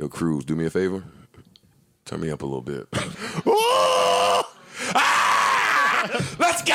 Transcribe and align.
Yo, 0.00 0.08
Cruz, 0.08 0.46
do 0.46 0.56
me 0.56 0.64
a 0.64 0.70
favor. 0.70 1.04
Turn 2.06 2.22
me 2.22 2.30
up 2.30 2.40
a 2.40 2.46
little 2.46 2.62
bit. 2.62 2.88
Ooh! 3.46 4.42
Ah! 4.94 6.08
Let's 6.38 6.62
go! 6.62 6.72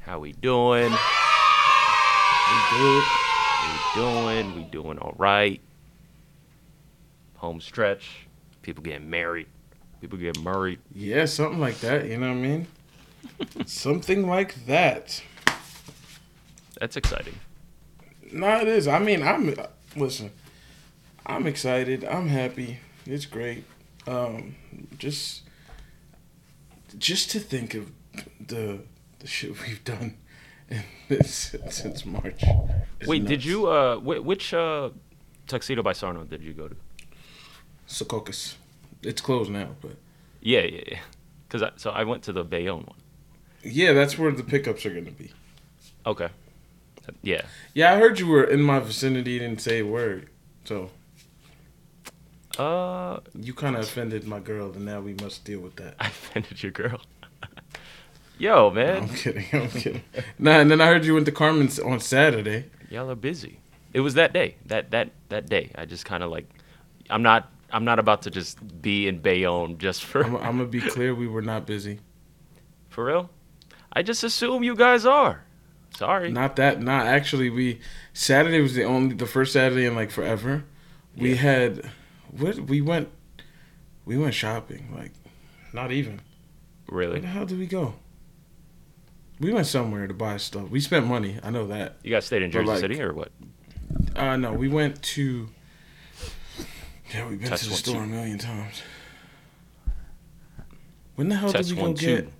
How 0.00 0.18
we 0.18 0.32
doing? 0.32 0.90
We 0.90 2.58
good. 2.70 3.04
We 3.68 4.00
doing? 4.00 4.54
We 4.54 4.62
doing 4.70 4.96
all 4.96 5.14
right? 5.18 5.60
Home 7.34 7.60
stretch. 7.60 8.26
People 8.62 8.82
getting 8.82 9.10
married. 9.10 9.48
People 10.00 10.16
getting 10.16 10.42
married. 10.42 10.78
Yeah, 10.94 11.26
something 11.26 11.60
like 11.60 11.78
that. 11.80 12.06
You 12.06 12.16
know 12.16 12.28
what 12.28 12.38
I 12.38 12.40
mean? 12.40 12.66
Something 13.66 14.26
like 14.26 14.66
that. 14.66 15.22
That's 16.80 16.96
exciting. 16.96 17.34
No, 18.32 18.60
it 18.60 18.68
is. 18.68 18.88
I 18.88 18.98
mean, 18.98 19.22
I'm 19.22 19.54
listen. 19.96 20.30
I'm 21.26 21.46
excited. 21.46 22.04
I'm 22.04 22.28
happy. 22.28 22.80
It's 23.06 23.26
great. 23.26 23.64
Um, 24.06 24.56
just, 24.98 25.42
just 26.98 27.30
to 27.30 27.38
think 27.40 27.74
of 27.74 27.92
the 28.44 28.80
the 29.20 29.26
shit 29.26 29.50
we've 29.66 29.84
done 29.84 30.16
in 30.68 30.82
this, 31.08 31.54
since 31.70 32.04
March. 32.04 32.42
Wait, 33.06 33.24
did 33.24 33.44
you? 33.44 33.66
Uh, 33.66 33.96
wh- 33.98 34.24
which 34.24 34.52
uh, 34.54 34.90
tuxedo 35.46 35.82
by 35.82 35.92
Sarno 35.92 36.24
did 36.24 36.42
you 36.42 36.52
go 36.52 36.68
to? 36.68 36.76
Secaucus. 37.86 38.54
It's 39.02 39.20
closed 39.20 39.50
now, 39.50 39.68
but 39.80 39.96
Yeah, 40.40 40.62
yeah, 40.62 40.82
yeah. 40.92 40.98
Cause 41.48 41.62
I, 41.62 41.70
so 41.76 41.90
I 41.90 42.04
went 42.04 42.22
to 42.24 42.32
the 42.32 42.44
Bayonne 42.44 42.84
one. 42.86 42.96
Yeah, 43.62 43.92
that's 43.92 44.18
where 44.18 44.30
the 44.32 44.42
pickups 44.42 44.84
are 44.86 44.90
gonna 44.94 45.10
be. 45.10 45.30
Okay. 46.06 46.28
Yeah. 47.22 47.42
Yeah, 47.74 47.92
I 47.92 47.98
heard 47.98 48.18
you 48.18 48.26
were 48.26 48.44
in 48.44 48.62
my 48.62 48.78
vicinity. 48.80 49.38
Didn't 49.38 49.60
say 49.60 49.80
a 49.80 49.86
word, 49.86 50.28
so 50.64 50.90
Uh, 52.58 53.18
you 53.34 53.54
kind 53.54 53.76
of 53.76 53.82
offended 53.82 54.26
my 54.26 54.38
girl, 54.40 54.70
and 54.72 54.84
now 54.84 55.00
we 55.00 55.14
must 55.14 55.44
deal 55.44 55.60
with 55.60 55.76
that. 55.76 55.94
I 56.00 56.06
offended 56.08 56.62
your 56.62 56.72
girl. 56.72 57.00
Yo, 58.38 58.70
man, 58.70 59.02
I'm 59.04 59.08
kidding. 59.08 59.44
I'm 59.52 59.68
kidding. 59.68 60.02
Nah, 60.38 60.58
and 60.60 60.70
then 60.70 60.80
I 60.80 60.86
heard 60.86 61.04
you 61.04 61.14
went 61.14 61.26
to 61.26 61.32
Carmen's 61.32 61.78
on 61.78 62.00
Saturday. 62.00 62.64
y'all 62.90 63.10
are 63.10 63.14
busy. 63.14 63.58
It 63.94 64.00
was 64.00 64.14
that 64.14 64.32
day. 64.32 64.56
That 64.66 64.90
that 64.90 65.10
that 65.28 65.48
day. 65.48 65.70
I 65.76 65.84
just 65.86 66.04
kind 66.04 66.22
of 66.22 66.30
like, 66.30 66.48
I'm 67.10 67.22
not. 67.22 67.50
I'm 67.74 67.84
not 67.86 67.98
about 67.98 68.22
to 68.22 68.30
just 68.30 68.58
be 68.82 69.08
in 69.08 69.18
Bayonne 69.20 69.78
just 69.78 70.04
for 70.04 70.22
I'm, 70.24 70.36
I'm 70.36 70.42
gonna 70.58 70.66
be 70.66 70.80
clear. 70.80 71.14
We 71.14 71.26
were 71.26 71.40
not 71.42 71.66
busy. 71.66 72.00
for 72.90 73.04
real. 73.06 73.30
I 73.92 74.02
just 74.02 74.24
assume 74.24 74.62
you 74.62 74.74
guys 74.74 75.04
are. 75.04 75.44
Sorry. 75.96 76.30
Not 76.32 76.56
that. 76.56 76.80
Not 76.80 77.06
actually. 77.06 77.50
We 77.50 77.80
Saturday 78.14 78.60
was 78.60 78.74
the 78.74 78.84
only 78.84 79.14
the 79.14 79.26
first 79.26 79.52
Saturday 79.52 79.84
in 79.84 79.94
like 79.94 80.10
forever. 80.10 80.64
We 81.16 81.30
Yeah. 81.30 81.36
had 81.36 81.90
what 82.30 82.56
we 82.60 82.80
went. 82.80 83.08
We 84.06 84.16
went 84.16 84.34
shopping. 84.34 84.88
Like, 84.96 85.12
not 85.72 85.92
even. 85.92 86.20
Where 86.88 87.00
Really? 87.06 87.20
the 87.20 87.26
hell 87.28 87.44
did 87.46 87.58
we 87.58 87.66
go? 87.66 87.94
We 89.38 89.52
went 89.52 89.66
somewhere 89.66 90.06
to 90.06 90.14
buy 90.14 90.38
stuff. 90.38 90.70
We 90.70 90.80
spent 90.80 91.06
money. 91.06 91.38
I 91.42 91.50
know 91.50 91.66
that. 91.66 91.96
You 92.02 92.10
guys 92.10 92.24
stayed 92.24 92.42
in 92.42 92.50
Jersey 92.50 92.68
like, 92.68 92.80
City 92.80 93.00
or 93.02 93.12
what? 93.12 93.30
Uh 94.16 94.36
no, 94.36 94.52
we 94.54 94.68
went 94.68 95.02
to. 95.02 95.48
Yeah, 97.12 97.28
we've 97.28 97.38
been 97.38 97.50
to 97.54 97.68
the 97.68 97.74
store 97.74 97.96
two. 97.96 98.00
a 98.00 98.06
million 98.06 98.38
times. 98.38 98.82
When 101.16 101.28
the 101.28 101.36
hell 101.36 101.52
did 101.52 101.68
we 101.70 101.76
go 101.76 101.92
two. 101.92 102.06
get? 102.06 102.32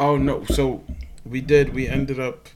Oh 0.00 0.16
no! 0.16 0.44
So 0.46 0.82
we 1.26 1.40
did. 1.42 1.74
We 1.74 1.86
ended 1.86 2.18
up. 2.18 2.48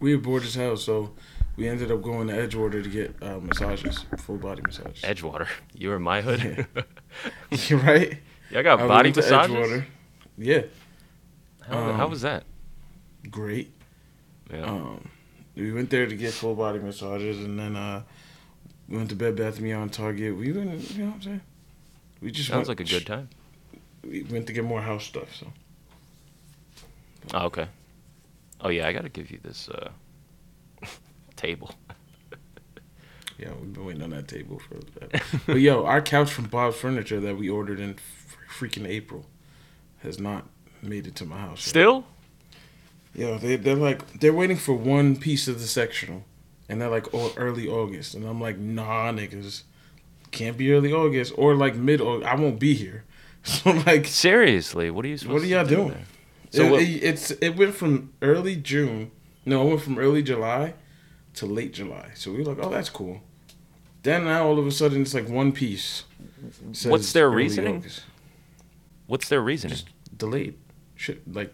We 0.00 0.14
were 0.16 0.22
bored 0.22 0.44
as 0.44 0.54
hell, 0.54 0.76
so 0.76 1.10
we 1.56 1.68
ended 1.68 1.90
up 1.90 2.02
going 2.02 2.28
to 2.28 2.34
Edgewater 2.34 2.82
to 2.82 2.88
get 2.88 3.14
uh, 3.22 3.38
massages, 3.40 4.04
full 4.18 4.36
body 4.36 4.62
massages. 4.62 5.02
Edgewater. 5.02 5.48
You 5.74 5.90
were 5.90 5.96
in 5.96 6.02
my 6.02 6.20
hood. 6.22 6.66
You're 7.50 7.80
right. 7.80 8.18
Y'all 8.50 8.62
got 8.62 8.78
Uh, 8.80 8.84
we 8.84 8.88
body 8.88 9.12
massages. 9.14 9.54
Edgewater. 9.54 9.84
Yeah, 10.38 10.62
How, 11.68 11.92
how 11.92 12.04
Um, 12.04 12.10
was 12.10 12.22
that? 12.22 12.44
great. 13.30 13.72
Yeah. 14.52 14.62
Um, 14.62 15.08
we 15.56 15.72
went 15.72 15.90
there 15.90 16.06
to 16.06 16.16
get 16.16 16.32
full 16.32 16.54
body 16.54 16.78
massages, 16.78 17.44
and 17.44 17.58
then 17.58 17.74
uh, 17.76 18.02
we 18.88 18.96
went 18.96 19.10
to 19.10 19.16
Bed 19.16 19.34
Bath 19.36 19.56
and 19.56 19.64
Beyond 19.64 19.92
Target. 19.92 20.36
We 20.36 20.52
went, 20.52 20.90
you 20.92 21.02
know 21.02 21.06
what 21.10 21.14
I'm 21.16 21.22
saying? 21.22 21.40
We 22.22 22.30
just 22.30 22.48
Sounds 22.48 22.68
went, 22.68 22.80
like 22.80 22.88
a 22.88 22.90
good 22.90 23.04
time. 23.04 23.28
We 24.08 24.22
went 24.22 24.46
to 24.46 24.52
get 24.52 24.64
more 24.64 24.80
house 24.80 25.04
stuff. 25.04 25.34
So 25.34 25.46
Oh, 27.34 27.46
okay. 27.46 27.68
Oh 28.60 28.68
yeah, 28.68 28.88
I 28.88 28.92
gotta 28.92 29.08
give 29.08 29.30
you 29.30 29.38
this 29.42 29.68
uh, 29.68 29.90
table. 31.36 31.70
yeah, 33.38 33.50
we've 33.60 33.72
been 33.72 33.84
waiting 33.84 34.02
on 34.02 34.10
that 34.10 34.28
table 34.28 34.60
for. 34.60 34.74
That. 34.98 35.22
but 35.46 35.54
yo, 35.60 35.84
our 35.84 36.00
couch 36.00 36.32
from 36.32 36.46
Bob's 36.46 36.76
Furniture 36.76 37.20
that 37.20 37.36
we 37.36 37.48
ordered 37.48 37.80
in 37.80 37.90
f- 37.90 38.36
freaking 38.58 38.86
April 38.86 39.26
has 40.02 40.18
not 40.18 40.46
made 40.82 41.06
it 41.06 41.14
to 41.16 41.24
my 41.24 41.38
house. 41.38 41.66
yet. 41.66 41.70
Still? 41.70 42.04
Yo, 43.14 43.38
they 43.38 43.56
they're 43.56 43.74
like 43.76 44.20
they're 44.20 44.32
waiting 44.32 44.56
for 44.56 44.74
one 44.74 45.16
piece 45.16 45.48
of 45.48 45.60
the 45.60 45.66
sectional, 45.66 46.24
and 46.68 46.80
they're 46.80 46.88
like 46.90 47.12
oh, 47.12 47.32
early 47.36 47.68
August, 47.68 48.14
and 48.14 48.24
I'm 48.24 48.40
like 48.40 48.58
nah, 48.58 49.12
niggas, 49.12 49.62
can't 50.30 50.56
be 50.56 50.72
early 50.72 50.92
August 50.92 51.32
or 51.36 51.54
like 51.54 51.74
mid 51.74 52.00
August. 52.00 52.28
I 52.28 52.34
won't 52.36 52.58
be 52.58 52.74
here. 52.74 53.04
So 53.64 53.70
like, 53.86 54.06
Seriously, 54.06 54.90
what 54.90 55.04
are 55.04 55.08
you 55.08 55.16
supposed 55.16 55.34
What 55.34 55.42
are 55.42 55.46
y'all 55.46 55.64
do 55.64 55.76
doing? 55.76 55.88
there? 55.90 56.04
so 56.50 56.58
So 56.58 56.64
it, 56.66 56.70
what- 56.70 56.82
it's 56.82 57.30
it 57.30 57.50
went 57.56 57.74
from 57.74 58.12
early 58.22 58.56
June, 58.56 59.10
no, 59.46 59.62
it 59.66 59.68
went 59.70 59.80
from 59.82 59.98
early 59.98 60.22
July 60.22 60.74
to 61.34 61.46
late 61.46 61.72
July. 61.72 62.10
So 62.14 62.32
we 62.32 62.38
were 62.38 62.54
like, 62.54 62.64
oh, 62.64 62.70
that's 62.70 62.90
cool. 62.90 63.20
Then 64.02 64.24
now 64.24 64.46
all 64.46 64.58
of 64.58 64.66
a 64.66 64.70
sudden 64.70 65.02
it's 65.02 65.14
like 65.14 65.28
one 65.28 65.52
piece. 65.52 66.04
What's 66.84 67.12
their 67.12 67.30
reasoning? 67.30 67.76
August. 67.78 68.02
What's 69.06 69.28
their 69.28 69.40
reasoning? 69.40 69.76
Just 69.76 69.88
delayed. 70.16 70.56
Shit, 70.94 71.22
like 71.32 71.52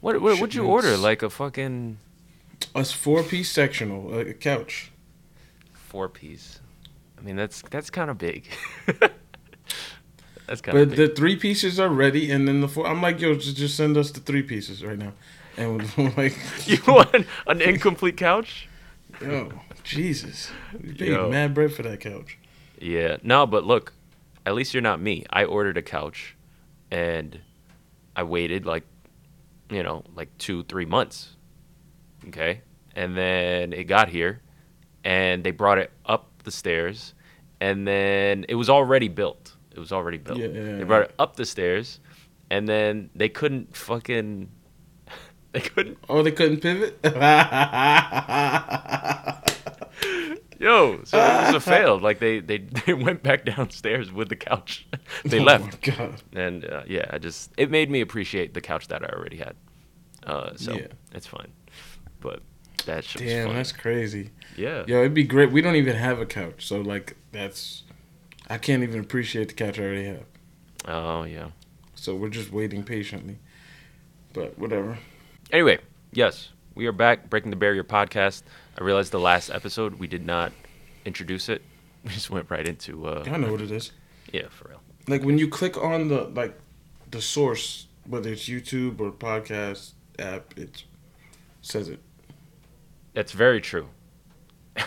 What 0.00 0.20
what 0.20 0.40
would 0.40 0.54
you 0.54 0.64
order? 0.64 0.96
Like 0.96 1.22
a 1.22 1.30
fucking 1.30 1.98
a 2.74 2.84
four 2.84 3.22
piece 3.22 3.50
sectional, 3.50 4.10
like 4.10 4.26
a 4.28 4.34
couch. 4.34 4.90
four 5.72 6.08
piece? 6.08 6.60
I 7.18 7.20
mean, 7.22 7.36
that's 7.36 7.62
that's 7.70 7.90
kind 7.90 8.10
of 8.10 8.18
big. 8.18 8.46
that's 10.48 10.60
kind 10.60 10.74
But 10.76 10.82
of 10.92 10.96
the 10.96 11.08
three 11.08 11.36
pieces 11.36 11.78
are 11.78 11.88
ready, 11.88 12.30
and 12.30 12.48
then 12.48 12.60
the 12.60 12.68
four. 12.68 12.86
I'm 12.86 13.02
like, 13.02 13.20
yo, 13.20 13.34
just, 13.34 13.56
just 13.56 13.76
send 13.76 13.96
us 13.96 14.10
the 14.10 14.20
three 14.20 14.42
pieces 14.42 14.82
right 14.84 14.98
now, 14.98 15.12
and 15.56 15.82
we're 15.96 16.12
like, 16.16 16.36
you 16.66 16.78
want 16.88 17.26
an 17.46 17.60
incomplete 17.60 18.16
couch? 18.16 18.68
yo, 19.20 19.52
Jesus, 19.84 20.50
we 20.82 20.94
paid 20.94 21.08
Yo. 21.08 21.28
mad 21.30 21.54
bread 21.54 21.72
for 21.72 21.82
that 21.82 22.00
couch. 22.00 22.38
Yeah. 22.80 23.18
No, 23.22 23.46
but 23.46 23.64
look, 23.64 23.92
at 24.46 24.54
least 24.54 24.74
you're 24.74 24.82
not 24.82 25.00
me. 25.00 25.24
I 25.30 25.44
ordered 25.44 25.76
a 25.76 25.82
couch, 25.82 26.34
and 26.90 27.38
I 28.16 28.22
waited 28.22 28.64
like, 28.66 28.84
you 29.70 29.82
know, 29.82 30.04
like 30.14 30.36
two 30.38 30.62
three 30.64 30.86
months. 30.86 31.36
Okay, 32.28 32.62
and 32.96 33.16
then 33.16 33.72
it 33.72 33.84
got 33.84 34.08
here, 34.08 34.40
and 35.04 35.44
they 35.44 35.50
brought 35.50 35.78
it 35.78 35.92
up 36.06 36.30
the 36.44 36.50
stairs, 36.50 37.14
and 37.60 37.86
then 37.86 38.44
it 38.48 38.54
was 38.54 38.70
already 38.70 39.08
built. 39.08 39.47
It 39.78 39.80
was 39.80 39.92
already 39.92 40.18
built. 40.18 40.38
Yeah, 40.40 40.48
yeah, 40.48 40.76
they 40.78 40.82
brought 40.82 41.02
it 41.02 41.14
up 41.20 41.36
the 41.36 41.46
stairs, 41.46 42.00
and 42.50 42.68
then 42.68 43.10
they 43.14 43.28
couldn't 43.28 43.76
fucking. 43.76 44.48
They 45.52 45.60
couldn't. 45.60 45.96
Oh, 46.10 46.22
they 46.22 46.32
couldn't 46.32 46.60
pivot. 46.60 46.98
Yo, 50.60 51.00
so 51.04 51.16
it 51.18 51.46
was 51.46 51.54
a 51.54 51.60
failed. 51.60 52.02
Like 52.02 52.18
they, 52.18 52.40
they, 52.40 52.58
they 52.86 52.92
went 52.92 53.22
back 53.22 53.44
downstairs 53.44 54.10
with 54.12 54.28
the 54.28 54.36
couch. 54.36 54.86
they 55.24 55.38
Oh 55.38 55.44
left. 55.44 55.86
my 55.86 55.94
God. 55.94 56.22
and 56.34 56.64
uh, 56.64 56.82
yeah, 56.86 57.06
I 57.10 57.18
just 57.18 57.52
it 57.56 57.70
made 57.70 57.90
me 57.90 58.00
appreciate 58.00 58.54
the 58.54 58.60
couch 58.60 58.88
that 58.88 59.02
I 59.04 59.06
already 59.08 59.36
had. 59.36 59.54
Uh, 60.26 60.50
so 60.56 60.72
Yeah. 60.74 60.88
it's 61.14 61.26
fine. 61.28 61.52
But 62.20 62.42
that 62.86 63.04
shit 63.04 63.22
Damn, 63.22 63.54
that's 63.54 63.70
crazy. 63.72 64.30
yeah. 64.56 64.84
Yo, 64.88 64.98
it'd 65.00 65.14
be 65.14 65.22
great. 65.24 65.52
We 65.52 65.62
don't 65.62 65.76
even 65.76 65.94
have 65.96 66.18
a 66.20 66.26
couch, 66.26 66.66
so 66.66 66.80
like 66.80 67.16
that's. 67.32 67.84
I 68.48 68.58
can't 68.58 68.82
even 68.82 69.00
appreciate 69.00 69.48
the 69.48 69.54
couch 69.54 69.78
I 69.78 69.82
already 69.82 70.04
have. 70.06 70.24
Oh 70.86 71.24
yeah. 71.24 71.50
So 71.94 72.14
we're 72.14 72.28
just 72.28 72.52
waiting 72.52 72.84
patiently. 72.84 73.38
But 74.32 74.58
whatever. 74.58 74.98
Anyway, 75.50 75.78
yes, 76.12 76.50
we 76.74 76.86
are 76.86 76.92
back 76.92 77.28
breaking 77.28 77.50
the 77.50 77.56
barrier 77.56 77.84
podcast. 77.84 78.42
I 78.78 78.84
realized 78.84 79.12
the 79.12 79.20
last 79.20 79.50
episode 79.50 79.98
we 79.98 80.06
did 80.06 80.24
not 80.24 80.52
introduce 81.04 81.48
it. 81.48 81.62
We 82.04 82.10
just 82.10 82.30
went 82.30 82.48
right 82.48 82.66
into 82.66 83.06
uh, 83.06 83.24
I 83.26 83.36
know 83.38 83.50
what 83.50 83.60
it 83.60 83.72
is. 83.72 83.90
yeah, 84.32 84.48
for 84.50 84.68
real. 84.68 84.80
Like 85.08 85.24
when 85.24 85.36
you 85.36 85.48
click 85.48 85.76
on 85.76 86.08
the 86.08 86.24
like 86.28 86.56
the 87.10 87.20
source, 87.20 87.88
whether 88.06 88.30
it's 88.30 88.48
YouTube 88.48 89.00
or 89.00 89.10
podcast 89.10 89.92
app, 90.18 90.56
it 90.56 90.84
says 91.60 91.88
it. 91.88 91.98
That's 93.14 93.32
very 93.32 93.60
true. 93.60 93.88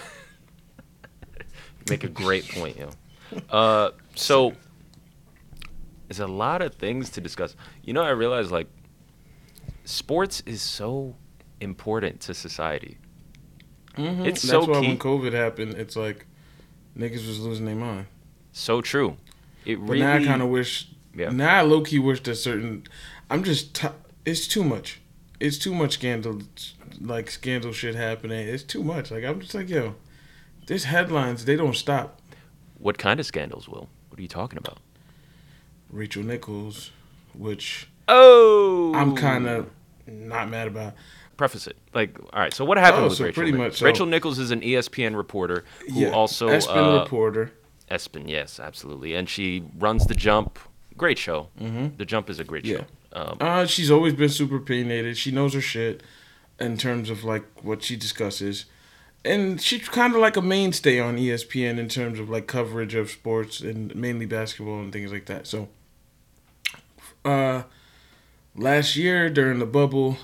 Make 1.90 2.06
a 2.06 2.08
great 2.08 2.48
point, 2.48 2.78
yo. 2.78 2.92
Uh, 3.50 3.92
so 4.16 4.54
There's 6.08 6.20
a 6.20 6.28
lot 6.28 6.62
of 6.62 6.76
things 6.76 7.10
to 7.12 7.22
discuss. 7.22 7.56
You 7.84 7.94
know, 7.94 8.04
I 8.04 8.10
realize 8.10 8.52
like 8.52 8.68
sports 9.86 10.42
is 10.46 10.62
so 10.62 11.16
important 11.60 12.22
to 12.22 12.34
society. 12.34 12.98
Mhm. 13.98 14.26
It's 14.26 14.42
That's 14.42 14.50
so 14.50 14.66
why 14.66 14.82
key. 14.82 14.88
when 14.88 14.98
COVID 14.98 15.34
happened, 15.34 15.74
it's 15.76 15.96
like 15.96 16.26
niggas 16.98 17.28
was 17.28 17.40
losing 17.40 17.66
their 17.66 17.76
mind. 17.76 18.08
So 18.52 18.82
true. 18.82 19.18
It 19.66 19.76
But 19.76 19.84
really. 19.94 20.00
now 20.02 20.14
I 20.16 20.24
kind 20.26 20.42
of 20.42 20.50
wish. 20.50 20.88
Yeah. 21.16 21.30
Now 21.30 21.56
I 21.58 21.62
low 21.62 21.82
key 21.82 22.00
wish 22.00 22.22
that 22.24 22.36
certain. 22.36 22.84
I'm 23.30 23.44
just. 23.44 23.76
T- 23.76 23.88
it's 24.26 24.48
too 24.48 24.64
much. 24.64 25.02
It's 25.40 25.58
too 25.58 25.74
much 25.74 25.94
scandal, 25.94 26.42
like 27.02 27.30
scandal 27.32 27.72
shit 27.74 27.96
happening. 27.96 28.48
It's 28.48 28.64
too 28.64 28.84
much. 28.84 29.12
Like 29.12 29.24
I'm 29.24 29.40
just 29.42 29.54
like 29.56 29.70
yo, 29.70 29.96
there's 30.68 30.86
headlines. 30.86 31.46
They 31.46 31.56
don't 31.56 31.76
stop. 31.76 32.21
What 32.82 32.98
kind 32.98 33.20
of 33.20 33.26
scandals, 33.26 33.68
Will? 33.70 33.90
What 34.10 34.20
are 34.20 34.22
you 34.22 34.28
talking 34.28 34.58
about? 34.58 34.80
Rachel 35.90 36.24
Nichols, 36.24 36.92
which 37.34 37.88
Oh, 38.08 38.94
I'm 38.96 39.16
kind 39.16 39.48
of 39.48 39.70
not 40.08 40.50
mad 40.50 40.68
about. 40.68 40.94
preface 41.38 41.68
it. 41.68 41.78
Like, 41.94 42.18
all 42.34 42.40
right. 42.42 42.54
So 42.54 42.66
what 42.66 42.78
happened 42.78 43.04
Oh, 43.06 43.08
with 43.10 43.18
so 43.18 43.24
Rachel? 43.26 43.36
pretty 43.36 43.52
Nichols? 43.52 43.68
much 43.74 43.80
so. 43.80 43.86
Rachel 43.86 44.06
Nichols 44.06 44.40
is 44.40 44.52
an 44.52 44.62
ESPN 44.62 45.16
reporter 45.16 45.64
who 45.94 46.10
also 46.10 46.50
Espen 46.50 46.98
uh, 46.98 47.04
reporter. 47.04 47.52
ESPN, 47.90 48.30
yes, 48.30 48.60
absolutely, 48.60 49.14
and 49.16 49.28
she 49.30 49.64
runs 49.78 50.06
the 50.06 50.16
Jump. 50.16 50.58
Great 50.98 51.18
show. 51.18 51.50
Mm-hmm. 51.60 51.98
The 51.98 52.06
Jump 52.06 52.30
is 52.30 52.40
a 52.40 52.44
great 52.44 52.66
Yeah. 52.66 52.78
show. 52.78 52.86
Um, 53.14 53.38
Uh, 53.42 53.66
she's 53.66 53.92
always 53.92 54.14
been 54.14 54.30
super 54.30 54.56
opinionated. 54.58 55.18
She 55.18 55.32
knows 55.32 55.54
her 55.54 55.62
shit 55.62 56.02
in 56.60 56.78
terms 56.78 57.10
of 57.10 57.24
like 57.24 57.44
what 57.64 57.84
she 57.84 57.96
discusses, 57.96 58.66
and 59.24 59.62
she's 59.62 59.88
kind 59.88 60.14
of 60.14 60.20
like 60.20 60.36
a 60.36 60.42
mainstay 60.42 61.00
on 61.00 61.18
ESPN 61.18 61.78
in 61.78 61.88
terms 61.88 62.20
of 62.20 62.30
like 62.30 62.48
coverage 62.48 62.96
of 62.96 63.10
sports 63.12 63.62
and 63.62 63.96
mainly 63.96 64.26
basketball 64.26 64.80
and 64.80 64.92
things 64.92 65.12
like 65.12 65.26
that. 65.26 65.48
So, 65.48 65.70
uh, 67.24 67.64
last 68.56 68.96
year 68.96 69.30
during 69.30 69.60
the 69.60 69.66
bubble, 69.66 70.18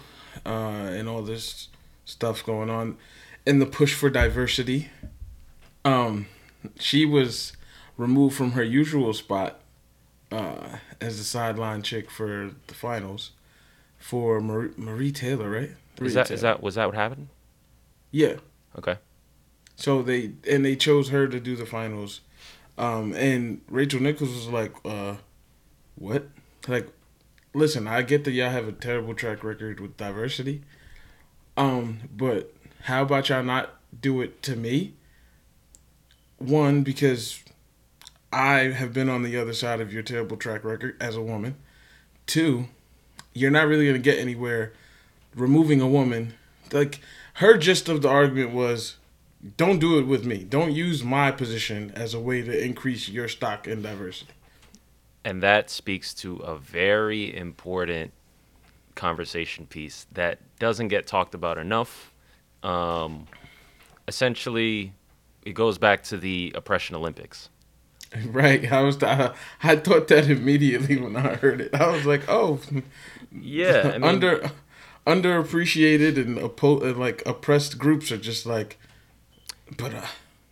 uh, 0.46 0.50
and 0.50 1.08
all 1.08 1.22
this 1.22 1.70
stuff 2.06 2.46
going 2.46 2.70
on, 2.70 2.98
and 3.46 3.62
the 3.62 3.66
push 3.66 3.94
for 3.94 4.10
diversity, 4.10 4.90
um, 5.86 6.28
she 6.80 7.06
was 7.06 7.54
removed 7.98 8.36
from 8.36 8.52
her 8.52 8.64
usual 8.64 9.14
spot 9.14 9.60
uh, 10.32 10.78
as 11.00 11.18
the 11.18 11.24
sideline 11.24 11.82
chick 11.82 12.10
for 12.10 12.52
the 12.68 12.74
finals 12.74 13.32
for 13.98 14.40
Maria, 14.42 14.72
Maria 14.78 15.12
Taylor, 15.12 15.50
right? 15.50 15.72
Maria 16.00 16.08
is 16.08 16.14
that 16.14 16.32
is 16.32 16.42
Taylor. 16.42 16.54
that 16.54 16.64
was 16.64 16.76
that 16.76 16.86
what 16.88 16.96
happened? 16.96 17.30
Yeah. 18.12 18.36
Okay. 18.78 18.98
So 19.76 20.02
they 20.02 20.32
and 20.50 20.66
they 20.66 20.76
chose 20.76 21.10
her 21.10 21.28
to 21.28 21.40
do 21.40 21.56
the 21.56 21.66
finals, 21.66 22.22
um, 22.78 23.14
and 23.14 23.62
Rachel 23.70 24.02
Nichols 24.02 24.30
was 24.30 24.48
like, 24.48 24.74
uh, 24.84 25.16
"What? 25.96 26.28
Like, 26.68 26.88
listen, 27.54 27.88
I 27.88 28.02
get 28.02 28.24
that 28.24 28.32
y'all 28.32 28.50
have 28.50 28.68
a 28.68 28.72
terrible 28.72 29.14
track 29.14 29.44
record 29.44 29.80
with 29.80 29.96
diversity, 29.96 30.64
um, 31.56 32.00
but 32.16 32.54
how 32.84 33.04
about 33.04 33.30
y'all 33.30 33.44
not 33.44 33.76
do 34.02 34.22
it 34.22 34.42
to 34.44 34.56
me? 34.56 34.94
One 36.38 36.84
because 36.84 37.44
I 38.32 38.60
have 38.72 38.94
been 38.94 39.10
on 39.10 39.24
the 39.24 39.38
other 39.38 39.54
side 39.54 39.80
of 39.80 39.94
your 39.94 40.04
terrible 40.04 40.38
track 40.38 40.64
record 40.64 40.98
as 41.00 41.16
a 41.16 41.22
woman. 41.22 41.56
Two, 42.26 42.68
you're 43.34 43.52
not 43.52 43.68
really 43.68 43.86
gonna 43.86 44.00
get 44.00 44.20
anywhere 44.20 44.74
removing 45.36 45.82
a 45.82 45.88
woman. 45.88 46.34
Like 46.72 47.00
her 47.38 47.56
gist 47.56 47.88
of 47.88 48.02
the 48.02 48.10
argument 48.10 48.52
was 48.52 48.98
don't 49.58 49.78
do 49.78 50.00
it 50.00 50.08
with 50.08 50.26
me. 50.26 50.44
Don't 50.44 50.72
use 50.72 51.04
my 51.04 51.32
position 51.32 51.92
as 51.96 52.16
a 52.16 52.20
way 52.20 52.42
to 52.42 52.66
increase 52.66 53.08
your 53.08 53.28
stock 53.28 53.68
and 53.68 53.84
diversity. 53.84 54.34
And 55.24 55.44
that 55.44 55.70
speaks 55.70 56.16
to 56.16 56.38
a 56.38 56.58
very 56.58 57.36
important 57.36 58.12
conversation 58.96 59.68
piece 59.68 60.08
that 60.14 60.40
doesn't 60.58 60.88
get 60.88 61.06
talked 61.06 61.36
about 61.36 61.60
enough. 61.60 62.12
Um, 62.64 63.28
essentially, 64.08 64.94
it 65.44 65.54
goes 65.54 65.78
back 65.78 66.02
to 66.06 66.18
the 66.18 66.52
oppression 66.56 66.96
Olympics. 66.96 67.50
Right. 68.28 68.72
I 68.72 68.82
was 68.84 69.04
I, 69.04 69.34
I 69.62 69.76
thought 69.76 70.08
that 70.08 70.30
immediately 70.30 70.96
when 70.98 71.18
I 71.18 71.36
heard 71.36 71.60
it. 71.60 71.76
I 71.76 71.92
was 71.92 72.06
like, 72.06 72.24
oh, 72.30 72.62
Yeah, 73.32 73.92
I 73.94 73.98
mean, 73.98 74.04
under 74.06 74.50
underappreciated 75.08 76.18
and 76.18 76.38
oppo- 76.38 76.84
and, 76.84 77.00
like 77.00 77.24
oppressed 77.26 77.78
groups 77.78 78.12
are 78.12 78.18
just 78.18 78.46
like, 78.46 78.78
but 79.78 79.94
uh, 79.94 80.06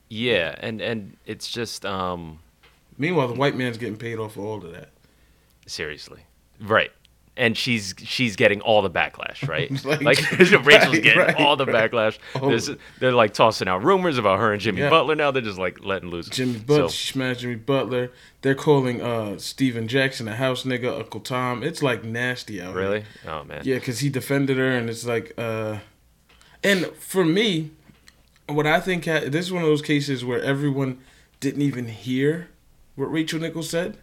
yeah, 0.10 0.56
and 0.60 0.82
and 0.82 1.18
it's 1.26 1.48
just 1.48 1.86
um, 1.86 2.40
meanwhile 2.98 3.28
the 3.28 3.34
white 3.34 3.56
man's 3.56 3.78
getting 3.78 3.98
paid 3.98 4.18
off 4.18 4.34
for 4.34 4.42
all 4.42 4.64
of 4.64 4.72
that. 4.72 4.90
seriously, 5.68 6.22
right. 6.60 6.92
And 7.38 7.58
she's 7.58 7.94
she's 7.98 8.38
getting 8.38 8.62
all 8.62 8.82
the 8.82 8.90
backlash, 8.90 9.46
right? 9.50 9.70
Like, 9.84 10.02
like, 10.02 10.32
Rachel's 10.40 10.66
right, 10.66 11.04
getting 11.04 11.18
right, 11.20 11.36
all 11.36 11.58
the 11.58 11.66
right. 11.66 11.92
backlash. 11.92 12.18
Oh. 12.34 12.78
They're 13.00 13.12
like 13.12 13.34
tossing 13.34 13.68
out 13.68 13.84
rumors 13.84 14.18
about 14.18 14.40
her 14.40 14.54
and 14.54 14.62
Jimmy 14.62 14.80
Yeah. 14.80 14.90
Butler 14.90 15.16
now. 15.16 15.32
They're 15.32 15.42
just 15.42 15.58
like 15.60 15.84
letting 15.84 16.10
loose. 16.10 16.30
Jimmy 16.30 16.60
Butler, 16.60 16.88
So- 16.88 16.94
she 16.94 17.12
smashed 17.12 17.42
Jimmy 17.42 17.56
Butler. 17.56 18.12
They're 18.42 18.56
calling 18.56 19.02
uh 19.02 19.38
Stephen 19.38 19.90
Jackson 19.90 20.30
a 20.30 20.36
house 20.38 20.64
nigga, 20.64 20.98
Uncle 20.98 21.20
Tom. 21.20 21.62
It's 21.62 21.84
like 21.84 22.06
nasty 22.06 22.62
out 22.62 22.68
here. 22.74 22.78
really? 22.82 23.04
Oh 23.28 23.44
man. 23.44 23.64
Yeah, 23.66 23.76
because 23.76 24.00
he 24.00 24.08
defended 24.10 24.56
her, 24.58 24.72
and 24.72 24.90
it's 24.90 25.06
like, 25.06 25.34
uh, 25.38 25.80
and 26.64 26.86
for 26.98 27.26
me, 27.26 27.72
what 28.48 28.66
I 28.66 28.80
think 28.80 29.06
ha- 29.06 29.22
this 29.28 29.48
is 29.48 29.52
one 29.52 29.64
of 29.64 29.68
those 29.68 29.82
cases 29.82 30.24
where 30.24 30.42
everyone 30.42 31.00
didn't 31.42 31.64
even 31.64 31.88
hear 31.90 32.48
what 32.96 33.12
Rachel 33.12 33.40
Nichols 33.42 33.70
said. 33.70 33.98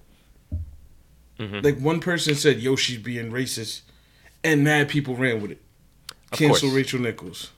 Mhm. 1.49 1.65
Like 1.65 1.79
one 1.79 2.01
person 2.01 2.35
said, 2.35 2.61
"Yo, 2.61 2.77
she's 2.77 2.99
being 2.99 3.31
racist," 3.33 3.83
and 4.45 4.63
mad 4.65 4.89
people 4.89 5.17
ran 5.17 5.41
with 5.43 5.53
it. 5.53 5.63
Of 6.33 6.39
Cancel 6.39 6.69
course. 6.69 6.75
Rachel 6.77 7.01
Nichols. 7.01 7.51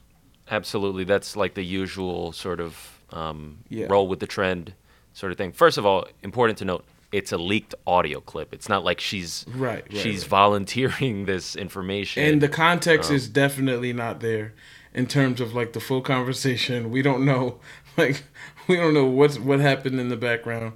Absolutely, 0.51 1.05
that's 1.05 1.37
like 1.37 1.55
the 1.55 1.65
usual 1.65 2.33
sort 2.33 2.61
of 2.61 2.91
um, 3.13 3.59
Yeah. 3.69 3.87
roll 3.89 4.09
with 4.09 4.19
the 4.21 4.27
trend 4.27 4.75
sort 5.13 5.31
of 5.33 5.39
thing. 5.39 5.53
First 5.53 5.79
of 5.79 5.87
all, 5.87 6.07
important 6.23 6.59
to 6.59 6.65
note, 6.65 6.85
it's 7.13 7.31
a 7.31 7.39
leaked 7.39 7.75
audio 7.87 8.21
clip. 8.21 8.53
It's 8.53 8.69
not 8.69 8.83
like 8.83 8.99
she's 9.01 9.45
Right, 9.49 9.85
right, 9.89 9.97
she's 10.03 10.23
right. 10.23 10.29
volunteering 10.31 11.25
this 11.33 11.55
information. 11.55 12.25
And 12.25 12.41
the 12.41 12.49
context 12.49 13.11
Um, 13.11 13.17
is 13.17 13.29
definitely 13.29 13.93
not 13.93 14.19
there 14.21 14.53
in 14.93 15.07
terms 15.07 15.41
of 15.41 15.55
like 15.55 15.73
the 15.75 15.81
full 15.81 16.01
conversation. 16.01 16.91
We 16.91 17.03
don't 17.03 17.25
know, 17.25 17.61
like, 17.97 18.25
we 18.67 18.75
don't 18.77 18.95
know 18.95 19.05
what's 19.07 19.39
what 19.39 19.61
happened 19.61 20.01
in 20.01 20.09
the 20.09 20.17
background. 20.17 20.73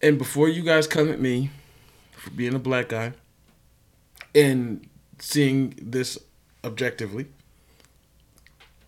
And 0.00 0.16
before 0.18 0.48
you 0.48 0.62
guys 0.62 0.86
come 0.86 1.10
at 1.10 1.20
me 1.20 1.50
for 2.24 2.30
being 2.30 2.54
a 2.54 2.58
black 2.58 2.88
guy 2.88 3.12
and 4.34 4.88
seeing 5.18 5.74
this 5.80 6.18
objectively, 6.64 7.26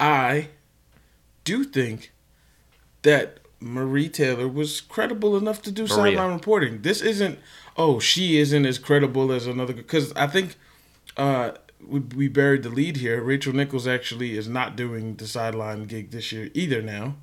I 0.00 0.48
do 1.44 1.62
think 1.64 2.12
that 3.02 3.38
Maria 3.60 4.08
Taylor 4.08 4.48
was 4.48 4.80
credible 4.80 5.36
enough 5.36 5.62
to 5.62 5.70
do 5.70 5.86
sideline 5.86 6.32
reporting. 6.32 6.82
This 6.82 7.00
isn't, 7.00 7.38
oh, 7.76 8.00
she 8.00 8.38
isn't 8.38 8.66
as 8.66 8.78
credible 8.78 9.30
as 9.32 9.46
another. 9.46 9.72
Because 9.72 10.12
I 10.14 10.26
think 10.26 10.56
uh, 11.16 11.52
we, 11.86 12.00
we 12.00 12.28
buried 12.28 12.62
the 12.62 12.70
lead 12.70 12.96
here. 12.96 13.22
Rachel 13.22 13.52
Nichols 13.52 13.86
actually 13.86 14.36
is 14.36 14.48
not 14.48 14.76
doing 14.76 15.16
the 15.16 15.26
sideline 15.26 15.84
gig 15.84 16.10
this 16.10 16.32
year 16.32 16.50
either 16.54 16.82
now. 16.82 17.16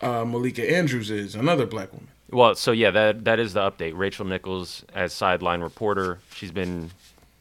Uh, 0.00 0.24
Malika 0.24 0.68
Andrews 0.68 1.10
is 1.10 1.34
another 1.34 1.66
black 1.66 1.92
woman. 1.92 2.08
Well, 2.32 2.54
so 2.54 2.72
yeah, 2.72 2.90
that 2.90 3.24
that 3.24 3.38
is 3.38 3.54
the 3.54 3.60
update. 3.60 3.92
Rachel 3.96 4.24
Nichols 4.24 4.84
as 4.94 5.12
sideline 5.12 5.60
reporter. 5.60 6.20
She's 6.34 6.52
been 6.52 6.90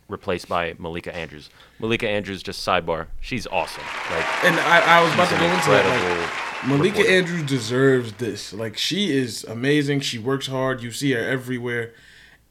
replaced 0.08 0.50
by 0.50 0.76
Malika 0.78 1.16
Andrews. 1.16 1.50
Malika 1.80 2.10
Andrews, 2.10 2.44
just 2.44 2.68
sidebar, 2.68 3.08
she's 3.22 3.48
awesome. 3.48 3.84
Like 4.12 4.44
And 4.44 4.60
I, 4.60 5.00
I 5.00 5.04
was 5.04 5.14
about 5.14 5.30
to 5.30 5.38
go 5.38 5.46
into 5.46 5.70
that. 5.70 5.86
Like, 5.86 6.68
Malika 6.68 6.98
reporter. 6.98 7.18
Andrews 7.18 7.44
deserves 7.44 8.14
this. 8.14 8.52
Like 8.52 8.78
she 8.78 9.16
is 9.16 9.44
amazing. 9.46 10.02
She 10.02 10.18
works 10.18 10.48
hard. 10.48 10.82
You 10.82 10.92
see 10.92 11.12
her 11.14 11.20
everywhere. 11.20 11.94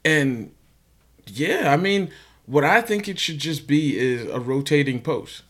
And 0.04 0.52
yeah, 1.26 1.72
I 1.72 1.76
mean, 1.76 2.10
what 2.46 2.64
I 2.64 2.80
think 2.80 3.08
it 3.08 3.18
should 3.18 3.38
just 3.38 3.66
be 3.66 3.98
is 3.98 4.24
a 4.30 4.40
rotating 4.40 5.02
post. 5.02 5.42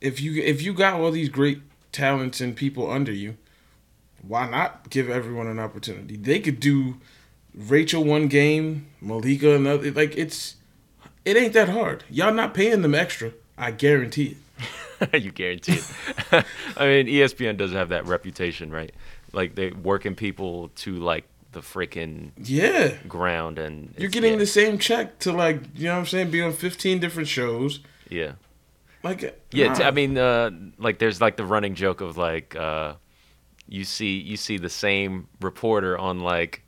If 0.00 0.20
you 0.20 0.40
if 0.42 0.62
you 0.62 0.74
got 0.74 1.00
all 1.00 1.10
these 1.10 1.28
great 1.28 1.60
talents 1.90 2.40
and 2.40 2.54
people 2.54 2.90
under 2.90 3.12
you, 3.12 3.36
why 4.26 4.48
not 4.48 4.88
give 4.90 5.08
everyone 5.10 5.46
an 5.46 5.58
opportunity? 5.58 6.16
They 6.16 6.40
could 6.40 6.60
do 6.60 6.96
Rachel 7.54 8.04
one 8.04 8.28
game, 8.28 8.86
Malika 9.00 9.54
another. 9.54 9.90
Like 9.90 10.16
it's 10.16 10.56
it 11.24 11.36
ain't 11.36 11.52
that 11.54 11.68
hard. 11.68 12.04
Y'all 12.10 12.32
not 12.34 12.54
paying 12.54 12.82
them 12.82 12.94
extra. 12.94 13.32
I 13.58 13.70
guarantee 13.70 14.36
it. 15.10 15.22
you 15.22 15.30
guarantee 15.32 15.74
it. 15.80 15.92
I 16.76 16.86
mean, 16.86 17.06
ESPN 17.06 17.56
does 17.56 17.72
have 17.72 17.90
that 17.90 18.06
reputation, 18.06 18.70
right? 18.70 18.92
Like 19.32 19.54
they 19.54 19.70
working 19.70 20.14
people 20.14 20.68
to 20.76 20.96
like 20.96 21.24
the 21.52 21.60
freaking 21.60 22.30
Yeah. 22.38 22.94
ground, 23.08 23.58
and 23.58 23.94
You're 23.98 24.08
getting 24.10 24.32
yeah, 24.32 24.38
the 24.38 24.46
same 24.46 24.78
check 24.78 25.18
to 25.20 25.32
like 25.32 25.60
you 25.74 25.86
know 25.86 25.94
what 25.94 26.00
I'm 26.00 26.06
saying, 26.06 26.30
be 26.30 26.40
on 26.42 26.52
15 26.52 26.98
different 27.00 27.28
shows. 27.28 27.80
yeah. 28.08 28.32
Like 29.02 29.38
Yeah, 29.52 29.72
nah. 29.72 29.84
I 29.86 29.90
mean, 29.90 30.16
uh, 30.16 30.50
like 30.78 30.98
there's 30.98 31.20
like 31.20 31.36
the 31.36 31.44
running 31.44 31.74
joke 31.74 32.00
of 32.00 32.16
like 32.16 32.54
uh, 32.56 32.94
you 33.68 33.84
see 33.84 34.18
you 34.18 34.36
see 34.36 34.58
the 34.58 34.68
same 34.70 35.28
reporter 35.40 35.96
on 35.98 36.20
like 36.20 36.62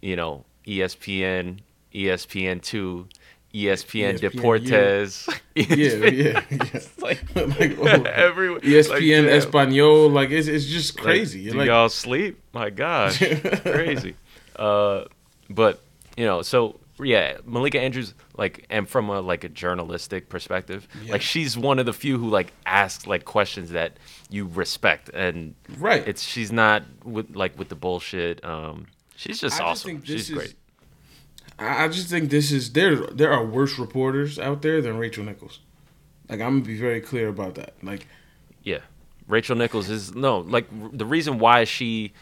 you 0.00 0.16
know 0.16 0.44
ESPN, 0.66 1.60
ESPN 1.94 2.62
two, 2.62 3.08
ESPN, 3.54 4.18
ESPN, 4.18 4.20
Deportes. 4.20 5.28
Yeah, 5.54 5.64
yeah, 5.74 6.44
yeah. 6.50 6.80
like, 7.00 7.34
like 7.58 7.78
oh, 7.78 8.02
every 8.02 8.48
ESPN 8.60 9.24
like. 9.24 9.32
Espanol, 9.32 10.10
like 10.10 10.30
it's 10.30 10.48
it's 10.48 10.66
just 10.66 10.96
Like, 10.96 11.04
crazy. 11.04 11.50
do 11.50 11.58
Like, 11.58 11.66
y'all 11.66 11.88
sleep? 11.88 12.40
My 12.52 12.70
gosh, 12.70 13.18
crazy. 13.62 14.16
Uh, 14.56 15.04
but 15.48 15.80
you 16.16 16.24
know, 16.24 16.42
so 16.42 16.80
yeah, 16.98 17.38
Malika 17.44 17.80
Andrews, 17.80 18.14
like, 18.38 18.64
and 18.70 18.88
from 18.88 19.08
a 19.10 19.20
like 19.20 19.44
a 19.44 19.48
journalistic 19.48 20.28
perspective, 20.28 20.88
Yeah. 21.04 21.12
like 21.12 21.22
she's 21.22 21.56
one 21.58 21.78
of 21.78 21.86
the 21.86 21.92
few 21.92 22.18
who 22.18 22.28
like 22.28 22.52
asks 22.64 23.06
like 23.06 23.24
questions 23.24 23.70
that 23.70 23.98
you 24.30 24.46
respect, 24.46 25.10
and 25.10 25.54
right. 25.78 26.06
it's 26.08 26.22
she's 26.22 26.50
not 26.52 26.82
with 27.04 27.34
like 27.36 27.58
with 27.58 27.68
the 27.68 27.74
bullshit. 27.76 28.44
Um, 28.44 28.86
she's 29.16 29.40
just 29.40 29.56
I 29.56 29.58
just 29.58 29.62
awesome. 29.62 29.88
think 29.90 30.00
this 30.06 30.16
she's 30.26 30.30
is- 30.30 30.36
great. 30.36 30.54
I 31.58 31.84
I 31.84 31.88
just 31.88 32.08
think 32.08 32.30
this 32.30 32.52
is 32.52 32.72
there. 32.72 32.96
There 32.96 33.32
are 33.32 33.44
worse 33.44 33.78
reporters 33.78 34.38
out 34.38 34.62
there 34.62 34.80
than 34.82 34.96
Rachel 34.98 35.24
Nichols. 35.24 35.60
Like 36.28 36.40
I'm 36.40 36.54
gonna 36.60 36.64
be 36.64 36.78
very 36.78 37.00
clear 37.00 37.28
about 37.28 37.54
that. 37.56 37.74
Like 37.82 38.06
Yeah. 38.62 38.80
Rachel 39.28 39.56
Nichols 39.56 39.88
is 39.90 40.14
no 40.14 40.38
like 40.40 40.66
r- 40.82 40.90
the 40.92 41.06
reason 41.06 41.38
why 41.38 41.64
she 41.64 42.12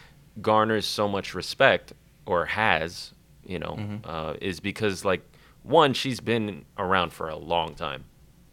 garners 0.41 0.85
so 0.85 1.07
much 1.07 1.33
respect 1.33 1.93
or 2.25 2.45
has, 2.45 3.13
you 3.45 3.59
know, 3.59 3.99
uh, 4.03 4.33
is 4.41 4.59
because 4.59 5.05
like 5.05 5.21
one 5.63 5.93
she's 5.93 6.19
been 6.19 6.65
around 6.77 7.13
for 7.13 7.29
a 7.29 7.35
long 7.35 7.75
time. 7.75 8.05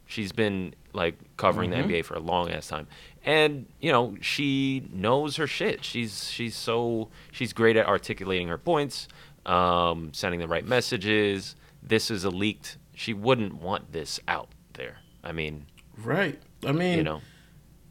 She's 0.06 0.32
been 0.32 0.74
like 0.92 1.14
covering 1.36 1.70
the 1.70 1.76
NBA 1.76 2.04
for 2.04 2.14
a 2.14 2.20
long 2.20 2.50
ass 2.50 2.68
time. 2.68 2.86
And, 3.24 3.66
you 3.80 3.90
know, 3.90 4.16
she 4.20 4.86
knows 4.92 5.36
her 5.36 5.46
shit. 5.46 5.84
She's 5.84 6.30
she's 6.30 6.54
so 6.54 7.08
she's 7.30 7.52
great 7.52 7.76
at 7.76 7.86
articulating 7.86 8.48
her 8.48 8.58
points, 8.58 9.08
um, 9.46 10.10
sending 10.12 10.40
the 10.40 10.48
right 10.48 10.66
messages. 10.66 11.56
This 11.82 12.10
is 12.10 12.24
a 12.24 12.30
leaked 12.30 12.76
she 12.94 13.14
wouldn't 13.14 13.54
want 13.54 13.92
this 13.92 14.20
out 14.28 14.48
there. 14.74 14.98
I 15.24 15.32
mean, 15.32 15.66
right. 15.98 16.38
I 16.64 16.72
mean, 16.72 16.98
you 16.98 17.04
know. 17.04 17.20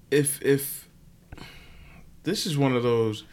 if 0.10 0.42
if 0.42 0.88
this 2.24 2.46
is 2.46 2.58
one 2.58 2.76
of 2.76 2.84
those 2.84 3.24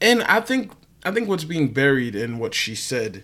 and 0.00 0.22
i 0.24 0.40
think 0.40 0.72
i 1.08 1.12
think 1.14 1.28
what's 1.28 1.44
being 1.44 1.72
buried 1.72 2.14
in 2.14 2.38
what 2.38 2.54
she 2.54 2.74
said 2.74 3.22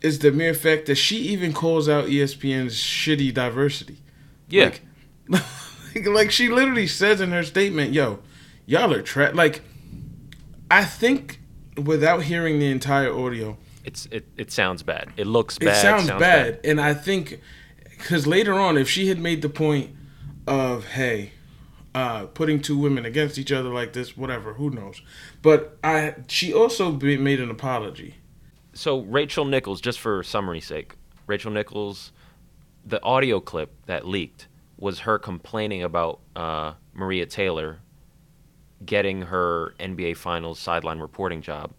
is 0.00 0.18
the 0.18 0.32
mere 0.32 0.54
fact 0.54 0.86
that 0.86 0.96
she 0.96 1.16
even 1.18 1.52
calls 1.52 1.88
out 1.88 2.06
espn's 2.06 2.74
shitty 2.76 3.32
diversity 3.32 3.98
Yeah. 4.48 4.72
like, 5.28 6.06
like 6.06 6.30
she 6.30 6.48
literally 6.48 6.86
says 6.86 7.20
in 7.20 7.30
her 7.30 7.42
statement 7.44 7.92
yo 7.92 8.18
y'all 8.66 8.92
are 8.92 9.02
tra 9.02 9.30
like 9.32 9.62
i 10.70 10.84
think 10.84 11.40
without 11.76 12.24
hearing 12.24 12.58
the 12.58 12.70
entire 12.70 13.12
audio 13.12 13.56
It's 13.84 14.06
it, 14.10 14.24
it 14.36 14.52
sounds 14.52 14.82
bad. 14.82 15.10
It 15.16 15.26
looks 15.26 15.58
bad. 15.58 15.66
it 15.68 15.70
bad. 15.72 15.82
sounds, 15.82 16.20
bad. 16.20 16.60
and 16.64 16.78
I 16.80 16.94
think 16.94 17.40
because 17.98 18.26
later 18.26 18.54
on, 18.54 18.76
if 18.78 18.88
she 18.88 19.08
had 19.08 19.18
made 19.18 19.42
the 19.42 19.48
point 19.48 19.90
of 20.46 20.84
hey, 20.98 21.32
uh, 21.94 22.26
putting 22.26 22.60
two 22.60 22.78
women 22.78 23.04
against 23.04 23.38
each 23.38 23.52
other 23.52 23.68
like 23.68 23.92
this, 23.92 24.16
whatever, 24.16 24.54
who 24.54 24.70
knows? 24.70 25.02
But 25.42 25.78
I, 25.84 26.14
she 26.28 26.52
also 26.52 26.92
made 26.92 27.40
an 27.40 27.50
apology. 27.50 28.16
So 28.72 29.00
Rachel 29.00 29.44
Nichols, 29.44 29.80
just 29.80 30.00
for 30.00 30.22
summary's 30.22 30.66
sake, 30.66 30.94
Rachel 31.26 31.50
Nichols, 31.50 32.12
the 32.84 33.02
audio 33.02 33.40
clip 33.40 33.72
that 33.86 34.06
leaked 34.06 34.48
was 34.78 35.00
her 35.00 35.18
complaining 35.18 35.82
about 35.82 36.20
uh, 36.34 36.72
Maria 36.94 37.26
Taylor 37.26 37.78
getting 38.84 39.22
her 39.22 39.74
NBA 39.78 40.16
Finals 40.16 40.58
sideline 40.58 40.98
reporting 40.98 41.40
job 41.40 41.72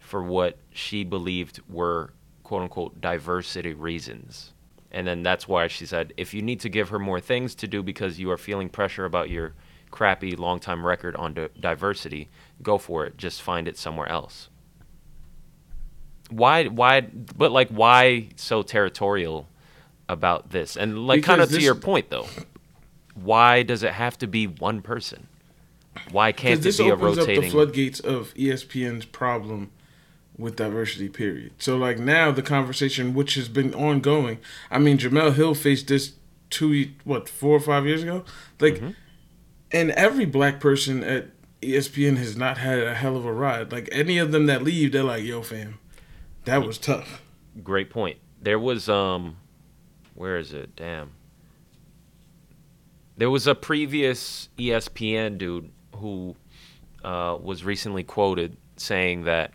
for 0.00 0.22
what 0.22 0.58
she 0.70 1.04
believed 1.04 1.60
were 1.68 2.12
quote 2.42 2.62
unquote 2.62 3.00
diversity 3.00 3.72
reasons. 3.72 4.51
And 4.92 5.06
then 5.06 5.22
that's 5.22 5.48
why 5.48 5.66
she 5.68 5.86
said, 5.86 6.12
if 6.16 6.34
you 6.34 6.42
need 6.42 6.60
to 6.60 6.68
give 6.68 6.90
her 6.90 6.98
more 6.98 7.18
things 7.18 7.54
to 7.56 7.66
do 7.66 7.82
because 7.82 8.20
you 8.20 8.30
are 8.30 8.36
feeling 8.36 8.68
pressure 8.68 9.06
about 9.06 9.30
your 9.30 9.54
crappy 9.90 10.36
long 10.36 10.60
time 10.60 10.86
record 10.86 11.16
on 11.16 11.34
di- 11.34 11.48
diversity, 11.58 12.28
go 12.62 12.78
for 12.78 13.06
it. 13.06 13.16
Just 13.16 13.40
find 13.40 13.66
it 13.66 13.78
somewhere 13.78 14.08
else. 14.08 14.50
Why? 16.30 16.66
Why? 16.66 17.00
But 17.00 17.52
like, 17.52 17.70
why 17.70 18.28
so 18.36 18.62
territorial 18.62 19.48
about 20.08 20.50
this? 20.50 20.76
And 20.76 21.06
like, 21.06 21.22
kind 21.22 21.40
of 21.40 21.50
to 21.50 21.60
your 21.60 21.74
point 21.74 22.10
though, 22.10 22.26
why 23.14 23.62
does 23.62 23.82
it 23.82 23.92
have 23.92 24.18
to 24.18 24.26
be 24.26 24.46
one 24.46 24.82
person? 24.82 25.26
Why 26.10 26.32
can't 26.32 26.60
Because 26.60 26.60
it 26.60 26.68
this 26.68 26.78
be 26.78 26.88
a 26.88 26.94
opens 26.94 27.18
up 27.18 27.26
the 27.26 27.50
floodgates 27.50 28.00
of 28.00 28.34
ESPN's 28.34 29.04
problem 29.04 29.70
with 30.38 30.56
diversity. 30.56 31.08
Period. 31.08 31.52
So 31.58 31.76
like 31.76 31.98
now 31.98 32.30
the 32.32 32.42
conversation, 32.42 33.14
which 33.14 33.34
has 33.34 33.48
been 33.48 33.74
ongoing. 33.74 34.38
I 34.70 34.78
mean, 34.78 34.98
Jemele 34.98 35.34
Hill 35.34 35.54
faced 35.54 35.88
this 35.88 36.12
two, 36.50 36.90
what, 37.04 37.28
four 37.28 37.56
or 37.56 37.60
five 37.60 37.86
years 37.86 38.02
ago. 38.02 38.24
Like, 38.60 38.74
Mm-hmm. 38.74 38.90
and 39.72 39.90
every 39.92 40.24
black 40.26 40.60
person 40.60 41.02
at 41.02 41.28
ESPN 41.62 42.16
has 42.16 42.36
not 42.36 42.58
had 42.58 42.80
a 42.80 42.94
hell 42.94 43.16
of 43.16 43.24
a 43.24 43.32
ride. 43.32 43.70
Like 43.72 43.88
any 43.92 44.18
of 44.18 44.32
them 44.32 44.46
that 44.46 44.62
leave, 44.64 44.92
they're 44.92 45.04
like, 45.04 45.22
"Yo, 45.24 45.42
fam, 45.42 45.78
that 46.44 46.66
was 46.66 46.76
tough." 46.76 47.22
Great 47.62 47.88
point. 47.90 48.18
There 48.40 48.58
was 48.58 48.88
um, 48.88 49.36
where 50.14 50.36
is 50.38 50.52
it? 50.52 50.74
Damn. 50.74 51.12
There 53.16 53.30
was 53.30 53.46
a 53.46 53.54
previous 53.54 54.48
ESPN 54.58 55.38
dude 55.38 55.70
who 55.96 56.34
uh, 57.04 57.36
was 57.40 57.62
recently 57.64 58.02
quoted 58.02 58.56
saying 58.76 59.24
that, 59.24 59.52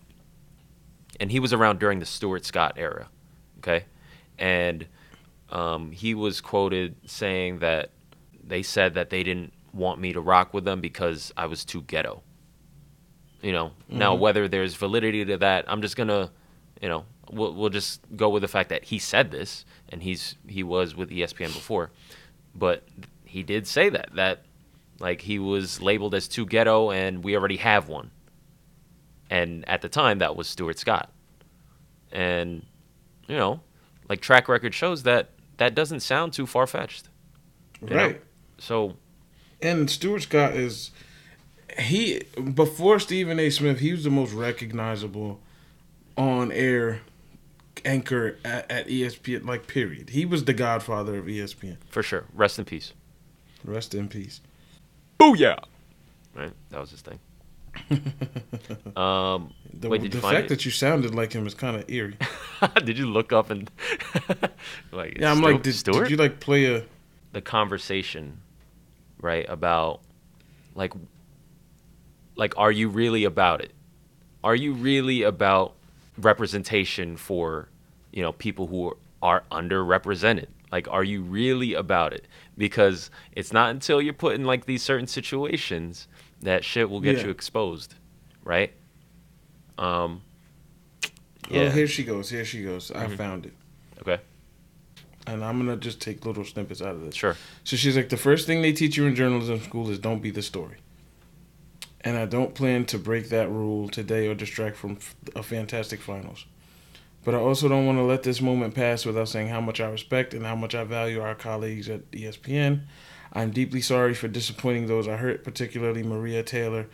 and 1.19 1.31
he 1.31 1.39
was 1.39 1.53
around 1.53 1.79
during 1.79 1.99
the 1.99 2.05
Stuart 2.05 2.45
Scott 2.45 2.73
era, 2.77 3.09
okay, 3.59 3.85
and 4.37 4.85
um, 5.49 5.91
he 5.91 6.13
was 6.13 6.41
quoted 6.41 6.95
saying 7.05 7.59
that 7.59 7.91
they 8.43 8.63
said 8.63 8.93
that 8.95 9.09
they 9.09 9.23
didn't 9.23 9.53
want 9.73 9.99
me 9.99 10.13
to 10.13 10.21
rock 10.21 10.53
with 10.53 10.65
them 10.65 10.81
because 10.81 11.33
I 11.37 11.45
was 11.45 11.63
too 11.65 11.81
ghetto. 11.81 12.23
You 13.41 13.51
know, 13.51 13.71
now 13.87 14.15
whether 14.15 14.47
there's 14.47 14.75
validity 14.75 15.23
to 15.25 15.37
that, 15.37 15.65
I'm 15.67 15.81
just 15.81 15.95
gonna, 15.95 16.31
you 16.81 16.89
know, 16.89 17.05
we'll 17.31 17.53
we'll 17.53 17.69
just 17.69 18.01
go 18.15 18.29
with 18.29 18.41
the 18.41 18.47
fact 18.47 18.69
that 18.69 18.85
he 18.85 18.99
said 18.99 19.31
this 19.31 19.63
and 19.89 20.01
he's 20.01 20.35
he 20.47 20.63
was 20.63 20.95
with 20.95 21.09
ESPN 21.09 21.53
before, 21.53 21.91
but 22.55 22.83
he 23.25 23.43
did 23.43 23.67
say 23.67 23.89
that 23.89 24.09
that 24.15 24.43
like 24.99 25.21
he 25.21 25.37
was 25.39 25.81
labeled 25.81 26.15
as 26.15 26.27
too 26.27 26.45
ghetto 26.45 26.91
and 26.91 27.23
we 27.23 27.35
already 27.35 27.57
have 27.57 27.87
one. 27.87 28.11
And 29.29 29.67
at 29.67 29.81
the 29.81 29.89
time 29.89 30.19
that 30.19 30.35
was 30.35 30.47
Stuart 30.47 30.79
Scott. 30.79 31.11
And 32.11 32.65
you 33.27 33.35
know, 33.35 33.61
like 34.09 34.21
track 34.21 34.47
record 34.47 34.73
shows 34.73 35.03
that 35.03 35.31
that 35.57 35.75
doesn't 35.75 35.99
sound 35.99 36.33
too 36.33 36.45
far 36.45 36.67
fetched. 36.67 37.09
You 37.81 37.87
know? 37.89 37.95
Right. 37.95 38.21
So 38.57 38.95
And 39.61 39.89
Stuart 39.89 40.21
Scott 40.21 40.53
is 40.55 40.91
he 41.79 42.23
before 42.53 42.99
Stephen 42.99 43.39
A. 43.39 43.49
Smith, 43.49 43.79
he 43.79 43.91
was 43.91 44.03
the 44.03 44.09
most 44.09 44.33
recognizable 44.33 45.39
on 46.17 46.51
air 46.51 47.01
anchor 47.85 48.37
at, 48.43 48.69
at 48.71 48.87
ESPN. 48.87 49.45
Like 49.45 49.67
period, 49.67 50.11
he 50.11 50.25
was 50.25 50.45
the 50.45 50.53
godfather 50.53 51.17
of 51.17 51.25
ESPN. 51.25 51.77
for 51.89 52.01
sure, 52.01 52.25
rest 52.33 52.57
in 52.57 52.65
peace. 52.65 52.93
Rest 53.63 53.93
in 53.93 54.07
peace. 54.07 54.41
Booyah! 55.19 55.63
Right, 56.35 56.53
that 56.69 56.79
was 56.79 56.91
his 56.91 57.01
thing. 57.01 57.19
um, 58.95 59.53
The, 59.73 59.89
Wait, 59.89 60.11
the 60.11 60.21
fact 60.21 60.45
it? 60.45 60.49
that 60.49 60.65
you 60.65 60.71
sounded 60.71 61.13
like 61.13 61.33
him 61.33 61.45
is 61.45 61.53
kind 61.53 61.75
of 61.75 61.89
eerie. 61.89 62.17
did 62.83 62.97
you 62.97 63.05
look 63.05 63.31
up 63.31 63.49
and 63.49 63.69
like? 64.91 65.17
Yeah, 65.19 65.31
I'm 65.31 65.41
like, 65.41 65.61
did, 65.61 65.75
did 65.83 66.09
you 66.09 66.17
like 66.17 66.39
play 66.39 66.65
a? 66.65 66.83
the 67.33 67.41
conversation, 67.41 68.39
right? 69.21 69.45
About 69.47 70.01
like, 70.75 70.93
like, 72.35 72.53
are 72.57 72.71
you 72.71 72.89
really 72.89 73.23
about 73.23 73.61
it? 73.61 73.73
Are 74.43 74.55
you 74.55 74.73
really 74.73 75.23
about 75.23 75.73
representation 76.17 77.17
for, 77.17 77.67
you 78.11 78.21
know, 78.21 78.31
people 78.31 78.67
who 78.67 78.95
are 79.21 79.43
underrepresented? 79.51 80.47
Like, 80.71 80.87
are 80.89 81.03
you 81.03 81.21
really 81.21 81.73
about 81.73 82.13
it? 82.13 82.25
Because 82.57 83.09
it's 83.33 83.53
not 83.53 83.71
until 83.71 84.01
you're 84.01 84.13
put 84.13 84.35
in 84.35 84.45
like 84.45 84.65
these 84.65 84.83
certain 84.83 85.07
situations 85.07 86.07
that 86.41 86.63
shit 86.63 86.89
will 86.89 87.01
get 87.01 87.17
Yeah. 87.17 87.25
you 87.25 87.29
exposed, 87.29 87.95
right? 88.43 88.73
Um. 89.77 90.21
Oh, 91.03 91.09
Yeah. 91.49 91.71
here 91.71 91.87
she 91.87 92.03
goes. 92.03 92.29
Here 92.29 92.43
she 92.45 92.63
goes. 92.63 92.91
I 92.91 93.05
Mhm. 93.07 93.17
found 93.17 93.45
it, 93.45 93.53
okay. 94.01 94.19
and 95.25 95.43
I'm 95.43 95.57
gonna 95.59 95.75
just 95.77 95.99
take 96.01 96.25
little 96.25 96.43
snippets 96.45 96.81
out 96.81 96.95
of 96.95 97.01
this. 97.05 97.15
Sure. 97.15 97.35
So 97.63 97.75
she's 97.77 97.95
like, 97.97 98.09
the 98.09 98.17
first 98.17 98.47
thing 98.47 98.61
they 98.61 98.71
teach 98.73 98.95
you 98.97 99.05
in 99.05 99.15
journalism 99.15 99.59
school 99.61 99.89
is 99.89 99.99
don't 99.99 100.21
be 100.21 100.31
the 100.31 100.41
story. 100.41 100.77
And 102.01 102.15
I 102.17 102.25
don't 102.25 102.53
plan 102.55 102.85
to 102.85 102.97
break 102.97 103.27
that 103.29 103.49
rule 103.49 103.89
today 103.89 104.27
or 104.27 104.35
distract 104.35 104.77
from 104.77 104.97
a 105.35 105.43
fantastic 105.43 105.99
finals. 106.01 106.45
But 107.25 107.33
I 107.35 107.39
also 107.39 107.67
don't 107.67 107.85
want 107.85 107.97
to 107.97 108.03
let 108.03 108.23
this 108.23 108.39
moment 108.39 108.73
pass 108.73 109.05
without 109.05 109.27
saying 109.27 109.49
how 109.49 109.59
much 109.59 109.81
I 109.81 109.89
respect 109.89 110.33
and 110.33 110.45
how 110.45 110.55
much 110.55 110.73
I 110.73 110.85
value 110.85 111.19
our 111.21 111.35
colleagues 111.35 111.89
at 111.89 112.09
ESPN. 112.11 112.83
I'm 113.33 113.51
deeply 113.51 113.81
sorry 113.81 114.13
for 114.13 114.27
disappointing 114.27 114.87
those 114.87 115.07
I 115.07 115.17
hurt, 115.17 115.43
particularly 115.43 116.03
Maria 116.03 116.43
Taylor, 116.43 116.87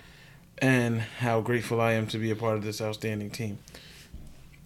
and 0.58 1.02
how 1.02 1.42
grateful 1.42 1.80
I 1.80 1.94
am 1.94 2.08
to 2.08 2.18
be 2.18 2.32
a 2.32 2.36
part 2.36 2.58
of 2.58 2.64
this 2.64 2.82
outstanding 2.82 3.30
team. 3.32 3.60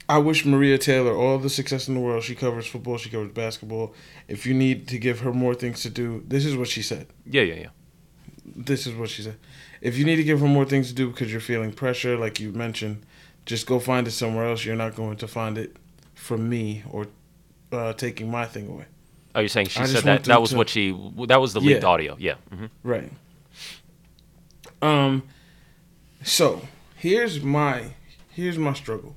I 0.09 0.19
wish 0.19 0.45
Maria 0.45 0.77
Taylor 0.77 1.15
all 1.15 1.37
the 1.37 1.49
success 1.49 1.87
in 1.89 1.93
the 1.93 1.99
world. 1.99 2.23
She 2.23 2.35
covers 2.35 2.65
football, 2.65 2.97
she 2.97 3.09
covers 3.09 3.31
basketball. 3.31 3.93
If 4.27 4.45
you 4.45 4.53
need 4.53 4.87
to 4.87 4.97
give 4.97 5.19
her 5.19 5.33
more 5.33 5.53
things 5.53 5.81
to 5.81 5.89
do, 5.89 6.23
this 6.25 6.45
is 6.45 6.55
what 6.55 6.69
she 6.69 6.81
said. 6.81 7.07
Yeah, 7.25 7.41
yeah, 7.41 7.55
yeah. 7.55 7.69
This 8.45 8.87
is 8.87 8.95
what 8.95 9.09
she 9.09 9.21
said. 9.21 9.37
If 9.81 9.97
you 9.97 10.05
need 10.05 10.15
to 10.15 10.23
give 10.23 10.39
her 10.39 10.47
more 10.47 10.65
things 10.65 10.87
to 10.87 10.93
do 10.93 11.09
because 11.09 11.31
you're 11.31 11.41
feeling 11.41 11.73
pressure, 11.73 12.17
like 12.17 12.39
you 12.39 12.53
mentioned, 12.53 13.05
just 13.45 13.67
go 13.67 13.79
find 13.79 14.07
it 14.07 14.11
somewhere 14.11 14.47
else. 14.47 14.63
You're 14.63 14.77
not 14.77 14.95
going 14.95 15.17
to 15.17 15.27
find 15.27 15.57
it 15.57 15.75
from 16.15 16.49
me 16.49 16.83
or 16.89 17.07
uh, 17.73 17.93
taking 17.93 18.31
my 18.31 18.45
thing 18.45 18.69
away. 18.69 18.85
Oh, 19.37 19.41
you're 19.41 19.49
saying 19.49 19.67
she 19.67 19.79
I 19.79 19.85
said 19.85 20.03
that 20.05 20.23
that 20.23 20.41
was 20.41 20.49
to- 20.49 20.57
what 20.57 20.67
she 20.67 20.91
that 21.27 21.39
was 21.39 21.53
the 21.53 21.61
leaked 21.61 21.83
Yeah. 21.83 21.87
audio. 21.89 22.17
Yeah. 22.19 22.33
hmm 22.49 22.65
Right. 22.83 23.11
Um. 24.81 25.23
So 26.23 26.63
here's 26.95 27.41
my 27.43 27.93
here's 28.31 28.57
my 28.57 28.73
struggle. 28.73 29.15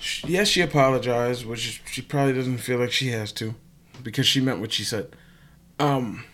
Sh- 0.00 0.24
Yes, 0.26 0.48
she 0.48 0.60
apologized, 0.60 1.44
which 1.46 1.82
she 1.90 2.00
probably 2.02 2.32
doesn't 2.32 2.58
feel 2.58 2.78
like 2.78 2.92
she 2.92 3.08
has 3.08 3.32
to, 3.32 3.54
because 4.02 4.26
she 4.26 4.40
meant 4.40 4.60
what 4.60 4.72
she 4.72 4.84
said. 4.84 5.08
Um. 5.80 6.24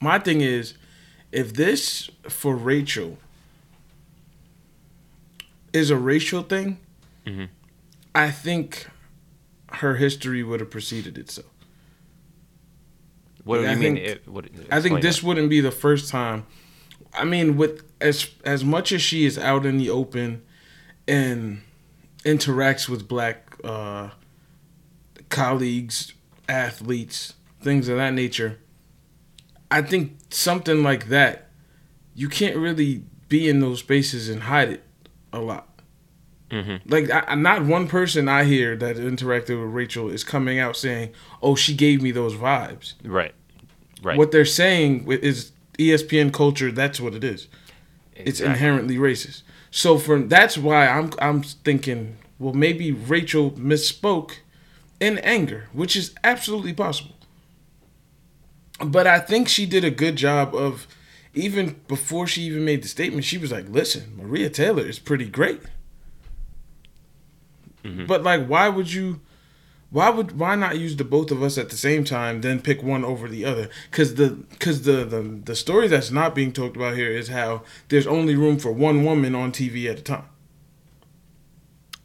My 0.00 0.18
thing 0.20 0.40
is, 0.40 0.74
if 1.32 1.54
this 1.54 2.10
for 2.28 2.54
Rachel 2.54 3.18
is 5.72 5.90
a 5.90 5.96
racial 5.96 6.42
thing, 6.42 6.78
Mhm. 7.26 7.48
I 8.14 8.30
think 8.30 8.86
her 9.76 9.96
history 9.96 10.42
would 10.42 10.60
have 10.60 10.70
preceded 10.70 11.16
it. 11.18 11.30
So. 11.30 11.42
What 13.44 13.58
do 13.58 13.62
you 13.62 13.68
I 13.68 13.74
mean? 13.74 13.94
think- 13.96 13.98
It, 14.06 14.28
what, 14.28 14.46
I 14.70 14.80
think 14.80 15.02
this 15.02 15.20
that. 15.20 15.26
wouldn't 15.26 15.50
be 15.50 15.60
the 15.60 15.70
first 15.70 16.10
time. 16.10 16.46
I 17.14 17.24
mean, 17.24 17.56
with 17.56 17.82
as 18.00 18.28
as 18.44 18.64
much 18.64 18.92
as 18.92 19.00
she 19.00 19.24
is 19.24 19.38
out 19.38 19.64
in 19.64 19.78
the 19.78 19.88
open 19.88 20.42
and 21.08 21.62
interacts 22.24 22.88
with 22.88 23.06
black 23.08 23.56
uh, 23.64 24.10
colleagues, 25.28 26.12
athletes, 26.48 27.34
things 27.60 27.88
of 27.88 27.96
that 27.96 28.12
nature, 28.12 28.58
I 29.70 29.82
think 29.82 30.16
something 30.30 30.82
like 30.82 31.08
that, 31.08 31.48
you 32.14 32.28
can't 32.28 32.56
really 32.56 33.04
be 33.28 33.48
in 33.48 33.60
those 33.60 33.78
spaces 33.78 34.28
and 34.28 34.42
hide 34.42 34.68
it 34.70 34.82
a 35.32 35.40
lot. 35.40 35.75
Mhm. 36.50 36.80
Like, 36.86 37.10
I, 37.10 37.34
not 37.34 37.64
one 37.64 37.88
person 37.88 38.28
I 38.28 38.44
hear 38.44 38.76
that 38.76 38.96
interacted 38.96 39.60
with 39.60 39.74
Rachel 39.74 40.08
is 40.08 40.22
coming 40.22 40.58
out 40.58 40.76
saying, 40.76 41.10
"Oh, 41.42 41.54
she 41.56 41.74
gave 41.74 42.02
me 42.02 42.12
those 42.12 42.34
vibes." 42.34 42.94
Right. 43.04 43.34
Right. 44.02 44.16
What 44.16 44.30
they're 44.30 44.44
saying 44.44 45.10
is 45.10 45.52
ESPN 45.78 46.32
culture. 46.32 46.70
That's 46.70 47.00
what 47.00 47.14
it 47.14 47.24
is. 47.24 47.48
It's 48.14 48.40
inherently 48.40 48.96
racist. 48.96 49.42
So 49.70 49.98
for 49.98 50.20
that's 50.20 50.56
why 50.56 50.86
I'm 50.86 51.10
I'm 51.18 51.42
thinking, 51.42 52.16
well, 52.38 52.54
maybe 52.54 52.92
Rachel 52.92 53.50
misspoke 53.52 54.36
in 55.00 55.18
anger, 55.18 55.68
which 55.72 55.96
is 55.96 56.14
absolutely 56.24 56.72
possible. 56.72 57.16
But 58.84 59.06
I 59.06 59.18
think 59.18 59.48
she 59.48 59.66
did 59.66 59.84
a 59.84 59.90
good 59.90 60.16
job 60.16 60.54
of 60.54 60.86
even 61.34 61.80
before 61.88 62.26
she 62.26 62.42
even 62.42 62.64
made 62.64 62.82
the 62.82 62.88
statement. 62.88 63.24
She 63.24 63.38
was 63.38 63.50
like, 63.52 63.68
"Listen, 63.68 64.14
Maria 64.16 64.48
Taylor 64.48 64.86
is 64.86 64.98
pretty 64.98 65.26
great." 65.26 65.60
Mhm. 67.86 68.06
But 68.06 68.22
like, 68.22 68.46
why 68.46 68.68
would 68.68 68.92
you? 68.92 69.20
Why 69.90 70.10
would 70.10 70.36
why 70.38 70.56
not 70.56 70.78
use 70.78 70.96
the 70.96 71.04
both 71.04 71.30
of 71.30 71.42
us 71.42 71.56
at 71.56 71.68
the 71.70 71.76
same 71.76 72.02
time, 72.04 72.40
then 72.40 72.60
pick 72.60 72.82
one 72.82 73.04
over 73.04 73.28
the 73.28 73.44
other? 73.44 73.68
Because 73.90 74.16
the 74.16 74.30
because 74.50 74.82
the, 74.82 75.04
the 75.04 75.22
the 75.44 75.54
story 75.54 75.86
that's 75.86 76.10
not 76.10 76.34
being 76.34 76.52
talked 76.52 76.76
about 76.76 76.96
here 76.96 77.10
is 77.10 77.28
how 77.28 77.62
there's 77.88 78.06
only 78.06 78.34
room 78.34 78.58
for 78.58 78.72
one 78.72 79.04
woman 79.04 79.34
on 79.36 79.52
TV 79.52 79.88
at 79.88 80.00
a 80.00 80.02
time. 80.02 80.24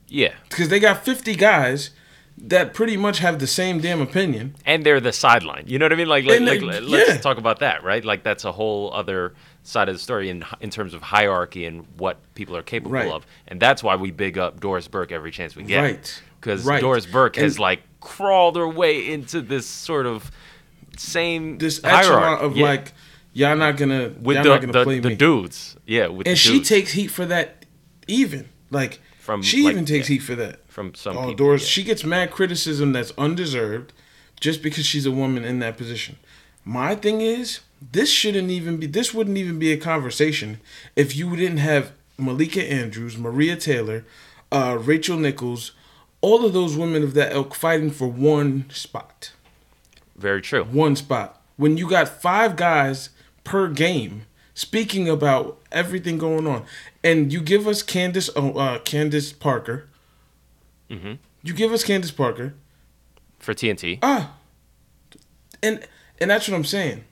Yeah. 0.07 0.33
Because 0.49 0.69
they 0.69 0.79
got 0.79 1.03
50 1.05 1.35
guys 1.35 1.91
that 2.37 2.73
pretty 2.73 2.97
much 2.97 3.19
have 3.19 3.39
the 3.39 3.47
same 3.47 3.79
damn 3.79 4.01
opinion. 4.01 4.55
and 4.65 4.83
they're 4.85 4.99
the 4.99 5.11
sideline. 5.13 5.63
You 5.67 5.79
know 5.79 5.85
what 5.85 5.93
I 5.93 5.95
mean? 5.95 6.07
Like, 6.07 6.25
like, 6.25 6.39
like 6.41 6.59
they- 6.59 6.79
let's 6.81 7.21
talk 7.23 7.37
about 7.37 7.59
that, 7.59 7.83
right? 7.83 8.03
Like 8.03 8.23
that's 8.23 8.45
a 8.45 8.51
whole 8.51 8.91
other 8.93 9.33
side 9.63 9.87
of 9.89 9.95
the 9.95 9.99
story 9.99 10.29
in 10.29 10.43
in 10.59 10.69
terms 10.69 10.93
of 10.93 11.01
hierarchy 11.01 11.65
and 11.65 11.85
what 11.97 12.17
people 12.35 12.55
are 12.57 12.63
capable 12.63 12.91
Right. 12.93 13.07
of, 13.11 13.25
and 13.47 13.59
that's 13.59 13.83
why 13.83 13.95
we 13.95 14.11
big 14.11 14.37
up 14.37 14.59
Doris 14.59 14.87
Burke 14.87 15.11
every 15.11 15.31
chance 15.31 15.55
we 15.55 15.63
get, 15.63 15.81
Right. 15.81 16.21
Because 16.39 16.63
Right. 16.65 16.81
Doris 16.81 17.05
Burke 17.05 17.35
has 17.35 17.59
like 17.59 17.81
crawled 17.99 18.55
her 18.55 18.67
way 18.67 19.07
into 19.07 19.41
this 19.41 19.67
sort 19.67 20.05
of 20.07 20.31
same 20.97 21.57
This 21.57 21.81
hierarchy 21.83 22.43
of 22.43 22.57
Yeah. 22.57 22.65
like, 22.65 22.93
y'all 23.33 23.55
not 23.55 23.77
gonna, 23.77 24.11
with 24.21 24.35
y'all 24.37 24.43
the 24.43 24.49
not 24.49 24.61
gonna 24.61 24.73
the, 24.73 24.83
play 24.83 24.99
the 24.99 25.09
me. 25.09 25.15
dudes, 25.15 25.75
yeah, 25.85 26.07
with 26.07 26.27
and 26.27 26.37
she 26.37 26.53
dudes 26.53 26.69
takes 26.69 26.91
heat 26.93 27.07
for 27.07 27.25
that, 27.27 27.65
even 28.07 28.49
like 28.71 28.99
From, 29.19 29.41
she 29.43 29.63
like, 29.63 29.73
even 29.73 29.85
takes 29.85 30.09
yeah. 30.09 30.13
heat 30.15 30.19
for 30.23 30.35
that. 30.35 30.59
from 30.67 30.95
some 30.95 31.15
Oh, 31.17 31.21
people. 31.21 31.35
Doris, 31.35 31.61
yeah. 31.63 31.67
she 31.67 31.83
gets 31.83 32.03
mad 32.03 32.31
criticism 32.31 32.91
that's 32.93 33.11
undeserved 33.17 33.93
just 34.39 34.63
because 34.63 34.85
she's 34.85 35.05
a 35.05 35.11
woman 35.11 35.43
in 35.45 35.59
that 35.59 35.77
position. 35.77 36.17
My 36.65 36.95
thing 36.95 37.21
is, 37.21 37.59
this 37.81 38.09
shouldn't 38.11 38.49
even 38.49 38.77
be. 38.77 38.87
This 38.87 39.13
wouldn't 39.13 39.37
even 39.37 39.57
be 39.59 39.71
a 39.71 39.77
conversation 39.77 40.59
if 40.95 41.15
you 41.15 41.35
didn't 41.35 41.57
have 41.57 41.91
Malika 42.17 42.63
Andrews, 42.63 43.17
Maria 43.17 43.55
Taylor, 43.55 44.05
uh, 44.51 44.77
Rachel 44.79 45.17
Nichols, 45.17 45.71
all 46.21 46.45
of 46.45 46.53
those 46.53 46.75
women 46.77 47.03
of 47.03 47.13
that 47.15 47.31
ilk 47.33 47.55
fighting 47.55 47.89
for 47.91 48.07
one 48.07 48.69
spot. 48.69 49.31
Very 50.15 50.41
true. 50.41 50.63
One 50.65 50.95
spot. 50.95 51.41
When 51.57 51.77
you 51.77 51.89
got 51.89 52.07
five 52.07 52.55
guys 52.55 53.09
per 53.43 53.67
game 53.67 54.25
speaking 54.53 55.09
about 55.09 55.59
everything 55.71 56.17
going 56.17 56.45
on, 56.45 56.65
and 57.03 57.33
you 57.33 57.41
give 57.41 57.67
us 57.67 57.81
Candace, 57.81 58.29
oh, 58.35 58.51
uh, 58.53 58.79
Candace 58.79 59.31
Parker. 59.33 59.87
Mhm. 60.89 61.17
You 61.41 61.53
give 61.53 61.71
us 61.71 61.83
Candace 61.83 62.11
Parker. 62.11 62.53
For 63.39 63.55
TNT, 63.55 63.97
Ah, 64.03 64.35
and 65.63 65.79
and 66.19 66.29
that's 66.29 66.47
what 66.47 66.55
I'm 66.55 66.65
saying. 66.65 67.05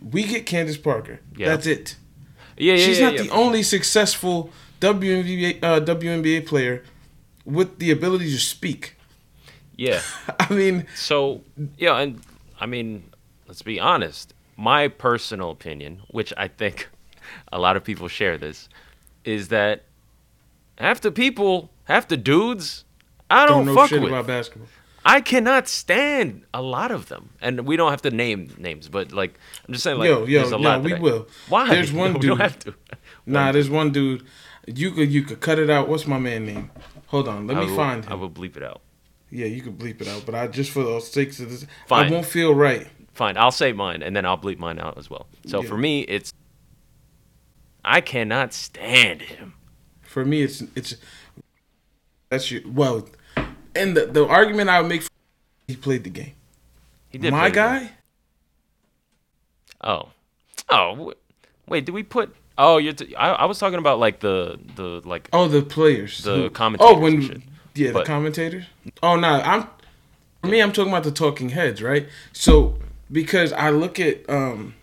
We 0.00 0.24
get 0.24 0.46
Candace 0.46 0.76
Parker. 0.78 1.20
Yeah. 1.36 1.48
That's 1.48 1.66
it. 1.66 1.96
yeah, 2.56 2.74
yeah, 2.74 2.84
She's 2.86 2.98
yeah, 3.00 3.10
not 3.10 3.18
the 3.18 3.30
only 3.30 3.62
successful 3.62 4.50
WNBA 4.80 5.62
uh, 5.62 5.80
WNBA 5.80 6.46
player 6.46 6.82
with 7.44 7.78
the 7.78 7.90
ability 7.90 8.30
to 8.30 8.38
speak. 8.38 8.96
yeah. 9.76 10.00
I 10.40 10.52
mean, 10.52 10.86
So 10.94 11.42
yeah, 11.76 11.98
and 11.98 12.20
I 12.60 12.66
mean, 12.66 13.04
let's 13.48 13.62
be 13.62 13.78
honest. 13.80 14.34
My 14.56 14.86
personal 14.88 15.50
opinion, 15.50 16.02
which 16.10 16.32
I 16.36 16.46
think 16.48 16.88
a 17.52 17.58
lot 17.58 17.76
of 17.76 17.82
people 17.84 18.06
share 18.08 18.38
this, 18.38 18.68
is 19.24 19.48
that 19.48 19.84
half 20.78 21.00
the 21.00 21.10
people, 21.10 21.70
half 21.84 22.06
the 22.06 22.16
dudes, 22.16 22.84
I 23.30 23.46
don't 23.46 23.64
don't, 23.64 23.66
know 23.66 23.74
fuck 23.74 23.88
shit 23.90 24.00
with. 24.02 24.10
about 24.12 24.26
basketball. 24.26 24.68
I 25.04 25.20
cannot 25.20 25.66
stand 25.68 26.44
a 26.54 26.62
lot 26.62 26.90
of 26.92 27.08
them, 27.08 27.30
and 27.40 27.62
we 27.66 27.76
don't 27.76 27.90
have 27.90 28.02
to 28.02 28.10
name 28.10 28.54
names, 28.58 28.88
but 28.88 29.12
like 29.12 29.38
I'm 29.66 29.72
just 29.74 29.82
saying, 29.84 29.98
like 29.98 30.06
Yo, 30.08 30.24
yo, 30.26 30.40
there's 30.40 30.52
a 30.52 30.58
no, 30.58 30.68
lot. 30.70 30.82
we 30.82 30.94
I- 30.94 30.98
will. 31.00 31.26
Why? 31.48 31.68
There's 31.68 31.92
one 32.02 32.12
No, 32.12 32.18
We 32.18 32.26
don't 32.26 32.36
dude. 32.38 32.40
have 32.42 32.58
to. 32.60 32.74
Nah, 33.26 33.52
there's 33.52 33.68
one 33.70 33.90
dude. 33.90 34.24
You 34.66 34.92
could 34.92 35.10
you 35.12 35.22
could 35.22 35.40
cut 35.40 35.58
it 35.58 35.68
out. 35.70 35.88
What's 35.88 36.06
my 36.06 36.18
man 36.18 36.46
name? 36.46 36.70
Hold 37.06 37.26
on, 37.28 37.46
let 37.46 37.56
I 37.56 37.60
me 37.60 37.66
will, 37.66 37.76
find 37.76 38.06
I 38.08 38.14
will 38.14 38.30
bleep 38.30 38.56
it 38.56 38.62
out. 38.62 38.80
Yeah, 39.30 39.46
you 39.46 39.60
could 39.62 39.78
bleep 39.78 40.00
it 40.00 40.08
out, 40.08 40.24
but 40.24 40.34
I 40.34 40.46
just 40.46 40.70
for 40.70 40.82
the 40.84 41.00
sakes 41.00 41.40
of 41.40 41.50
this, 41.50 41.66
Fine. 41.88 42.06
I 42.06 42.10
won't 42.10 42.26
feel 42.26 42.54
right. 42.54 42.86
Fine, 43.12 43.36
I'll 43.36 43.50
say 43.50 43.72
mine, 43.72 44.02
and 44.02 44.14
then 44.16 44.24
I'll 44.24 44.38
bleep 44.38 44.58
mine 44.58 44.78
out 44.78 44.96
as 44.98 45.10
well. 45.10 45.26
So 45.46 45.62
Yeah. 45.62 45.68
for 45.68 45.76
me, 45.76 46.02
it's 46.02 46.32
I 47.84 48.00
cannot 48.00 48.52
stand 48.54 49.22
him. 49.22 49.54
For 50.02 50.24
me, 50.24 50.42
it's 50.42 50.62
it's 50.76 50.94
that's 52.28 52.50
your 52.50 52.62
well, 52.66 53.08
and 53.74 53.96
the 53.96 54.06
the 54.06 54.26
argument 54.26 54.68
I 54.70 54.80
would 54.80 54.88
make, 54.88 55.02
for, 55.02 55.10
he 55.68 55.76
played 55.76 56.04
the 56.04 56.10
game. 56.10 56.32
He 57.08 57.18
did 57.18 57.32
My 57.32 57.40
play 57.40 57.48
the 57.50 57.54
game. 57.54 57.88
guy, 57.88 57.90
Oh, 59.84 60.08
oh, 60.68 61.14
wait. 61.66 61.84
Did 61.84 61.92
we 61.92 62.02
put? 62.02 62.34
Oh, 62.56 62.78
you're. 62.78 62.92
T- 62.92 63.14
I, 63.16 63.32
I 63.32 63.44
was 63.46 63.58
talking 63.58 63.78
about 63.78 63.98
like 63.98 64.20
the 64.20 64.58
the 64.76 65.00
like. 65.04 65.28
oh 65.32 65.48
the 65.48 65.62
players, 65.62 66.22
The 66.22 66.50
commentators 66.50 66.96
Oh, 66.96 67.00
when 67.00 67.42
yeah, 67.74 67.90
the 67.92 68.04
commentators. 68.04 68.64
Oh 69.02 69.16
no, 69.16 69.28
I'm 69.28 69.66
for 70.42 70.48
me. 70.48 70.60
I'm 70.60 70.72
talking 70.72 70.92
about 70.92 71.04
the 71.04 71.10
talking 71.10 71.50
heads, 71.50 71.82
right? 71.82 72.08
So 72.32 72.78
because 73.10 73.52
I 73.52 73.70
look 73.70 73.98
at, 73.98 74.28
um 74.30 74.74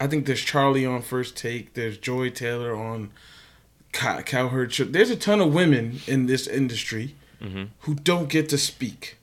I 0.00 0.06
think 0.06 0.24
there's 0.26 0.40
Charlie 0.40 0.86
on 0.86 1.02
First 1.02 1.36
Take. 1.36 1.74
There's 1.74 1.98
Joy 1.98 2.30
Taylor 2.30 2.74
on 2.74 3.10
Cow- 3.92 4.22
Cowherd. 4.22 4.72
Show. 4.72 4.84
There's 4.84 5.10
a 5.10 5.16
ton 5.16 5.40
of 5.40 5.52
women 5.52 6.00
in 6.06 6.26
this 6.26 6.46
industry 6.46 7.14
Mhm. 7.42 7.68
who 7.80 7.94
don't 7.94 8.28
get 8.28 8.48
to 8.50 8.58
speak. 8.58 9.16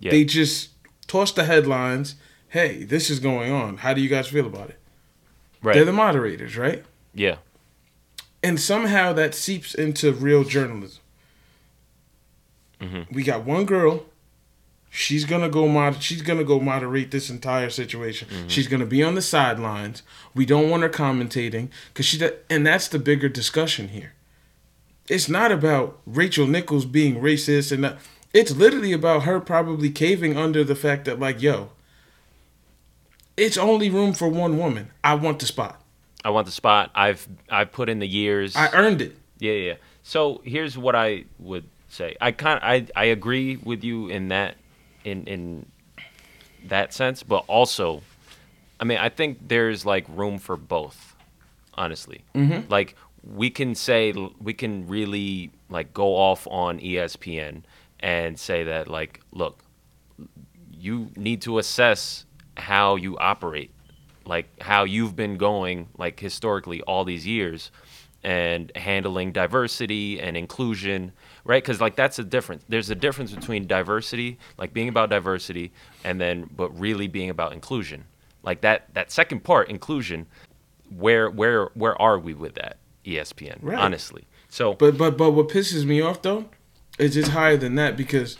Yeah. 0.00 0.10
They 0.12 0.24
just 0.24 0.70
toss 1.06 1.32
the 1.32 1.44
headlines. 1.44 2.14
Hey, 2.48 2.84
this 2.84 3.10
is 3.10 3.18
going 3.18 3.52
on. 3.52 3.78
How 3.78 3.94
do 3.94 4.00
you 4.00 4.08
guys 4.08 4.28
feel 4.28 4.46
about 4.46 4.70
it? 4.70 4.78
right. 5.62 5.74
They're 5.74 5.84
the 5.84 5.92
moderators, 5.92 6.56
right? 6.56 6.84
yeah. 7.14 7.36
and 8.44 8.58
somehow 8.58 9.12
that 9.12 9.34
seeps 9.36 9.72
into 9.72 10.10
real 10.12 10.42
journalism. 10.42 11.00
Mhm. 12.80 13.06
We 13.12 13.22
got 13.22 13.44
one 13.44 13.64
girl. 13.66 14.06
She's 14.90 15.24
gonna 15.24 15.48
go 15.48 15.68
mod. 15.68 16.02
She's 16.02 16.22
gonna 16.22 16.42
go 16.44 16.58
moderate 16.60 17.10
this 17.12 17.30
entire 17.30 17.70
situation. 17.70 18.26
She's 18.48 18.66
gonna 18.66 18.84
be 18.86 19.02
on 19.02 19.14
the 19.14 19.22
sidelines. 19.22 20.02
We 20.34 20.44
don't 20.44 20.68
want 20.68 20.82
her 20.82 20.88
commentating 20.88 21.68
because 21.92 22.04
she. 22.06 22.18
do- 22.18 22.34
And 22.50 22.66
that's 22.66 22.88
the 22.88 22.98
bigger 22.98 23.28
discussion 23.28 23.88
here. 23.88 24.12
It's 25.08 25.28
not 25.28 25.52
about 25.52 25.98
Rachel 26.06 26.46
Nichols 26.46 26.84
being 26.84 27.16
racist 27.16 27.72
and 27.72 27.84
that. 27.84 27.98
It's 28.32 28.52
literally 28.52 28.92
about 28.92 29.24
her 29.24 29.40
probably 29.40 29.90
caving 29.90 30.38
under 30.38 30.64
the 30.64 30.74
fact 30.74 31.04
that 31.04 31.20
like, 31.20 31.42
yo, 31.42 31.70
it's 33.36 33.58
only 33.58 33.90
room 33.90 34.14
for 34.14 34.28
one 34.28 34.56
woman. 34.58 34.90
I 35.04 35.14
want 35.14 35.38
the 35.38 35.46
spot. 35.46 35.82
I 36.24 36.30
want 36.30 36.46
the 36.46 36.52
spot. 36.52 36.90
I've 36.94 37.28
I've 37.50 37.72
put 37.72 37.88
in 37.88 37.98
the 37.98 38.06
years. 38.06 38.56
I 38.56 38.70
earned 38.72 39.02
it. 39.02 39.16
Yeah, 39.38 39.52
yeah. 39.52 39.74
So 40.02 40.40
here's 40.44 40.78
what 40.78 40.94
I 40.94 41.24
would 41.38 41.68
say. 41.88 42.16
I 42.20 42.32
kind 42.32 42.60
I 42.62 42.86
I 42.94 43.06
agree 43.06 43.56
with 43.56 43.84
you 43.84 44.08
in 44.08 44.28
that 44.28 44.56
in 45.04 45.24
in 45.26 45.66
that 46.68 46.92
sense, 46.94 47.22
but 47.22 47.44
also, 47.48 48.02
I 48.80 48.84
mean, 48.84 48.98
I 48.98 49.08
think 49.08 49.48
there's 49.48 49.84
like 49.84 50.06
room 50.08 50.38
for 50.38 50.56
both. 50.56 51.10
Honestly, 51.74 52.22
mm-hmm. 52.34 52.70
like 52.70 52.94
we 53.22 53.50
can 53.50 53.74
say 53.74 54.12
we 54.40 54.54
can 54.54 54.86
really 54.88 55.50
like 55.68 55.92
go 55.94 56.16
off 56.16 56.46
on 56.50 56.78
ESPN 56.80 57.62
and 58.00 58.38
say 58.38 58.64
that 58.64 58.88
like, 58.88 59.20
look, 59.32 59.62
you 60.70 61.10
need 61.16 61.42
to 61.42 61.58
assess 61.58 62.26
how 62.56 62.96
you 62.96 63.16
operate, 63.18 63.70
like 64.24 64.60
how 64.60 64.84
you've 64.84 65.14
been 65.14 65.36
going 65.36 65.88
like 65.96 66.18
historically 66.18 66.82
all 66.82 67.04
these 67.04 67.26
years 67.26 67.70
and 68.24 68.70
handling 68.76 69.32
diversity 69.32 70.20
and 70.20 70.36
inclusion 70.36 71.12
right? 71.44 71.62
Because 71.62 71.80
like 71.80 71.96
that's 71.96 72.18
a 72.18 72.24
difference. 72.24 72.64
There's 72.68 72.90
a 72.90 72.94
difference 72.94 73.32
between 73.32 73.66
diversity 73.66 74.38
like 74.58 74.72
being 74.72 74.88
about 74.88 75.10
diversity 75.10 75.72
and 76.04 76.20
then 76.20 76.48
but 76.56 76.68
really 76.78 77.08
being 77.08 77.30
about 77.30 77.52
inclusion. 77.52 78.04
Like 78.42 78.60
that 78.62 78.92
that 78.94 79.10
second 79.10 79.44
part 79.44 79.68
inclusion 79.68 80.26
where 80.90 81.30
where 81.30 81.66
where 81.74 82.00
are 82.00 82.18
we 82.18 82.34
with 82.34 82.54
that 82.54 82.76
espn 83.04 83.58
right. 83.60 83.78
honestly 83.78 84.24
so 84.48 84.74
but 84.74 84.96
but 84.96 85.16
but 85.16 85.32
what 85.32 85.48
pisses 85.48 85.84
me 85.84 86.00
off 86.00 86.22
though 86.22 86.46
is 86.98 87.16
it's 87.16 87.28
higher 87.28 87.56
than 87.56 87.74
that 87.74 87.96
because 87.96 88.36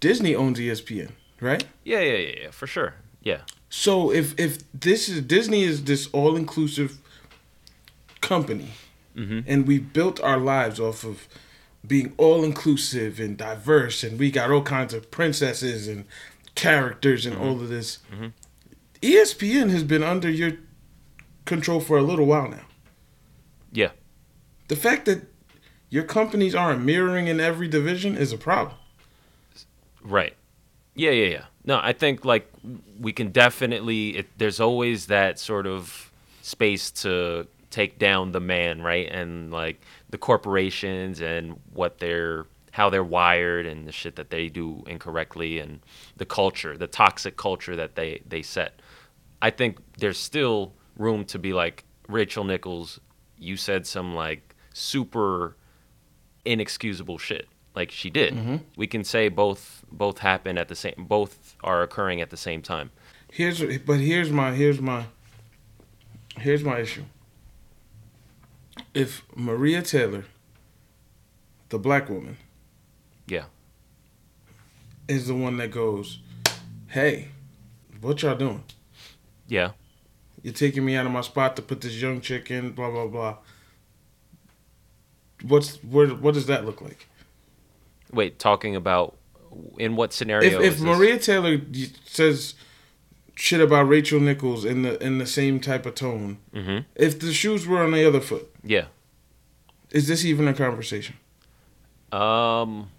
disney 0.00 0.34
owns 0.34 0.58
espn 0.58 1.10
right 1.40 1.64
yeah 1.84 2.00
yeah 2.00 2.16
yeah, 2.16 2.34
yeah 2.42 2.50
for 2.50 2.66
sure 2.66 2.94
yeah 3.22 3.40
so 3.68 4.10
if 4.10 4.38
if 4.38 4.58
this 4.72 5.08
is 5.08 5.22
disney 5.22 5.62
is 5.62 5.84
this 5.84 6.08
all-inclusive 6.12 6.98
company 8.20 8.68
mm-hmm. 9.16 9.40
and 9.46 9.66
we 9.66 9.78
built 9.78 10.20
our 10.20 10.38
lives 10.38 10.80
off 10.80 11.04
of 11.04 11.28
being 11.86 12.12
all 12.16 12.44
inclusive 12.44 13.20
and 13.20 13.36
diverse, 13.36 14.02
and 14.02 14.18
we 14.18 14.30
got 14.30 14.50
all 14.50 14.62
kinds 14.62 14.92
of 14.92 15.10
princesses 15.10 15.88
and 15.88 16.04
characters 16.54 17.24
and 17.24 17.36
mm-hmm. 17.36 17.44
all 17.44 17.60
of 17.60 17.68
this. 17.68 17.98
Mm-hmm. 18.12 18.26
ESPN 19.00 19.70
has 19.70 19.84
been 19.84 20.02
under 20.02 20.28
your 20.28 20.52
control 21.44 21.80
for 21.80 21.96
a 21.96 22.02
little 22.02 22.26
while 22.26 22.48
now. 22.48 22.64
Yeah. 23.72 23.90
The 24.68 24.76
fact 24.76 25.06
that 25.06 25.26
your 25.90 26.04
companies 26.04 26.54
aren't 26.54 26.82
mirroring 26.82 27.26
in 27.26 27.40
every 27.40 27.68
division 27.68 28.16
is 28.16 28.32
a 28.32 28.38
problem. 28.38 28.76
Right. 30.02 30.34
Yeah, 30.94 31.10
yeah, 31.10 31.28
yeah. 31.28 31.44
No, 31.64 31.80
I 31.82 31.92
think 31.92 32.24
like 32.24 32.50
we 32.98 33.12
can 33.12 33.30
definitely. 33.30 34.18
It, 34.18 34.26
there's 34.38 34.60
always 34.60 35.06
that 35.06 35.38
sort 35.38 35.66
of 35.66 36.12
space 36.42 36.90
to 36.90 37.46
take 37.70 37.98
down 37.98 38.32
the 38.32 38.40
man, 38.40 38.82
right? 38.82 39.08
And 39.10 39.50
like 39.50 39.80
the 40.10 40.18
corporations 40.18 41.20
and 41.20 41.60
what 41.72 41.98
they're 41.98 42.46
how 42.72 42.90
they're 42.90 43.04
wired 43.04 43.66
and 43.66 43.86
the 43.86 43.92
shit 43.92 44.16
that 44.16 44.30
they 44.30 44.48
do 44.48 44.84
incorrectly 44.86 45.58
and 45.58 45.80
the 46.16 46.24
culture, 46.24 46.76
the 46.76 46.86
toxic 46.86 47.36
culture 47.36 47.76
that 47.76 47.94
they 47.94 48.22
they 48.26 48.42
set. 48.42 48.80
I 49.40 49.50
think 49.50 49.78
there's 49.98 50.18
still 50.18 50.72
room 50.96 51.24
to 51.26 51.38
be 51.38 51.52
like 51.52 51.84
Rachel 52.08 52.44
Nichols. 52.44 53.00
You 53.38 53.56
said 53.56 53.86
some 53.86 54.14
like 54.14 54.47
super 54.78 55.56
inexcusable 56.44 57.18
shit, 57.18 57.48
like 57.74 57.90
she 57.90 58.10
did. 58.10 58.34
Mm-hmm. 58.34 58.56
We 58.76 58.86
can 58.86 59.04
say 59.04 59.28
both 59.28 59.84
both 59.90 60.18
happen 60.18 60.58
at 60.58 60.68
the 60.68 60.74
same, 60.74 60.94
both 60.98 61.56
are 61.62 61.82
occurring 61.82 62.20
at 62.20 62.30
the 62.30 62.36
same 62.36 62.62
time. 62.62 62.90
Here's 63.30 63.62
but 63.78 64.00
here's 64.00 64.30
my 64.30 64.52
here's 64.52 64.80
my 64.80 65.04
here's 66.38 66.64
my 66.64 66.80
issue 66.80 67.04
if 68.94 69.22
Maria 69.34 69.82
Taylor, 69.82 70.24
the 71.68 71.78
black 71.78 72.08
woman, 72.08 72.36
yeah, 73.26 73.44
is 75.06 75.26
the 75.26 75.34
one 75.34 75.56
that 75.58 75.70
goes, 75.70 76.18
"Hey, 76.88 77.28
what 78.00 78.22
y'all 78.22 78.36
doing?" 78.36 78.64
Yeah, 79.46 79.72
you're 80.42 80.54
taking 80.54 80.84
me 80.84 80.96
out 80.96 81.06
of 81.06 81.12
my 81.12 81.20
spot 81.20 81.56
to 81.56 81.62
put 81.62 81.80
this 81.80 82.00
young 82.00 82.20
chick 82.20 82.50
in. 82.50 82.72
Blah 82.72 82.90
blah 82.90 83.06
blah. 83.06 83.36
What's 85.42 85.76
where? 85.84 86.08
What 86.08 86.34
does 86.34 86.46
that 86.46 86.64
look 86.64 86.80
like? 86.80 87.08
Wait, 88.12 88.38
talking 88.38 88.74
about 88.74 89.16
in 89.78 89.96
what 89.96 90.12
scenario? 90.12 90.60
If, 90.60 90.74
if 90.74 90.80
Maria 90.80 91.18
Taylor 91.18 91.60
says 92.04 92.54
shit 93.38 93.60
about 93.60 93.84
Rachel 93.84 94.20
Nichols 94.20 94.64
in 94.64 94.82
the 94.82 95.02
in 95.02 95.18
the 95.18 95.26
same 95.26 95.60
type 95.60 95.86
of 95.86 95.94
tone. 95.94 96.38
Mm-hmm. 96.52 96.78
If 96.96 97.20
the 97.20 97.32
shoes 97.32 97.66
were 97.66 97.82
on 97.82 97.92
the 97.92 98.06
other 98.06 98.20
foot, 98.20 98.50
yeah, 98.62 98.86
is 99.90 100.08
this 100.08 100.24
even 100.24 100.48
a 100.48 100.54
conversation? 100.54 101.16
Um, 102.12 102.90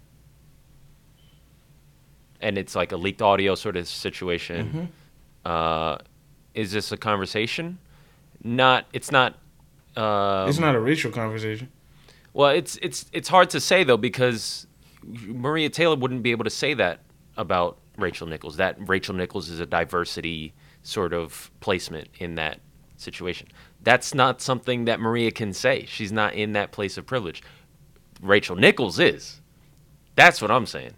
and 2.40 2.56
it's 2.56 2.74
like 2.74 2.92
a 2.92 2.96
leaked 2.96 3.22
audio 3.22 3.54
sort 3.54 3.76
of 3.76 3.86
situation. 3.86 4.66
Mm-hmm. 5.44 5.50
Uh, 5.50 5.98
is 6.54 6.72
this 6.72 6.90
a 6.92 6.96
conversation? 6.96 7.78
Not. 8.42 8.86
It's 8.92 9.12
not. 9.12 9.34
Um, 9.96 10.48
it's 10.48 10.58
not 10.58 10.74
a 10.74 10.80
racial 10.80 11.10
conversation. 11.10 11.70
Well, 12.32 12.50
it's 12.50 12.76
it's 12.82 13.06
it's 13.12 13.28
hard 13.28 13.50
to 13.50 13.60
say 13.60 13.84
though 13.84 13.96
because 13.96 14.66
Maria 15.02 15.68
Taylor 15.68 15.96
wouldn't 15.96 16.22
be 16.22 16.30
able 16.30 16.44
to 16.44 16.50
say 16.50 16.74
that 16.74 17.00
about 17.36 17.78
Rachel 17.96 18.26
Nichols. 18.26 18.56
That 18.56 18.76
Rachel 18.88 19.14
Nichols 19.14 19.48
is 19.48 19.60
a 19.60 19.66
diversity 19.66 20.54
sort 20.82 21.12
of 21.12 21.50
placement 21.60 22.08
in 22.18 22.36
that 22.36 22.60
situation. 22.96 23.48
That's 23.82 24.14
not 24.14 24.40
something 24.40 24.84
that 24.84 25.00
Maria 25.00 25.30
can 25.30 25.52
say. 25.52 25.86
She's 25.86 26.12
not 26.12 26.34
in 26.34 26.52
that 26.52 26.70
place 26.70 26.98
of 26.98 27.06
privilege. 27.06 27.42
Rachel 28.20 28.56
Nichols 28.56 28.98
is. 28.98 29.40
That's 30.14 30.42
what 30.42 30.50
I'm 30.50 30.66
saying. 30.66 30.94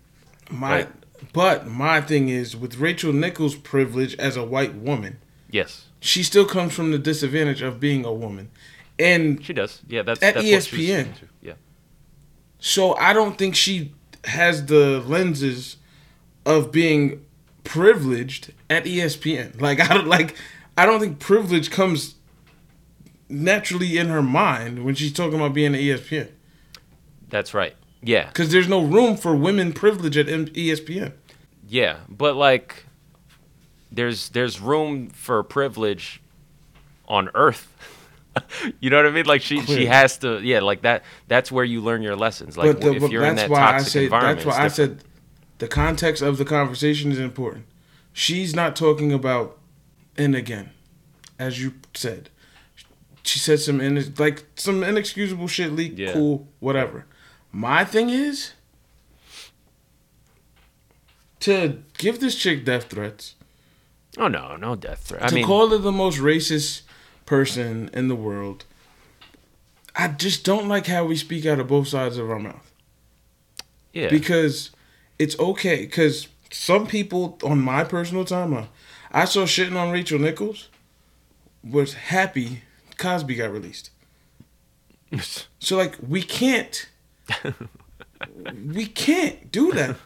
My 0.50 0.70
right? 0.70 0.88
but 1.32 1.66
my 1.66 2.00
thing 2.00 2.28
is 2.28 2.56
with 2.56 2.78
Rachel 2.78 3.12
Nichols' 3.12 3.54
privilege 3.54 4.16
as 4.16 4.36
a 4.36 4.44
white 4.44 4.74
woman. 4.74 5.18
Yes. 5.50 5.86
She 6.00 6.22
still 6.22 6.44
comes 6.46 6.72
from 6.74 6.90
the 6.90 6.98
disadvantage 6.98 7.62
of 7.62 7.78
being 7.78 8.04
a 8.04 8.12
woman. 8.12 8.50
And 9.02 9.44
she 9.44 9.52
does. 9.52 9.82
Yeah, 9.88 10.02
that's 10.02 10.22
at 10.22 10.34
that's 10.34 10.46
ESPN. 10.46 11.08
Yeah. 11.40 11.54
So 12.58 12.96
I 12.96 13.12
don't 13.12 13.36
think 13.36 13.54
she 13.54 13.92
has 14.24 14.66
the 14.66 15.00
lenses 15.00 15.76
of 16.46 16.72
being 16.72 17.24
privileged 17.64 18.52
at 18.70 18.84
ESPN. 18.84 19.60
Like 19.60 19.80
I 19.80 19.94
don't 19.94 20.06
like 20.06 20.36
I 20.76 20.86
don't 20.86 21.00
think 21.00 21.18
privilege 21.18 21.70
comes 21.70 22.16
naturally 23.28 23.96
in 23.96 24.08
her 24.08 24.22
mind 24.22 24.84
when 24.84 24.94
she's 24.94 25.12
talking 25.12 25.36
about 25.36 25.54
being 25.54 25.74
at 25.74 25.80
ESPN. 25.80 26.30
That's 27.28 27.54
right. 27.54 27.74
Yeah. 28.02 28.30
Cuz 28.30 28.50
there's 28.50 28.68
no 28.68 28.82
room 28.82 29.16
for 29.16 29.34
women 29.34 29.72
privilege 29.72 30.16
at 30.16 30.26
ESPN. 30.26 31.12
Yeah, 31.66 31.98
but 32.08 32.36
like 32.36 32.86
there's 33.90 34.30
there's 34.30 34.60
room 34.60 35.10
for 35.10 35.42
privilege 35.42 36.20
on 37.08 37.30
earth. 37.34 37.68
you 38.80 38.90
know 38.90 38.96
what 38.96 39.06
I 39.06 39.10
mean? 39.10 39.26
Like 39.26 39.42
she 39.42 39.60
Clear. 39.60 39.78
she 39.78 39.86
has 39.86 40.18
to 40.18 40.40
yeah, 40.40 40.60
like 40.60 40.82
that 40.82 41.04
that's 41.28 41.52
where 41.52 41.64
you 41.64 41.80
learn 41.80 42.02
your 42.02 42.16
lessons. 42.16 42.56
Like 42.56 42.80
the, 42.80 42.94
if 42.94 43.10
you're 43.10 43.24
in 43.24 43.36
that 43.36 43.48
toxic 43.48 43.92
say, 43.92 44.04
environment. 44.04 44.44
That's 44.44 44.58
why 44.58 44.64
I 44.64 44.68
said 44.68 45.04
the 45.58 45.68
context 45.68 46.22
of 46.22 46.38
the 46.38 46.44
conversation 46.44 47.12
is 47.12 47.18
important. 47.18 47.66
She's 48.12 48.54
not 48.54 48.76
talking 48.76 49.12
about, 49.12 49.58
and 50.16 50.34
again, 50.34 50.70
as 51.38 51.62
you 51.62 51.74
said, 51.94 52.30
she 53.22 53.38
said 53.38 53.60
some 53.60 53.80
in, 53.80 54.14
like 54.18 54.44
some 54.56 54.82
inexcusable 54.82 55.48
shit 55.48 55.72
leak. 55.72 55.94
Yeah. 55.96 56.12
Cool, 56.12 56.48
whatever. 56.60 57.06
My 57.52 57.84
thing 57.84 58.10
is 58.10 58.52
to 61.40 61.82
give 61.98 62.20
this 62.20 62.36
chick 62.36 62.64
death 62.64 62.84
threats. 62.84 63.34
Oh 64.18 64.28
no, 64.28 64.56
no 64.56 64.74
death 64.74 65.00
threat. 65.00 65.22
I 65.22 65.28
to 65.28 65.34
mean, 65.34 65.46
call 65.46 65.68
her 65.68 65.78
the 65.78 65.92
most 65.92 66.18
racist 66.18 66.82
person 67.32 67.88
in 67.94 68.08
the 68.08 68.14
world. 68.14 68.66
I 69.96 70.08
just 70.08 70.44
don't 70.44 70.68
like 70.68 70.86
how 70.86 71.06
we 71.06 71.16
speak 71.16 71.46
out 71.46 71.58
of 71.58 71.66
both 71.66 71.88
sides 71.88 72.18
of 72.18 72.30
our 72.30 72.38
mouth. 72.38 72.70
Yeah. 73.94 74.10
Because 74.10 74.70
it's 75.18 75.38
okay 75.38 75.86
because 75.86 76.28
some 76.50 76.86
people 76.86 77.38
on 77.42 77.58
my 77.58 77.84
personal 77.84 78.26
timeline, 78.26 78.64
uh, 78.64 79.12
I 79.12 79.24
saw 79.24 79.44
shitting 79.44 79.80
on 79.80 79.90
Rachel 79.90 80.18
Nichols, 80.18 80.68
was 81.64 81.94
happy 81.94 82.64
Cosby 82.98 83.36
got 83.36 83.50
released. 83.50 83.88
so 85.58 85.78
like 85.78 85.96
we 86.06 86.20
can't, 86.20 86.86
we 88.74 88.84
can't 88.84 89.50
do 89.50 89.72
that. 89.72 89.96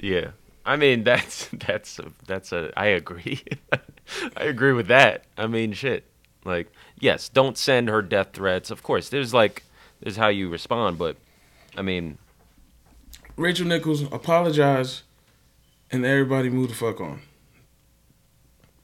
yeah, 0.00 0.30
I 0.68 0.76
mean 0.76 1.02
that's 1.04 1.46
that's 1.52 1.98
a, 1.98 2.12
that's 2.26 2.52
a 2.52 2.70
I 2.76 2.86
agree. 2.86 3.42
I 4.36 4.44
agree 4.44 4.72
with 4.72 4.86
that. 4.88 5.24
I 5.36 5.46
mean 5.46 5.72
shit. 5.72 6.04
Like 6.44 6.70
yes, 7.00 7.28
don't 7.28 7.56
send 7.58 7.88
her 7.88 8.02
death 8.02 8.28
threats. 8.34 8.70
Of 8.70 8.82
course, 8.82 9.08
there's 9.08 9.32
like 9.34 9.64
there's 10.00 10.16
how 10.16 10.28
you 10.28 10.48
respond. 10.48 10.98
But 10.98 11.16
I 11.76 11.82
mean, 11.82 12.18
Rachel 13.36 13.66
Nichols 13.66 14.02
apologize, 14.12 15.02
and 15.90 16.04
everybody 16.04 16.50
move 16.50 16.68
the 16.68 16.74
fuck 16.74 17.00
on. 17.00 17.20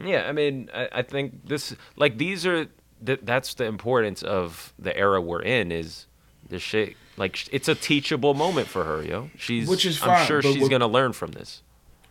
yeah, 0.05 0.27
I 0.29 0.33
mean, 0.33 0.70
I, 0.75 0.88
I 0.92 1.03
think 1.03 1.47
this 1.47 1.75
like 1.97 2.18
these 2.18 2.44
are 2.47 2.66
th- 3.05 3.20
that's 3.23 3.55
the 3.55 3.64
importance 3.64 4.23
of 4.23 4.73
the 4.79 4.97
era 4.97 5.20
we're 5.20 5.42
in 5.42 5.70
is 5.73 6.07
this 6.49 6.62
shit. 6.62 6.97
Like 7.16 7.49
it's 7.53 7.68
a 7.68 7.75
teachable 7.75 8.35
moment 8.35 8.68
for 8.68 8.85
her, 8.85 9.03
yo. 9.03 9.31
She's 9.38 9.68
Which 9.68 9.87
is 9.87 10.03
I'm 10.03 10.27
sure 10.27 10.42
she's 10.42 10.59
what- 10.62 10.70
gonna 10.70 10.88
learn 10.88 11.12
from 11.12 11.31
this. 11.33 11.62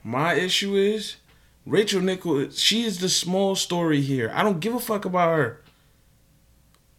My 0.04 0.34
issue 0.34 0.76
is 0.76 1.16
Rachel 1.66 2.02
Nichols. 2.02 2.60
She 2.60 2.84
is 2.84 3.00
the 3.00 3.10
small 3.10 3.56
story 3.56 4.02
here. 4.02 4.32
I 4.34 4.44
don't 4.44 4.60
give 4.60 4.76
a 4.76 4.80
fuck 4.80 5.06
about 5.06 5.38
her. 5.38 5.62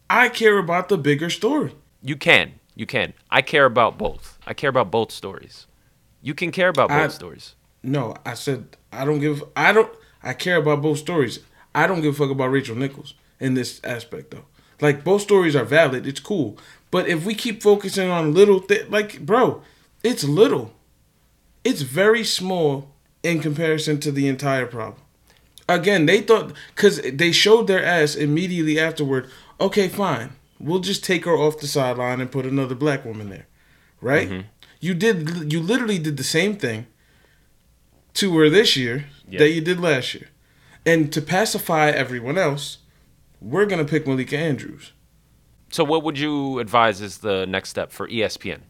I 0.09 0.29
care 0.29 0.57
about 0.57 0.89
the 0.89 0.97
bigger 0.97 1.29
story. 1.29 1.75
You 2.01 2.15
can. 2.15 2.53
You 2.75 2.85
can. 2.85 3.13
I 3.31 3.41
care 3.41 3.65
about 3.65 3.97
both. 3.97 4.37
I 4.45 4.53
care 4.53 4.69
about 4.69 4.91
both 4.91 5.11
stories. 5.11 5.65
You 6.21 6.33
can 6.33 6.51
care 6.51 6.69
about 6.69 6.89
both 6.89 6.97
I- 6.97 7.07
stories. 7.07 7.55
No, 7.83 8.15
I 8.25 8.33
said 8.33 8.77
I 8.91 9.05
don't 9.05 9.19
give. 9.19 9.43
I 9.55 9.71
don't. 9.71 9.91
I 10.23 10.33
care 10.33 10.57
about 10.57 10.81
both 10.81 10.97
stories. 10.97 11.39
I 11.75 11.85
don't 11.85 12.01
give 12.01 12.15
a 12.15 12.17
fuck 12.17 12.31
about 12.31 12.47
Rachel 12.49 12.75
Nichols 12.75 13.13
in 13.39 13.53
this 13.53 13.79
aspect 13.83 14.31
though. 14.31 14.45
Like 14.81 15.03
both 15.03 15.21
stories 15.21 15.55
are 15.55 15.63
valid. 15.65 16.07
It's 16.07 16.19
cool. 16.19 16.57
But 16.89 17.07
if 17.07 17.25
we 17.27 17.35
keep 17.35 17.61
focusing 17.61 18.09
on 18.09 18.33
little 18.33 18.57
thi- 18.59 18.85
like 18.89 19.23
bro, 19.23 19.61
it's 20.03 20.23
little. 20.23 20.73
It's 21.63 21.81
very 21.83 22.23
small 22.23 22.89
in 23.25 23.39
comparison 23.39 23.99
to 24.01 24.11
the 24.11 24.27
entire 24.27 24.65
problem. 24.65 25.01
Again, 25.67 26.05
they 26.05 26.21
thought 26.21 26.53
because 26.75 27.01
they 27.01 27.31
showed 27.31 27.67
their 27.67 27.83
ass 27.83 28.15
immediately 28.15 28.79
afterward. 28.79 29.27
Okay, 29.59 29.87
fine. 29.87 30.33
We'll 30.59 30.79
just 30.79 31.03
take 31.03 31.25
her 31.25 31.35
off 31.35 31.59
the 31.59 31.67
sideline 31.67 32.21
and 32.21 32.31
put 32.31 32.45
another 32.45 32.75
black 32.75 33.03
woman 33.03 33.29
there, 33.29 33.47
right? 33.99 34.29
Mm-hmm. 34.29 34.47
You 34.79 34.93
did. 34.93 35.51
You 35.51 35.59
literally 35.59 35.97
did 35.97 36.17
the 36.17 36.23
same 36.23 36.55
thing 36.55 36.85
to 38.13 38.37
her 38.37 38.49
this 38.49 38.77
year 38.77 39.05
Yeah. 39.27 39.39
that 39.39 39.49
you 39.49 39.61
did 39.61 39.79
last 39.79 40.13
year, 40.13 40.29
and 40.85 41.11
to 41.11 41.21
pacify 41.21 41.89
everyone 41.89 42.37
else, 42.37 42.77
we're 43.41 43.65
gonna 43.65 43.85
pick 43.85 44.05
Malika 44.07 44.37
Andrews. 44.37 44.91
So, 45.71 45.83
what 45.83 46.03
would 46.03 46.17
you 46.19 46.59
advise 46.59 47.01
is 47.01 47.17
the 47.17 47.45
next 47.45 47.69
step 47.69 47.91
for 47.91 48.07
ESPN? 48.07 48.61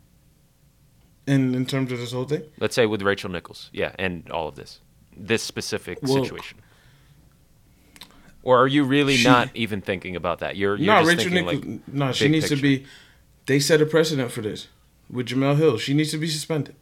In 1.27 1.55
in 1.55 1.65
terms 1.65 1.91
of 1.91 1.97
this 1.99 2.11
whole 2.11 2.25
thing, 2.25 2.43
Let's 2.59 2.75
say 2.75 2.85
with 2.85 3.01
Rachel 3.01 3.29
Nichols, 3.31 3.69
yeah, 3.73 3.93
and 3.97 4.29
all 4.29 4.47
of 4.47 4.55
this, 4.55 4.79
this 5.17 5.41
specific 5.41 5.99
Well- 6.01 6.23
situation. 6.23 6.59
Or 8.43 8.59
are 8.61 8.67
you 8.67 8.83
really 8.83 9.15
She- 9.15 9.27
not 9.27 9.49
even 9.55 9.81
thinking 9.81 10.15
about 10.15 10.37
that? 10.39 10.55
You're, 10.55 10.75
you're 10.75 11.01
no, 11.01 11.03
Rachel 11.07 11.31
Nichols. 11.31 11.65
like 11.65 11.87
no, 11.87 12.11
she 12.11 12.27
needs 12.27 12.47
to 12.49 12.55
be. 12.55 12.85
They 13.47 13.59
set 13.59 13.81
a 13.81 13.87
precedent 13.87 14.31
for 14.31 14.41
this 14.41 14.67
with 15.09 15.27
Jemele 15.29 15.57
Hill. 15.57 15.77
She 15.79 15.95
needs 15.95 16.11
to 16.11 16.19
be 16.19 16.27
suspended. 16.27 16.75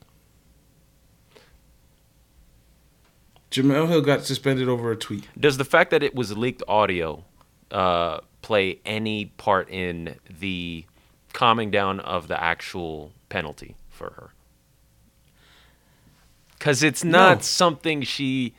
Jemele 3.52 3.88
Hill 3.88 4.02
got 4.02 4.26
suspended 4.26 4.68
over 4.68 4.92
a 4.92 4.96
tweet. 4.96 5.28
Does 5.40 5.58
the 5.58 5.66
fact 5.66 5.92
that 5.92 6.02
it 6.04 6.16
was 6.16 6.36
leaked 6.36 6.64
audio 6.68 7.24
uh, 7.72 8.20
play 8.42 8.80
any 8.86 9.26
part 9.26 9.70
in 9.70 10.16
the 10.40 10.86
calming 11.34 11.72
down 11.72 12.00
of 12.02 12.28
the 12.28 12.42
actual 12.42 13.12
penalty 13.30 13.76
for 13.94 14.12
her? 14.12 14.34
Because 16.58 16.84
it's 16.84 17.04
not 17.04 17.38
No. 17.38 17.42
something 17.42 18.02
she 18.04 18.54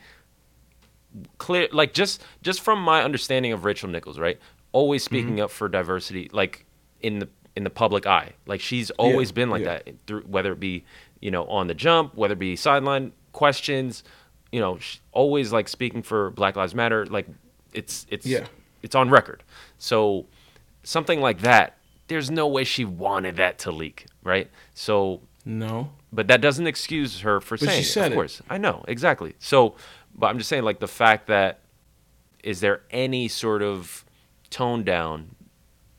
clear 1.37 1.67
like 1.71 1.93
just 1.93 2.21
just 2.41 2.61
from 2.61 2.81
my 2.81 3.01
understanding 3.03 3.51
of 3.53 3.65
Rachel 3.65 3.89
Nichols, 3.89 4.19
right? 4.19 4.39
Always 4.71 5.03
Mm-hmm. 5.05 5.15
speaking 5.15 5.39
up 5.39 5.49
for 5.51 5.67
diversity, 5.69 6.29
like 6.33 6.65
in 7.01 7.19
the 7.19 7.29
in 7.55 7.63
the 7.63 7.69
public 7.69 8.05
eye. 8.05 8.33
Like 8.45 8.61
she's 8.61 8.91
always 8.91 9.31
been 9.31 9.49
like 9.49 9.63
yeah. 9.63 9.79
that, 9.85 9.95
through 10.07 10.21
whether 10.21 10.51
it 10.51 10.59
be 10.59 10.83
you 11.21 11.31
know 11.31 11.45
on 11.45 11.67
the 11.67 11.73
jump, 11.73 12.15
whether 12.15 12.33
it 12.33 12.39
be 12.39 12.55
sideline 12.55 13.11
questions, 13.31 14.03
you 14.51 14.59
know, 14.59 14.77
always 15.11 15.51
like 15.51 15.67
speaking 15.67 16.01
for 16.03 16.29
Black 16.31 16.55
Lives 16.55 16.75
Matter. 16.75 17.05
Like 17.05 17.27
it's 17.73 18.05
it's 18.09 18.25
Yeah. 18.25 18.45
it's 18.83 18.93
on 18.95 19.09
record. 19.09 19.41
So 19.79 20.25
something 20.83 21.21
like 21.21 21.39
that, 21.41 21.77
there's 22.07 22.29
no 22.31 22.47
way 22.47 22.63
she 22.63 22.85
wanted 22.85 23.37
that 23.37 23.57
to 23.59 23.71
leak, 23.71 24.05
right? 24.23 24.49
So 24.73 25.21
No, 25.43 25.91
but 26.11 26.27
that 26.27 26.41
doesn't 26.41 26.67
excuse 26.67 27.21
her 27.21 27.39
for 27.41 27.55
But 27.57 27.61
she 27.61 27.65
saying 27.67 27.81
it, 27.81 27.85
said 27.85 28.05
of 28.07 28.11
it. 28.13 28.15
course. 28.15 28.41
I 28.49 28.57
know, 28.57 28.83
exactly. 28.87 29.35
So, 29.39 29.75
but 30.13 30.27
I'm 30.27 30.37
just 30.37 30.49
saying, 30.49 30.63
like, 30.63 30.79
the 30.79 30.87
fact 30.87 31.27
that 31.27 31.59
is 32.43 32.59
there 32.59 32.81
any 32.91 33.27
sort 33.27 33.61
of 33.61 34.05
tone 34.49 34.83
down 34.83 35.35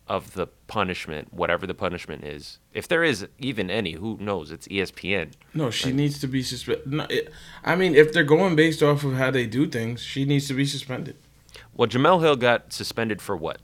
of 0.08 0.34
the 0.34 0.46
punishment, 0.68 1.32
whatever 1.34 1.66
the 1.66 1.74
punishment 1.74 2.22
is? 2.24 2.58
If 2.72 2.86
there 2.86 3.02
is 3.02 3.26
even 3.38 3.70
any, 3.70 3.92
who 3.92 4.16
knows? 4.20 4.52
It's 4.52 4.68
ESPN. 4.68 5.32
no, 5.54 5.70
she 5.70 5.90
needs 5.92 6.18
to 6.20 6.28
be 6.28 6.42
suspended. 6.42 6.86
No, 6.92 7.06
I 7.64 7.74
mean, 7.74 7.94
if 7.96 8.12
they're 8.12 8.22
going 8.24 8.54
based 8.54 8.82
off 8.82 9.02
of 9.04 9.14
how 9.14 9.30
they 9.32 9.46
do 9.46 9.66
things, 9.66 10.02
she 10.02 10.24
needs 10.24 10.46
to 10.48 10.54
be 10.54 10.64
suspended. 10.64 11.16
Well, 11.74 11.88
Jemele 11.88 12.20
Hill 12.20 12.36
got 12.36 12.72
suspended 12.72 13.20
for 13.20 13.36
what? 13.36 13.58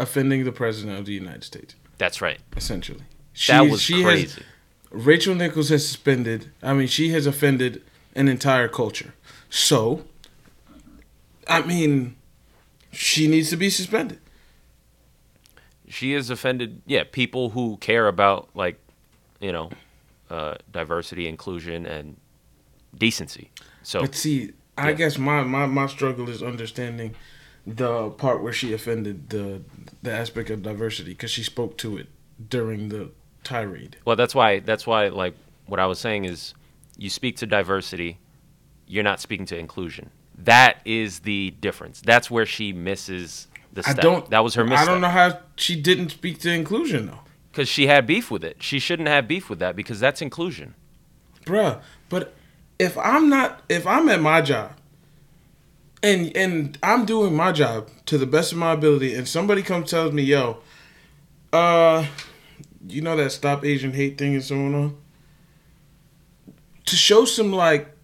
Offending 0.00 0.44
the 0.44 0.52
president 0.52 0.98
of 0.98 1.04
the 1.04 1.12
United 1.12 1.44
States, 1.44 1.74
That's 1.98 2.20
right. 2.22 2.40
essentially. 2.56 3.00
That 3.48 3.64
She- 3.64 3.70
was 3.70 3.82
she 3.82 4.02
has- 4.02 4.04
crazy. 4.04 4.42
Rachel 4.90 5.34
Nichols 5.34 5.68
has 5.68 5.86
suspended. 5.86 6.50
I 6.62 6.72
mean, 6.72 6.88
she 6.88 7.10
has 7.10 7.26
offended 7.26 7.82
an 8.16 8.26
entire 8.28 8.66
culture. 8.66 9.12
So, 9.50 10.04
I 11.46 11.62
mean, 11.62 12.16
she 12.92 13.28
needs 13.28 13.50
to 13.50 13.56
be 13.56 13.70
suspended. 13.70 14.18
she 15.88 16.12
has 16.12 16.30
offended 16.30 16.80
yeah 16.86 17.02
people 17.02 17.50
who 17.50 17.76
care 17.78 18.06
about 18.06 18.48
like 18.54 18.76
you 19.40 19.50
know 19.50 19.68
uh, 20.30 20.54
diversity 20.70 21.26
inclusion 21.26 21.84
and 21.84 22.16
decency 22.96 23.50
so 23.82 24.00
But 24.02 24.14
see, 24.14 24.52
I 24.78 24.90
Yeah. 24.90 24.94
guess 25.00 25.18
my, 25.18 25.42
my, 25.42 25.66
my 25.66 25.86
struggle 25.88 26.28
is 26.28 26.42
understanding 26.44 27.16
the 27.66 28.10
part 28.10 28.42
where 28.42 28.52
she 28.52 28.72
offended 28.72 29.30
the 29.30 29.62
the 30.02 30.12
aspect 30.12 30.50
of 30.50 30.62
diversity 30.62 31.10
because 31.12 31.30
she 31.30 31.42
spoke 31.42 31.76
to 31.78 31.96
it 31.96 32.08
during 32.48 32.88
the 32.88 33.10
tirade. 33.44 33.96
well 34.04 34.16
that's 34.16 34.34
why 34.34 34.60
that's 34.60 34.86
why 34.86 35.08
like 35.08 35.34
what 35.66 35.78
i 35.80 35.86
was 35.86 35.98
saying 35.98 36.24
is 36.24 36.54
you 36.96 37.08
speak 37.10 37.36
to 37.36 37.46
diversity 37.46 38.18
you're 38.86 39.04
not 39.04 39.20
speaking 39.20 39.46
to 39.46 39.56
inclusion 39.56 40.10
that 40.36 40.80
is 40.84 41.20
the 41.20 41.50
difference 41.60 42.00
that's 42.00 42.30
where 42.30 42.46
she 42.46 42.72
misses 42.72 43.46
the 43.72 43.82
I 43.86 43.92
step 43.92 44.02
don't. 44.02 44.30
that 44.30 44.42
was 44.42 44.54
her 44.54 44.64
misstep 44.64 44.88
I 44.88 44.90
don't 44.90 45.00
know 45.00 45.08
how 45.08 45.38
she 45.56 45.80
didn't 45.80 46.10
speak 46.10 46.40
to 46.40 46.50
inclusion 46.52 47.06
though, 47.06 47.20
because 47.52 47.68
she 47.68 47.86
had 47.86 48.06
beef 48.06 48.30
with 48.30 48.42
it 48.44 48.62
she 48.62 48.78
shouldn't 48.78 49.08
have 49.08 49.28
beef 49.28 49.48
with 49.50 49.58
that 49.60 49.76
because 49.76 50.00
that's 50.00 50.20
inclusion 50.22 50.74
bruh. 51.44 51.80
But 52.08 52.34
if 52.78 52.96
I'm 52.98 53.28
not, 53.28 53.62
if 53.68 53.86
I'm 53.86 54.08
at 54.08 54.20
my 54.20 54.40
job, 54.40 54.72
and 56.02 56.34
and 56.36 56.78
I'm 56.82 57.04
doing 57.04 57.34
my 57.34 57.52
job 57.52 57.88
to 58.06 58.18
the 58.18 58.26
best 58.26 58.52
of 58.52 58.58
my 58.58 58.72
ability, 58.72 59.14
and 59.14 59.28
somebody 59.28 59.62
comes 59.62 59.90
tells 59.90 60.12
me, 60.12 60.22
"Yo, 60.22 60.58
uh, 61.52 62.06
you 62.86 63.00
know 63.02 63.16
that 63.16 63.30
stop 63.32 63.64
Asian 63.64 63.92
hate 63.92 64.16
thing 64.18 64.34
is 64.34 64.50
going 64.50 64.74
on," 64.74 64.96
to 66.86 66.96
show 66.96 67.24
some 67.24 67.52
like, 67.52 67.94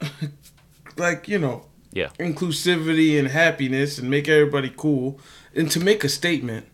like 0.96 1.28
you 1.28 1.38
know, 1.38 1.66
yeah. 1.92 2.08
inclusivity 2.18 3.18
and 3.18 3.28
happiness 3.28 3.98
and 3.98 4.08
make 4.10 4.28
everybody 4.28 4.72
cool 4.76 5.20
and 5.54 5.70
to 5.70 5.80
make 5.80 6.04
a 6.04 6.08
statement 6.08 6.66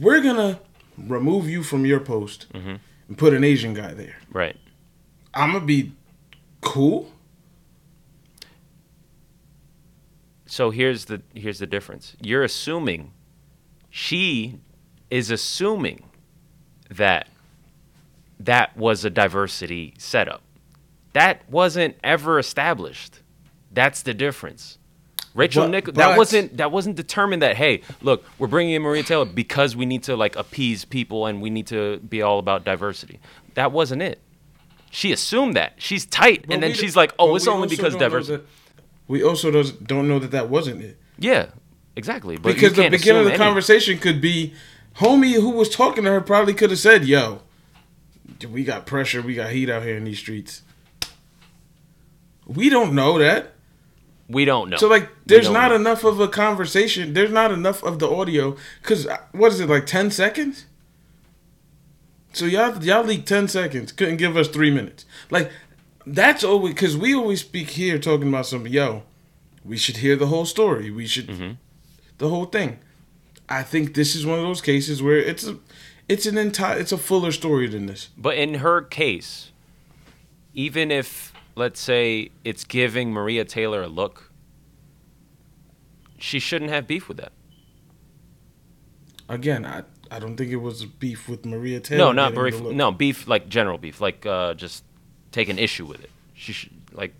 we're 0.00 0.20
gonna 0.20 0.60
remove 0.96 1.48
you 1.48 1.62
from 1.62 1.84
your 1.86 2.00
post 2.00 2.46
Mm-hmm. 2.52 2.76
and 3.08 3.18
put 3.18 3.34
an 3.34 3.42
asian 3.44 3.74
guy 3.74 3.92
there. 3.94 4.16
Right. 4.32 4.56
I'm 5.34 5.52
gonna 5.52 5.64
be 5.64 5.92
cool 6.60 7.10
So 10.50 10.70
here's 10.70 11.04
the 11.04 11.22
here's 11.32 11.60
the 11.60 11.66
difference. 11.66 12.16
You're 12.20 12.42
assuming 12.42 13.12
she 13.88 14.58
is 15.08 15.30
assuming 15.30 16.02
that 16.90 17.28
that 18.40 18.76
was 18.76 19.04
a 19.04 19.10
diversity 19.10 19.94
setup. 19.96 20.42
That 21.12 21.48
wasn't 21.48 21.96
ever 22.02 22.40
established. 22.40 23.20
That's 23.70 24.02
the 24.02 24.12
difference. 24.12 24.78
Rachel 25.34 25.62
But- 25.62 25.70
Nichols, 25.70 25.96
that 25.96 26.18
wasn't 26.18 26.56
that 26.56 26.72
wasn't 26.72 26.96
determined 26.96 27.42
that 27.42 27.54
hey, 27.54 27.82
look, 28.02 28.24
we're 28.40 28.48
bringing 28.48 28.74
in 28.74 28.82
Maria 28.82 29.04
Taylor 29.04 29.26
because 29.26 29.76
we 29.76 29.86
need 29.86 30.02
to 30.04 30.16
like 30.16 30.34
appease 30.34 30.84
people 30.84 31.26
and 31.26 31.40
we 31.40 31.50
need 31.50 31.68
to 31.68 31.98
be 31.98 32.22
all 32.22 32.40
about 32.40 32.64
diversity. 32.64 33.20
That 33.54 33.70
wasn't 33.70 34.02
it. 34.02 34.18
She 34.90 35.12
assumed 35.12 35.54
that. 35.54 35.74
She's 35.76 36.06
tight 36.06 36.46
and 36.50 36.60
then 36.60 36.74
she's 36.74 36.96
like, 36.96 37.12
"Oh, 37.20 37.36
it's 37.36 37.46
only 37.46 37.68
because 37.68 37.94
diversity." 37.94 38.42
We 39.10 39.22
also 39.22 39.50
don't 39.92 40.06
know 40.08 40.18
that 40.18 40.30
that 40.30 40.48
wasn't 40.48 40.80
it 40.80 40.96
Yeah, 41.18 41.46
exactly. 41.96 42.36
But 42.36 42.54
because 42.54 42.74
the 42.74 42.88
beginning 42.88 43.26
of 43.26 43.32
the 43.32 43.36
conversation 43.36 43.98
could 43.98 44.20
be 44.20 44.54
homie 44.96 45.34
who 45.34 45.50
was 45.50 45.68
talking 45.68 46.04
to 46.04 46.10
her 46.10 46.20
probably 46.20 46.54
could 46.54 46.70
have 46.70 46.78
said 46.78 47.04
yo 47.04 47.42
we 48.48 48.64
got 48.64 48.86
pressure 48.86 49.20
we 49.20 49.34
got 49.34 49.50
heat 49.50 49.68
out 49.68 49.82
here 49.82 49.96
in 49.96 50.04
these 50.04 50.18
streets 50.18 50.62
we 52.46 52.68
don't 52.68 52.92
know 52.94 53.18
that 53.18 53.52
We 54.28 54.44
don't 54.44 54.70
know. 54.70 54.76
So 54.76 54.88
like, 54.88 55.08
there's 55.26 55.50
not 55.50 55.70
know. 55.70 55.76
enough 55.76 56.04
of 56.04 56.20
a 56.20 56.28
conversation. 56.28 57.14
There's 57.14 57.32
not 57.32 57.50
enough 57.50 57.82
of 57.82 57.98
the 57.98 58.08
audio 58.08 58.56
because 58.80 59.06
uh, 59.06 59.18
what 59.32 59.52
is 59.52 59.58
it 59.60 59.68
like 59.68 59.86
ten 59.86 60.10
seconds? 60.10 60.66
So 62.32 62.44
y'all 62.46 62.82
y'all 62.82 63.04
leaked 63.04 63.26
ten 63.26 63.48
seconds, 63.48 63.90
couldn't 63.92 64.18
give 64.18 64.36
us 64.36 64.48
three 64.48 64.70
minutes. 64.70 65.04
Like 65.30 65.50
that's 66.06 66.42
always 66.44 66.74
because 66.74 66.96
we 66.96 67.14
always 67.14 67.40
speak 67.40 67.70
here 67.70 67.98
talking 67.98 68.28
about 68.28 68.46
something. 68.46 68.72
Yo, 68.72 69.02
we 69.64 69.76
should 69.76 69.98
hear 69.98 70.16
the 70.16 70.26
whole 70.26 70.44
story. 70.46 70.90
We 70.90 71.06
should 71.06 71.26
Mm-hmm. 71.28 71.52
the 72.18 72.28
whole 72.28 72.46
thing. 72.46 72.78
I 73.48 73.62
think 73.62 73.94
this 73.94 74.14
is 74.14 74.24
one 74.24 74.38
of 74.38 74.44
those 74.44 74.60
cases 74.60 75.02
where 75.02 75.18
it's 75.18 75.46
a 75.46 75.58
it's 76.08 76.26
an 76.26 76.38
entire 76.38 76.78
it's 76.78 76.92
a 76.92 76.98
fuller 76.98 77.32
story 77.32 77.66
than 77.68 77.86
this. 77.86 78.08
But 78.16 78.36
in 78.36 78.54
her 78.54 78.80
case, 78.82 79.50
even 80.54 80.90
if 80.90 81.32
let's 81.56 81.80
say 81.80 82.30
it's 82.44 82.64
giving 82.64 83.12
Maria 83.12 83.44
Taylor 83.44 83.82
a 83.82 83.88
look, 83.88 84.30
she 86.18 86.38
shouldn't 86.38 86.70
have 86.70 86.86
beef 86.86 87.08
with 87.08 87.16
that. 87.18 87.32
Again, 89.28 89.64
I 89.64 89.82
I 90.10 90.18
don't 90.18 90.36
think 90.36 90.50
it 90.50 90.56
was 90.56 90.84
beef 90.84 91.28
with 91.28 91.44
Maria 91.46 91.80
Taylor. 91.80 92.12
no, 92.12 92.12
not 92.12 92.34
beef. 92.34 92.60
No 92.60 92.90
beef, 92.92 93.28
like 93.28 93.48
general 93.48 93.78
beef, 93.78 94.00
like 94.00 94.26
uh, 94.26 94.54
just 94.54 94.82
take 95.32 95.48
an 95.48 95.58
issue 95.58 95.86
with 95.86 96.02
it. 96.02 96.10
She 96.34 96.52
should 96.52 96.72
like, 96.92 97.14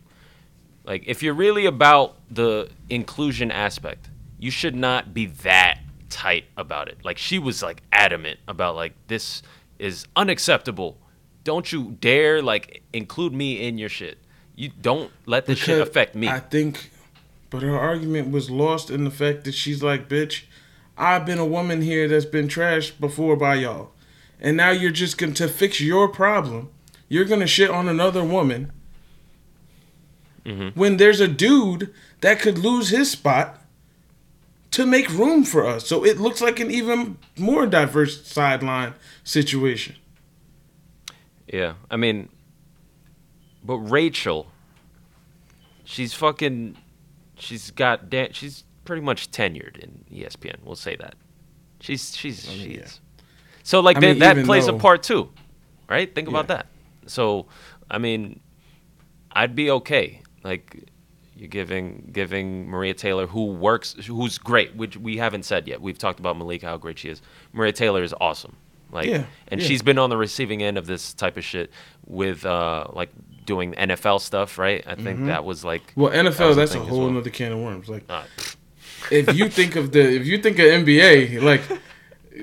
like 0.84 1.04
if 1.06 1.22
you're 1.22 1.34
really 1.34 1.66
about 1.66 2.16
the 2.30 2.68
inclusion 2.88 3.50
aspect, 3.50 4.08
you 4.38 4.50
should 4.50 4.74
not 4.74 5.12
be 5.12 5.26
that 5.26 5.80
tight 6.08 6.44
about 6.56 6.88
it. 6.88 6.98
Like 7.04 7.18
she 7.18 7.38
was 7.38 7.62
like 7.62 7.82
adamant 7.92 8.40
about 8.48 8.76
like 8.76 8.92
this 9.06 9.42
is 9.78 10.06
unacceptable. 10.16 10.98
Don't 11.44 11.72
you 11.72 11.96
dare 12.00 12.42
like 12.42 12.82
include 12.92 13.32
me 13.32 13.66
in 13.66 13.78
your 13.78 13.88
shit. 13.88 14.18
You 14.54 14.70
don't 14.80 15.10
let 15.24 15.46
this 15.46 15.58
shit 15.58 15.80
affect 15.80 16.14
me. 16.14 16.28
I 16.28 16.40
think, 16.40 16.90
but 17.48 17.62
her 17.62 17.78
argument 17.78 18.30
was 18.30 18.50
lost 18.50 18.90
in 18.90 19.04
the 19.04 19.10
fact 19.10 19.44
that 19.44 19.54
she's 19.54 19.82
like, 19.82 20.06
bitch, 20.08 20.42
I've 20.98 21.24
been 21.24 21.38
a 21.38 21.46
woman 21.46 21.80
here 21.80 22.06
that's 22.08 22.26
been 22.26 22.46
trashed 22.46 23.00
before 23.00 23.36
by 23.36 23.54
y'all. 23.54 23.92
And 24.38 24.56
now 24.56 24.70
you're 24.70 24.90
just 24.90 25.16
going 25.16 25.32
to 25.34 25.48
fix 25.48 25.80
your 25.80 26.08
problem. 26.08 26.70
You're 27.10 27.26
going 27.26 27.40
to 27.40 27.46
shit 27.46 27.68
on 27.70 27.88
another 27.88 28.24
woman. 28.24 28.72
Mm-hmm. 30.46 30.78
When 30.78 30.96
there's 30.96 31.20
a 31.20 31.28
dude 31.28 31.92
that 32.22 32.40
could 32.40 32.56
lose 32.56 32.88
his 32.88 33.10
spot 33.10 33.62
to 34.70 34.86
make 34.86 35.10
room 35.10 35.44
for 35.44 35.66
us. 35.66 35.86
So 35.86 36.04
it 36.04 36.18
looks 36.18 36.40
like 36.40 36.60
an 36.60 36.70
even 36.70 37.18
more 37.36 37.66
diverse 37.66 38.24
sideline 38.26 38.94
situation. 39.24 39.96
Yeah, 41.52 41.74
I 41.90 41.96
mean, 41.96 42.28
but 43.64 43.78
Rachel, 43.78 44.46
she's 45.84 46.14
fucking, 46.14 46.76
she's 47.36 47.72
got, 47.72 48.08
da- 48.08 48.30
she's 48.32 48.62
pretty 48.84 49.02
much 49.02 49.32
tenured 49.32 49.76
in 49.78 50.04
ESPN. 50.12 50.58
We'll 50.62 50.76
say 50.76 50.94
that. 50.96 51.16
She's 51.80 52.16
she's 52.16 52.46
I 52.48 52.52
mean, 52.52 52.60
she's. 52.62 52.76
yeah. 52.78 53.24
So 53.64 53.80
like 53.80 53.96
I 53.96 54.00
that, 54.00 54.06
mean, 54.06 54.18
that 54.20 54.36
even 54.36 54.46
plays 54.46 54.66
though- 54.66 54.76
a 54.76 54.78
part 54.78 55.02
too, 55.02 55.30
right? 55.88 56.14
Think 56.14 56.28
about 56.28 56.46
that. 56.48 56.66
So, 57.10 57.46
I 57.90 57.98
mean, 57.98 58.40
I'd 59.32 59.54
be 59.54 59.70
okay. 59.70 60.22
Like 60.42 60.90
you're 61.36 61.48
giving 61.48 62.10
giving 62.12 62.68
Maria 62.68 62.94
Taylor, 62.94 63.26
who 63.26 63.46
works, 63.46 63.94
who's 64.06 64.38
great, 64.38 64.74
which 64.76 64.96
we 64.96 65.16
haven't 65.16 65.44
said 65.44 65.66
yet. 65.68 65.80
We've 65.80 65.98
talked 65.98 66.20
about 66.20 66.36
Malika, 66.36 66.66
how 66.66 66.76
great 66.76 66.98
she 66.98 67.08
is. 67.08 67.22
Maria 67.52 67.72
Taylor 67.72 68.02
is 68.02 68.14
awesome. 68.20 68.56
Like, 68.92 69.06
Yeah, 69.06 69.24
and 69.48 69.60
yeah. 69.60 69.66
she's 69.66 69.82
been 69.82 69.98
on 69.98 70.10
the 70.10 70.16
receiving 70.16 70.62
end 70.62 70.76
of 70.76 70.86
this 70.86 71.14
type 71.14 71.36
of 71.36 71.44
shit 71.44 71.70
with 72.06 72.44
uh 72.44 72.86
like 72.92 73.10
doing 73.44 73.72
NFL 73.74 74.20
stuff, 74.20 74.58
right? 74.58 74.84
I 74.86 74.94
think 74.96 75.26
that 75.26 75.44
was 75.44 75.64
like 75.64 75.82
Mm-hmm. 75.92 76.00
Well, 76.00 76.12
NFL, 76.12 76.48
was 76.48 76.56
that's 76.56 76.74
a 76.74 76.80
whole 76.80 77.00
well. 77.00 77.10
nother 77.10 77.30
can 77.30 77.52
of 77.52 77.58
worms. 77.58 77.88
Like, 77.88 78.04
uh, 78.08 78.24
if 79.10 79.34
you 79.34 79.48
think 79.48 79.76
of 79.76 79.92
the 79.92 80.00
if 80.00 80.26
you 80.26 80.38
think 80.38 80.58
of 80.58 80.66
NBA, 80.66 81.40
like 81.42 81.62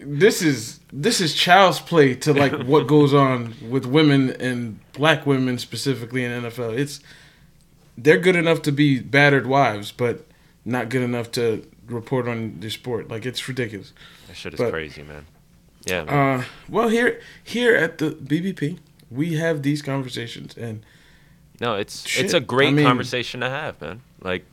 this 0.03 0.41
is 0.41 0.79
this 0.91 1.19
is 1.21 1.33
child's 1.33 1.79
play 1.79 2.15
to 2.15 2.33
like 2.33 2.53
what 2.65 2.88
goes 2.88 3.13
on 3.13 3.53
with 3.69 3.86
women 3.86 4.29
and 4.31 4.79
black 4.93 5.25
women 5.25 5.57
specifically 5.57 6.23
in 6.23 6.31
NFL. 6.43 6.77
It's 6.77 6.99
they're 7.97 8.19
good 8.19 8.36
enough 8.36 8.62
to 8.63 8.71
be 8.71 8.99
battered 8.99 9.47
wives, 9.47 9.91
but 9.91 10.25
not 10.65 10.89
good 10.89 11.01
enough 11.01 11.31
to 11.31 11.65
report 11.88 12.27
on 12.27 12.60
the 12.60 12.69
sport. 12.69 13.10
Like 13.10 13.25
it's 13.25 13.47
ridiculous. 13.47 13.93
that 14.27 14.36
shit 14.36 14.53
is 14.53 14.57
but- 14.60 14.71
crazy, 14.71 15.03
man. 15.03 15.25
Yeah, 15.86 16.03
man. 16.03 16.39
Uh, 16.39 16.43
well, 16.67 16.89
here 16.89 17.21
here 17.43 17.75
at 17.75 17.97
the 17.97 18.12
BBP, 18.12 18.79
we 19.10 19.36
have 19.36 19.63
these 19.63 19.81
conversations, 19.81 20.57
and 20.57 20.83
No, 21.62 21.75
it's 21.75 22.05
Shit, 22.07 22.25
it's 22.25 22.33
a 22.33 22.39
great 22.41 22.69
I 22.69 22.71
mean- 22.71 22.86
conversation 22.86 23.39
to 23.41 23.49
have, 23.49 23.79
man. 23.81 24.01
Like 24.21 24.45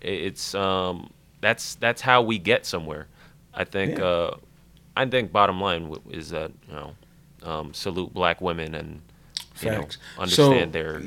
it's 0.00 0.54
um 0.54 1.10
that's 1.40 1.74
that's 1.76 2.00
how 2.00 2.22
we 2.22 2.38
get 2.38 2.64
somewhere. 2.66 3.06
I 3.52 3.64
think 3.64 3.98
Yeah. 3.98 4.04
uh 4.04 4.36
I 4.96 5.06
think 5.06 5.32
bottom 5.32 5.60
line 5.60 5.94
is 6.10 6.30
that, 6.30 6.52
you 6.68 6.74
know, 6.74 6.94
um 7.42 7.74
salute 7.74 8.12
black 8.14 8.40
women 8.40 8.74
and 8.74 9.02
you 9.60 9.70
know 9.70 9.86
understand 10.18 10.72
So- 10.72 10.78
their 10.78 11.02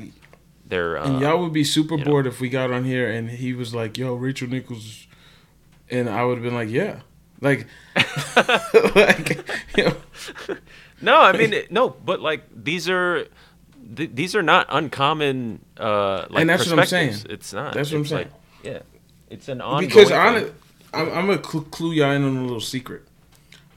their 0.66 0.98
uh, 0.98 1.06
And 1.08 1.20
y'all 1.20 1.40
would 1.42 1.52
be 1.52 1.64
super 1.64 1.94
you 1.96 2.04
know. 2.04 2.10
bored 2.10 2.26
if 2.26 2.40
we 2.40 2.48
got 2.50 2.70
on 2.70 2.84
here 2.84 3.10
and 3.10 3.30
he 3.30 3.54
was 3.54 3.74
like, 3.74 3.96
"Yo, 3.96 4.14
Rachel 4.14 4.48
Nichols," 4.48 5.06
and 5.90 6.08
I 6.10 6.24
would 6.24 6.34
have 6.36 6.44
been 6.44 6.54
like, 6.54 6.68
"Yeah." 6.68 7.00
Like, 7.40 7.66
like 8.94 9.48
you 9.76 9.84
know, 9.84 9.96
No, 11.00 11.16
I 11.20 11.32
mean 11.36 11.54
no, 11.70 11.90
but 11.90 12.20
like 12.20 12.42
these 12.54 12.88
are 12.88 13.26
th- 13.96 14.10
these 14.12 14.34
are 14.34 14.42
not 14.42 14.66
uncommon 14.68 15.64
uh 15.78 16.26
like 16.30 16.40
And 16.40 16.50
that's 16.50 16.68
what 16.68 16.78
I'm 16.78 16.86
saying. 16.86 17.14
It's 17.30 17.52
not. 17.52 17.74
That's 17.74 17.90
what 17.90 17.96
I'm 17.96 18.00
It's 18.02 18.10
saying. 18.10 18.28
Like, 18.28 18.64
yeah. 18.64 18.78
It's 19.30 19.48
an 19.48 19.60
ongoing 19.60 19.86
because 19.88 20.10
it, 20.10 20.52
I'm, 20.92 21.08
I'm 21.10 21.26
gonna 21.28 21.42
cl- 21.44 21.64
clue 21.64 21.92
y'all 21.92 22.10
in 22.12 22.24
on 22.24 22.36
a 22.36 22.42
little 22.42 22.60
secret. 22.60 23.02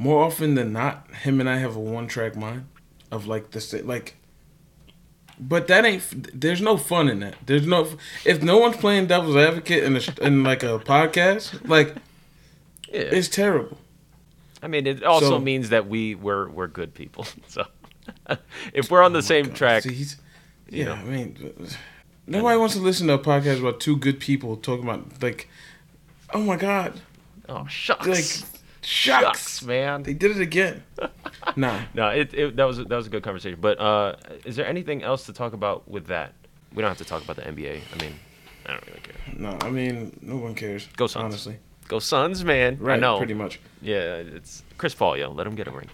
More 0.02 0.24
often 0.24 0.56
than 0.56 0.74
not, 0.74 1.08
him 1.14 1.40
and 1.40 1.48
I 1.48 1.58
have 1.58 1.76
a 1.76 1.80
one 1.80 2.08
track 2.08 2.36
mind 2.36 2.66
of 3.12 3.28
like 3.28 3.52
the 3.52 3.62
sta- 3.62 3.84
like. 3.84 4.16
But 5.40 5.68
that 5.68 5.86
ain't. 5.86 6.40
There's 6.42 6.60
no 6.60 6.76
fun 6.76 7.08
in 7.08 7.20
that. 7.20 7.36
There's 7.46 7.68
no. 7.68 7.88
If 8.26 8.42
no 8.42 8.58
one's 8.58 8.78
playing 8.78 9.06
devil's 9.06 9.36
advocate 9.36 9.84
in 9.84 9.96
a 9.96 10.02
in 10.26 10.44
like 10.44 10.64
a 10.64 10.80
podcast, 10.80 11.68
like 11.70 11.90
yeah. 12.92 13.02
it's 13.02 13.28
terrible. 13.28 13.78
I 14.64 14.68
mean, 14.68 14.88
it 14.88 15.04
also 15.04 15.30
So- 15.30 15.40
means 15.40 15.70
that 15.70 15.88
we 15.88 16.16
we're 16.16 16.50
we're 16.50 16.68
good 16.68 16.96
people. 16.96 17.28
So 17.48 17.68
if 18.74 18.90
we're 18.90 19.04
on 19.04 19.14
the 19.14 19.20
oh 19.20 19.22
same 19.22 19.46
Oh 19.46 19.50
God, 19.50 19.56
track, 19.56 19.84
see, 19.84 20.06
yeah, 20.70 20.86
know. 20.86 20.94
I 20.94 21.04
mean, 21.04 21.56
nobody 22.26 22.58
wants 22.58 22.74
to 22.74 22.82
listen 22.82 23.06
to 23.08 23.14
a 23.14 23.20
podcast 23.20 23.60
about 23.60 23.80
two 23.80 23.98
good 23.98 24.20
people 24.20 24.58
talking 24.58 24.84
about 24.84 25.22
like, 25.22 25.48
oh 26.34 26.42
my 26.42 26.56
god, 26.56 27.00
oh 27.48 27.68
shucks, 27.68 28.08
like 28.08 28.51
shucks, 28.82 29.24
shucks, 29.24 29.64
man. 29.64 30.04
they 30.04 30.14
did 30.14 30.32
it 30.32 30.42
again. 30.42 30.84
nah, 31.56 31.82
No, 31.94 32.10
it, 32.10 32.34
it 32.34 32.56
that 32.56 32.66
was 32.66 32.78
that 32.78 32.90
was 32.90 33.08
a 33.08 33.10
good 33.10 33.24
conversation. 33.24 33.60
But 33.62 33.80
uh, 33.80 34.16
is 34.46 34.56
there 34.56 34.66
anything 34.68 35.04
else 35.04 35.26
to 35.26 35.34
talk 35.34 35.54
about 35.54 35.88
with 35.90 36.08
that? 36.08 36.34
We 36.74 36.82
don't 36.82 36.90
have 36.90 36.98
to 37.00 37.06
talk 37.06 37.24
about 37.24 37.36
the 37.36 37.42
NBA. 37.44 37.82
I 37.94 38.02
mean, 38.02 38.14
I 38.66 38.72
don't 38.72 38.86
really 38.88 39.02
care. 39.02 39.16
no, 39.38 39.58
I 39.62 39.70
mean, 39.70 40.18
no 40.22 40.38
one 40.38 40.56
cares. 40.56 40.88
Go 40.96 41.08
Suns. 41.08 41.24
honestly. 41.26 41.58
Go 41.88 42.00
Suns, 42.00 42.46
man. 42.46 42.78
Right, 42.80 42.96
I 42.96 43.00
know. 43.00 43.18
pretty 43.18 43.34
much. 43.34 43.60
Yeah, 43.82 44.16
it's 44.16 44.64
Chris 44.78 44.96
Paul, 44.96 45.18
yo. 45.18 45.32
Let 45.32 45.46
him 45.48 45.56
get 45.56 45.68
a 45.68 45.72
ring. 45.72 45.90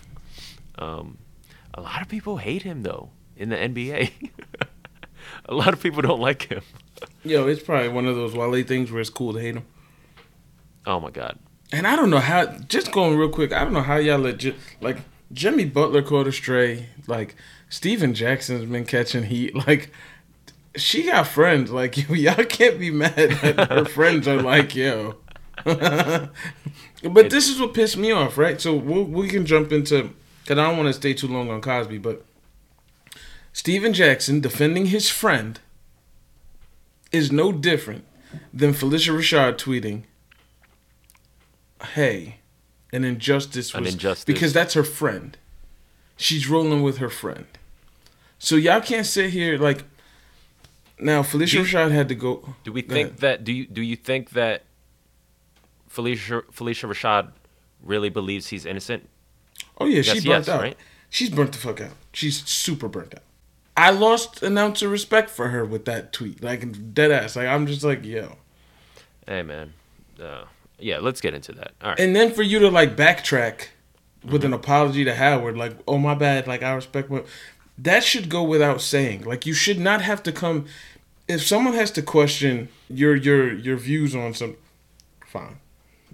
Um, 0.78 1.18
a 1.74 1.82
lot 1.82 2.02
of 2.02 2.08
people 2.08 2.38
hate 2.38 2.62
him 2.62 2.84
though 2.84 3.10
in 3.36 3.50
the 3.50 3.56
NBA. 3.56 4.12
a 5.46 5.54
lot 5.54 5.74
of 5.74 5.82
people 5.82 6.02
don't 6.02 6.20
like 6.20 6.44
him. 6.44 6.62
Yo, 7.24 7.48
it's 7.48 7.62
probably 7.64 7.90
one 7.90 8.06
of 8.06 8.16
those 8.16 8.34
Wale 8.36 8.64
things 8.64 8.92
where 8.92 9.02
it's 9.02 9.10
cool 9.10 9.34
to 9.34 9.40
hate 9.40 9.56
him. 9.56 9.66
Oh 10.86 11.00
my 11.00 11.10
god. 11.10 11.38
And 11.72 11.86
I 11.86 11.96
don't 11.96 12.10
know 12.10 12.20
how. 12.20 12.46
Just 12.46 12.92
going 12.92 13.18
real 13.18 13.30
quick, 13.30 13.52
I 13.52 13.64
don't 13.64 13.74
know 13.74 13.82
how 13.82 13.98
y'all 13.98 14.20
legit 14.20 14.56
like 14.82 14.98
Jimmy 15.32 15.66
Butler 15.66 16.02
caught 16.02 16.28
a 16.28 16.32
stray. 16.32 16.88
Like 17.08 17.36
Stephen 17.70 18.14
Jackson's 18.14 18.66
been 18.66 18.86
catching 18.86 19.24
heat. 19.24 19.54
Like 19.68 19.92
she 20.76 21.04
got 21.04 21.28
friends. 21.28 21.72
Like 21.72 21.98
y'all 22.10 22.46
can't 22.46 22.80
be 22.80 22.92
mad 22.92 23.16
that 23.16 23.70
her 23.70 23.86
friends 23.98 24.28
are 24.28 24.42
like 24.42 24.76
yo. 24.76 25.16
but 25.66 26.32
this 27.30 27.50
is 27.50 27.60
what 27.60 27.74
pissed 27.74 27.98
me 27.98 28.12
off, 28.12 28.38
right? 28.38 28.62
So 28.62 28.76
we'll, 28.76 29.04
we 29.04 29.28
can 29.28 29.46
jump 29.46 29.72
into 29.72 30.14
because 30.44 30.58
I 30.58 30.68
don't 30.68 30.78
want 30.78 30.88
to 30.88 30.94
stay 30.94 31.14
too 31.14 31.28
long 31.28 31.50
on 31.50 31.60
Cosby, 31.62 31.98
but 31.98 32.24
Stephen 33.52 33.92
Jackson 33.92 34.40
defending 34.40 34.86
his 34.86 35.10
friend 35.10 35.60
is 37.12 37.32
no 37.32 37.52
different 37.52 38.06
than 38.54 38.72
Phylicia 38.72 39.14
Rashad 39.14 39.58
tweeting, 39.58 40.04
"Hey, 41.94 42.38
an 42.94 43.04
injustice 43.04 43.74
An 43.74 43.84
was 43.84 43.94
injustice. 43.94 44.26
because 44.26 44.54
that's 44.54 44.74
her 44.74 44.84
friend. 44.84 45.38
She's 46.16 46.48
rolling 46.50 46.82
with 46.84 46.98
her 46.98 47.10
friend. 47.10 47.46
So 48.40 48.56
y'all 48.56 48.82
can't 48.82 49.06
sit 49.06 49.32
here 49.32 49.58
like 49.58 49.84
now. 51.00 51.22
Phylicia 51.24 51.52
Do- 51.52 51.64
Rashad 51.64 51.92
had 51.92 52.08
to 52.10 52.16
go. 52.16 52.56
Do 52.64 52.72
we 52.72 52.82
Go 52.82 52.94
think 52.94 53.08
ahead. 53.10 53.20
that 53.22 53.44
do 53.44 53.52
you 53.54 53.66
do 53.68 53.82
you 53.82 53.96
think 53.96 54.32
that 54.32 54.64
Phylicia 55.90 56.44
Phylicia 56.54 56.90
Rashad 56.90 57.32
really 57.84 58.10
believes 58.10 58.48
he's 58.48 58.66
innocent? 58.66 59.08
Oh 59.80 59.86
yeah, 59.86 60.02
she 60.02 60.14
burnt 60.16 60.26
yes, 60.26 60.50
out. 60.50 60.62
right? 60.62 60.78
She's 61.10 61.30
burnt 61.30 61.52
the 61.54 61.58
fuck 61.58 61.82
out. 61.82 61.92
She's 62.14 62.44
super 62.48 62.88
burnt 62.88 63.16
out. 63.16 63.22
I 63.76 63.92
lost 63.92 64.42
an 64.42 64.58
ounce 64.58 64.82
of 64.82 64.92
respect 64.92 65.30
for 65.30 65.50
her 65.50 65.64
with 65.64 65.86
that 65.86 66.12
tweet. 66.12 66.44
Like 66.44 66.94
dead 66.94 67.12
ass. 67.12 67.36
Like 67.36 67.48
I'm 67.48 67.68
just 67.68 67.84
like 67.84 68.04
yo. 68.04 68.38
Hey 69.28 69.44
man. 69.44 69.74
Uh, 70.22 70.46
yeah, 70.80 71.00
let's 71.00 71.22
get 71.22 71.34
into 71.34 71.52
that. 71.54 71.72
All 71.82 71.90
right. 71.90 72.00
And 72.00 72.16
then 72.16 72.32
for 72.34 72.44
you 72.44 72.60
to 72.60 72.70
like 72.70 72.96
backtrack 72.96 73.68
with 74.24 74.44
an 74.44 74.54
apology 74.54 75.04
to 75.06 75.16
Howard, 75.16 75.58
like, 75.58 75.78
"Oh 75.88 75.98
my 75.98 76.14
bad, 76.16 76.48
like 76.48 76.64
I 76.64 76.74
respect 76.74 77.10
what." 77.10 77.26
That 77.78 78.04
should 78.04 78.30
go 78.30 78.44
without 78.44 78.82
saying. 78.82 79.24
Like 79.24 79.46
you 79.46 79.54
should 79.54 79.80
not 79.80 80.02
have 80.02 80.24
to 80.24 80.32
come. 80.32 80.66
If 81.28 81.46
someone 81.46 81.74
has 81.74 81.92
to 81.92 82.02
question 82.02 82.70
your 82.90 83.16
your 83.16 83.54
your 83.54 83.78
views 83.78 84.16
on 84.16 84.34
some, 84.34 84.56
fine. 85.26 85.58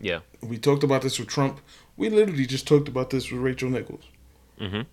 Yeah. 0.01 0.19
We 0.41 0.57
talked 0.57 0.83
about 0.83 1.01
this 1.03 1.19
with 1.19 1.27
Trump. 1.29 1.59
We 1.95 2.09
literally 2.09 2.45
just 2.45 2.67
talked 2.67 2.87
about 2.87 3.11
this 3.11 3.31
with 3.31 3.39
Rachel 3.41 3.69
Nichols. 3.69 4.03
Mhm. 4.59 4.85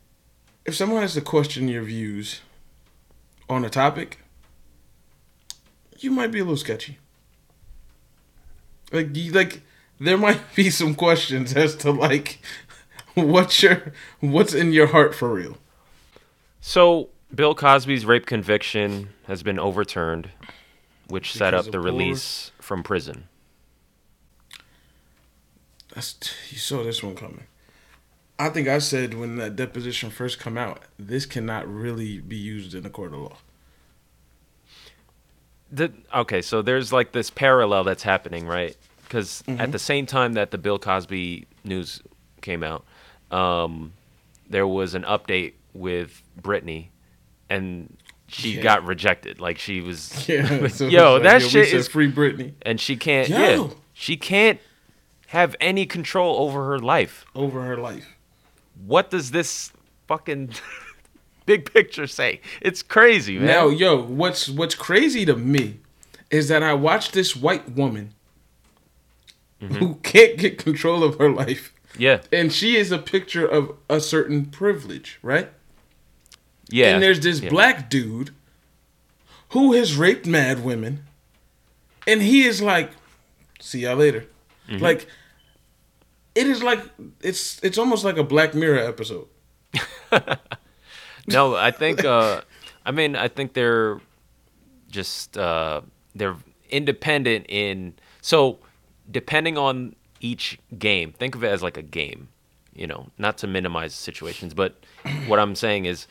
If 0.67 0.75
someone 0.77 1.01
has 1.03 1.15
to 1.15 1.21
question 1.23 1.69
your 1.69 1.83
views 1.83 2.41
on 3.49 3.65
a 3.65 3.71
topic, 3.71 4.19
you 5.99 6.11
might 6.11 6.31
be 6.31 6.39
a 6.39 6.45
little 6.45 6.57
sketchy. 6.57 6.99
Like, 8.93 9.17
you, 9.17 9.33
like 9.33 9.63
there 9.99 10.19
might 10.19 10.41
be 10.55 10.71
some 10.71 10.95
questions 10.95 11.55
as 11.55 11.77
to 11.77 11.91
like 11.91 12.41
what's 13.15 13.63
your 13.63 13.93
what's 14.21 14.55
in 14.55 14.73
your 14.73 14.89
heart 14.89 15.15
for 15.15 15.33
real. 15.33 15.59
So 16.61 17.11
Bill 17.35 17.55
Cosby's 17.55 18.05
rape 18.05 18.27
conviction 18.27 19.11
has 19.27 19.43
been 19.43 19.59
overturned, 19.59 20.31
which 21.09 21.33
set 21.33 21.55
up 21.55 21.67
the 21.67 21.73
poor- 21.73 21.83
release 21.83 22.51
from 22.61 22.83
prison. 22.83 23.29
That's 25.95 26.17
you 26.51 26.59
saw 26.59 26.83
this 26.83 27.03
one 27.03 27.15
coming. 27.15 27.47
I 28.39 28.49
think 28.49 28.69
I 28.69 28.79
said 28.79 29.15
when 29.15 29.37
that 29.37 29.57
deposition 29.57 30.09
first 30.09 30.39
come 30.39 30.57
out, 30.57 30.85
this 30.99 31.27
cannot 31.27 31.69
really 31.69 32.21
be 32.21 32.37
used 32.37 32.75
in 32.75 32.87
a 32.87 32.91
court 32.91 33.13
of 33.13 33.21
law. 33.21 33.37
The, 35.73 35.93
okay, 36.15 36.43
so 36.43 36.63
there's 36.63 36.93
like 36.93 37.13
this 37.13 37.31
parallel 37.31 37.85
that's 37.85 38.03
happening, 38.03 38.47
right? 38.47 38.77
Because 39.05 39.43
at 39.49 39.73
the 39.73 39.79
same 39.79 40.07
time 40.07 40.35
that 40.35 40.51
the 40.51 40.59
Bill 40.59 40.79
Cosby 40.79 41.47
news 41.65 42.01
came 42.43 42.63
out, 42.63 42.85
um, 43.31 43.93
there 44.49 44.67
was 44.67 44.95
an 44.95 45.03
update 45.03 45.55
with 45.75 46.23
Britney, 46.41 46.89
and 47.49 47.97
she 48.29 48.53
Yeah. 48.57 48.63
got 48.63 48.85
rejected. 48.85 49.41
Like 49.41 49.59
she 49.59 49.81
was, 49.81 50.29
Yeah, 50.29 50.67
so 50.69 50.87
yo, 50.89 51.15
like, 51.15 51.23
that 51.25 51.41
yo, 51.43 51.49
shit 51.49 51.73
is, 51.73 51.89
free 51.89 52.11
Britney 52.11 52.53
and 52.63 52.81
she 52.81 52.97
can't, 52.97 53.29
Yo. 53.29 53.39
yeah, 53.39 53.69
she 53.93 54.17
can't 54.17 54.59
have 55.29 55.55
any 55.61 55.87
control 55.87 56.37
over 56.41 56.67
her 56.67 56.79
life. 56.81 57.25
over 57.35 57.63
her 57.63 57.77
life. 57.77 58.17
What 58.85 59.11
does 59.11 59.31
this 59.33 59.73
fucking 60.09 60.51
big 61.51 61.73
picture 61.73 62.07
say? 62.07 62.41
It's 62.61 62.83
crazy, 62.83 63.37
man. 63.37 63.47
Now, 63.47 63.69
yo, 63.69 64.01
what's 64.01 64.49
what's 64.49 64.77
crazy 64.77 65.25
to 65.27 65.35
me 65.37 65.81
is 66.31 66.47
that 66.49 66.63
I 66.63 66.75
watched 66.75 67.13
this 67.13 67.35
white 67.35 67.71
woman 67.71 68.15
Mm-hmm. 69.61 69.75
who 69.75 69.95
can't 69.97 70.39
get 70.39 70.57
control 70.57 71.05
of 71.05 71.19
her 71.19 71.29
life, 71.31 71.75
yeah, 71.99 72.23
and 72.33 72.51
she 72.51 72.77
is 72.77 72.91
a 72.91 72.97
picture 72.99 73.47
of 73.47 73.77
a 73.91 74.01
certain 74.01 74.47
privilege, 74.47 75.19
right? 75.21 75.51
yeah. 76.71 76.95
And 76.95 77.03
there's 77.03 77.21
this 77.21 77.41
yeah. 77.41 77.51
black 77.51 77.91
dude 77.91 78.31
who 79.51 79.75
has 79.75 79.97
raped 79.97 80.25
mad 80.25 80.65
women, 80.65 81.05
and 82.07 82.23
he 82.23 82.45
is 82.45 82.63
like, 82.63 82.93
"See 83.61 83.81
y'all 83.81 83.97
later." 83.97 84.25
Mm-hmm. 84.67 84.83
Like, 84.83 85.07
it 86.35 86.47
is 86.47 86.63
like 86.63 86.81
it's 87.21 87.63
it's 87.63 87.77
almost 87.77 88.03
like 88.03 88.17
a 88.17 88.25
Black 88.25 88.55
Mirror 88.55 88.79
episode. 88.79 89.27
No, 91.33 91.55
I 91.55 91.71
think. 91.71 92.05
Uh, 92.05 92.41
I 92.85 92.91
mean, 92.91 93.15
I 93.15 93.29
think 93.29 93.53
they're 93.53 94.01
just 94.91 95.39
uh, 95.39 95.83
they're 96.15 96.37
independent 96.71 97.47
in. 97.49 97.95
So, 98.21 98.59
depending 99.11 99.57
on 99.57 99.95
each 100.21 100.59
game, 100.79 101.13
think 101.13 101.35
of 101.35 101.45
it 101.45 101.49
as 101.49 101.63
like 101.63 101.77
a 101.77 101.83
game. 101.83 102.29
You 102.75 102.87
know, 102.87 103.07
not 103.19 103.39
to 103.39 103.47
minimize 103.47 103.95
situations, 103.95 104.55
but 104.55 104.83
what 105.27 105.39
I'm 105.39 105.55
saying 105.55 105.85
is, 105.85 106.07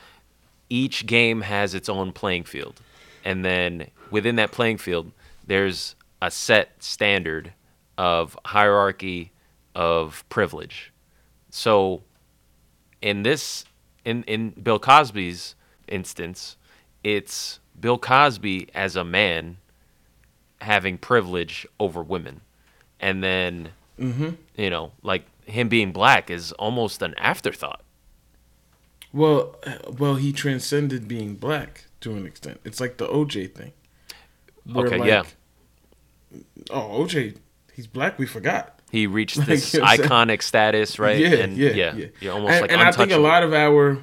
each 0.70 1.06
game 1.06 1.42
has 1.42 1.74
its 1.74 1.90
own 1.90 2.12
playing 2.12 2.44
field, 2.44 2.80
and 3.26 3.44
then 3.44 3.88
within 4.12 4.36
that 4.38 4.52
playing 4.52 4.78
field, 4.78 5.12
there's 5.48 5.96
a 6.22 6.30
set 6.32 6.82
standard 6.82 7.54
of 7.98 8.38
hierarchy 8.46 9.32
of 9.76 10.24
privilege. 10.30 10.94
So, 11.50 12.04
in 13.02 13.24
this 13.24 13.66
in 14.10 14.24
in 14.24 14.50
Bill 14.52 14.80
Cosby's 14.80 15.56
instance, 15.88 16.58
it's 17.04 17.60
Bill 17.80 17.98
Cosby 17.98 18.68
as 18.74 18.96
a 18.96 19.04
man 19.04 19.58
having 20.62 20.98
privilege 20.98 21.68
over 21.80 22.02
women, 22.02 22.42
and 23.00 23.24
then 23.24 23.70
mm-hmm. 24.00 24.32
you 24.56 24.70
know, 24.70 24.92
like 25.04 25.26
him 25.46 25.70
being 25.70 25.92
black 25.92 26.30
is 26.32 26.52
almost 26.54 27.02
an 27.02 27.14
afterthought. 27.18 27.82
Well, 29.14 29.56
well, 29.98 30.16
he 30.16 30.34
transcended 30.34 31.08
being 31.08 31.36
black 31.36 31.86
to 32.02 32.16
an 32.16 32.26
extent. 32.26 32.60
It's 32.64 32.80
like 32.80 32.98
the 32.98 33.08
OJ 33.08 33.54
thing. 33.54 33.74
Okay, 34.76 35.08
yeah. 35.08 35.24
Oh, 36.70 37.04
OJ, 37.04 37.38
he's 37.74 37.88
black. 37.88 38.20
We 38.20 38.26
forgot. 38.26 38.79
He 38.92 39.08
reached 39.08 39.46
this 39.46 39.70
saying? 39.70 39.86
iconic 39.86 40.42
status, 40.42 40.98
right? 40.98 41.20
Yeah, 41.20 41.30
and 41.36 41.58
yeah, 41.58 41.94
yeah. 41.94 42.06
You're 42.20 42.34
almost 42.34 42.54
and, 42.54 42.62
like 42.62 42.72
and 42.72 42.82
I 42.82 42.92
think 42.92 43.12
a 43.12 43.18
lot 43.18 43.44
of 43.44 43.54
our 43.54 44.00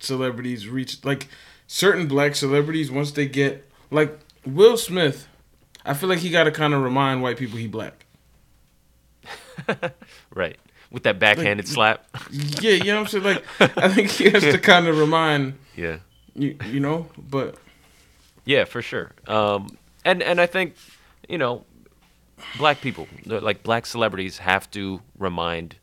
celebrities 0.00 0.68
reach 0.68 1.04
like 1.04 1.28
certain 1.66 2.08
black 2.08 2.34
celebrities 2.34 2.90
once 2.90 3.12
they 3.12 3.26
get 3.26 3.68
like 3.90 4.18
Will 4.44 4.76
Smith. 4.76 5.28
I 5.84 5.94
feel 5.94 6.08
like 6.08 6.18
he 6.18 6.30
got 6.30 6.44
to 6.44 6.50
kind 6.50 6.74
of 6.74 6.82
remind 6.82 7.22
white 7.22 7.36
people 7.36 7.58
he 7.58 7.68
black. 7.68 8.04
right 10.34 10.58
with 10.90 11.02
that 11.04 11.18
backhanded 11.18 11.68
slap. 11.68 12.04
Yeah, 12.60 12.72
you 12.72 12.84
know 12.84 13.02
what 13.02 13.14
I'm 13.14 13.22
saying. 13.22 13.24
Like 13.24 13.44
I 13.78 13.88
think 13.94 14.10
he 14.10 14.30
has 14.30 14.42
to 14.42 14.58
kind 14.58 14.86
of 14.86 14.98
remind 14.98 15.54
yeah. 15.76 15.98
you, 16.34 16.56
you 16.66 16.80
know. 16.80 17.08
But 17.16 17.56
Yeah, 18.44 18.64
for 18.64 18.82
sure. 18.82 19.12
Um, 19.26 19.78
and 20.04 20.22
and 20.22 20.40
I 20.40 20.46
think, 20.46 20.74
you 21.28 21.38
know, 21.38 21.64
black 22.58 22.80
people, 22.80 23.06
like 23.24 23.62
black 23.62 23.86
celebrities, 23.86 24.38
have 24.38 24.70
to 24.72 25.00
remind 25.18 25.76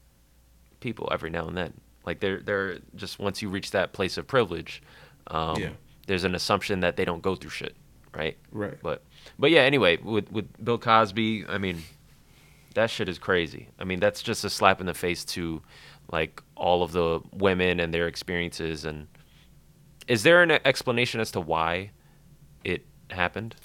people 0.80 1.10
every 1.12 1.30
now 1.30 1.48
and 1.48 1.56
then. 1.58 1.74
Like 2.06 2.20
they're 2.20 2.40
they're 2.42 2.80
just 2.96 3.20
once 3.20 3.42
you 3.42 3.50
reach 3.50 3.72
that 3.72 3.94
place 3.94 4.18
of 4.18 4.28
privilege, 4.28 4.82
um, 5.28 5.60
Yeah. 5.60 5.70
there's 6.08 6.24
an 6.24 6.36
assumption 6.36 6.82
that 6.82 6.96
they 6.98 7.06
don't 7.06 7.22
go 7.22 7.36
through 7.36 7.50
shit, 7.50 7.76
right? 8.16 8.38
Right. 8.52 8.78
But 8.82 9.04
but 9.40 9.50
yeah, 9.52 9.62
anyway, 9.62 9.98
with 9.98 10.32
with 10.32 10.46
Bill 10.64 10.78
Cosby, 10.78 11.46
I 11.48 11.58
mean, 11.58 11.82
that 12.76 12.90
shit 12.92 13.10
is 13.10 13.18
crazy. 13.18 13.70
I 13.80 13.84
mean, 13.86 14.00
that's 14.00 14.22
just 14.22 14.44
a 14.46 14.50
slap 14.50 14.80
in 14.80 14.86
the 14.86 14.94
face 14.94 15.26
to 15.26 15.62
like 16.12 16.44
all 16.56 16.84
of 16.84 16.92
the 16.92 17.22
women 17.34 17.80
and 17.80 17.92
their 17.92 18.08
experiences. 18.08 18.86
And 18.86 19.08
is 20.08 20.22
there 20.22 20.44
an 20.44 20.52
explanation 20.52 21.20
as 21.20 21.32
to 21.32 21.42
why 21.42 21.90
it 22.64 22.86
happened? 23.10 23.56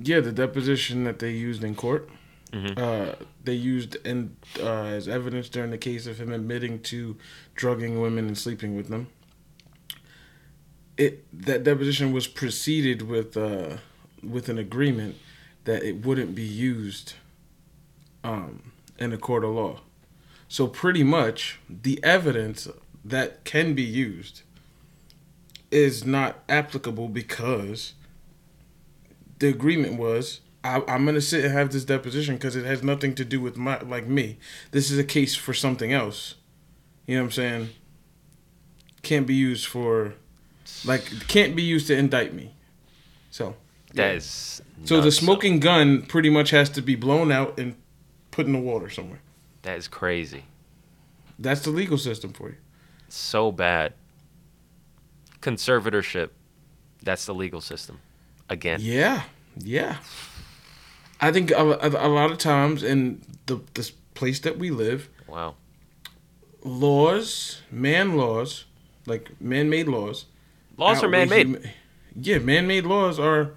Yeah, 0.00 0.20
the 0.20 0.32
deposition 0.32 1.04
that 1.04 1.18
they 1.18 1.30
used 1.30 1.62
in 1.64 1.74
court, 1.74 2.08
Mm-hmm. 2.52 2.78
uh, 2.78 3.14
they 3.42 3.54
used 3.54 3.94
in 4.04 4.36
uh, 4.60 4.82
as 4.84 5.08
evidence 5.08 5.48
during 5.48 5.70
the 5.70 5.78
case 5.78 6.06
of 6.06 6.20
him 6.20 6.32
admitting 6.34 6.80
to 6.80 7.16
drugging 7.54 7.98
women 7.98 8.26
and 8.26 8.36
sleeping 8.36 8.76
with 8.76 8.88
them. 8.88 9.06
It 10.98 11.24
that 11.46 11.64
deposition 11.64 12.12
was 12.12 12.26
preceded 12.26 13.00
with 13.02 13.38
uh, 13.38 13.78
with 14.22 14.50
an 14.50 14.58
agreement 14.58 15.16
that 15.64 15.82
it 15.82 16.04
wouldn't 16.04 16.34
be 16.34 16.42
used 16.42 17.14
um, 18.22 18.72
in 18.98 19.14
a 19.14 19.18
court 19.18 19.44
of 19.44 19.50
law. 19.54 19.80
So 20.46 20.66
pretty 20.66 21.02
much 21.02 21.58
the 21.70 22.04
evidence 22.04 22.68
that 23.02 23.44
can 23.44 23.72
be 23.72 23.82
used 23.82 24.42
is 25.70 26.04
not 26.04 26.40
applicable 26.50 27.08
because 27.08 27.94
the 29.42 29.48
agreement 29.48 29.98
was 29.98 30.40
I, 30.62 30.82
I'm 30.86 31.04
gonna 31.04 31.20
sit 31.20 31.44
and 31.44 31.52
have 31.52 31.72
this 31.72 31.84
deposition 31.84 32.36
because 32.36 32.54
it 32.54 32.64
has 32.64 32.82
nothing 32.82 33.14
to 33.16 33.24
do 33.24 33.40
with 33.40 33.56
my 33.56 33.80
like 33.80 34.06
me. 34.06 34.38
This 34.70 34.90
is 34.90 34.98
a 34.98 35.04
case 35.04 35.34
for 35.34 35.52
something 35.52 35.92
else. 35.92 36.36
You 37.06 37.16
know 37.16 37.22
what 37.22 37.26
I'm 37.26 37.32
saying? 37.32 37.68
Can't 39.02 39.26
be 39.26 39.34
used 39.34 39.66
for 39.66 40.14
like 40.84 41.26
can't 41.26 41.56
be 41.56 41.62
used 41.62 41.88
to 41.88 41.96
indict 41.96 42.32
me. 42.32 42.54
So 43.30 43.56
That 43.94 44.14
is 44.14 44.62
so 44.84 45.00
the 45.00 45.10
smoking 45.10 45.58
gun 45.58 46.02
pretty 46.02 46.30
much 46.30 46.50
has 46.50 46.70
to 46.70 46.80
be 46.80 46.94
blown 46.94 47.32
out 47.32 47.58
and 47.58 47.74
put 48.30 48.46
in 48.46 48.52
the 48.52 48.60
water 48.60 48.88
somewhere. 48.88 49.20
That 49.62 49.76
is 49.76 49.88
crazy. 49.88 50.44
That's 51.36 51.62
the 51.62 51.70
legal 51.70 51.98
system 51.98 52.32
for 52.32 52.50
you. 52.50 52.56
So 53.08 53.50
bad. 53.50 53.94
Conservatorship. 55.40 56.30
That's 57.02 57.26
the 57.26 57.34
legal 57.34 57.60
system. 57.60 57.98
Again. 58.48 58.78
Yeah, 58.82 59.22
yeah. 59.58 59.96
I 61.20 61.30
think 61.32 61.50
a, 61.50 61.56
a, 61.56 61.88
a 62.06 62.10
lot 62.10 62.30
of 62.32 62.38
times 62.38 62.82
in 62.82 63.22
the 63.46 63.60
this 63.74 63.90
place 64.14 64.40
that 64.40 64.58
we 64.58 64.70
live, 64.70 65.08
Wow. 65.28 65.54
laws, 66.64 67.62
man 67.70 68.16
laws, 68.16 68.64
like 69.06 69.30
man-made 69.40 69.88
laws. 69.88 70.26
Laws 70.76 71.02
are 71.02 71.08
man-made. 71.08 71.46
huma- 71.48 71.70
yeah, 72.14 72.38
man-made 72.38 72.84
laws 72.84 73.18
are 73.18 73.50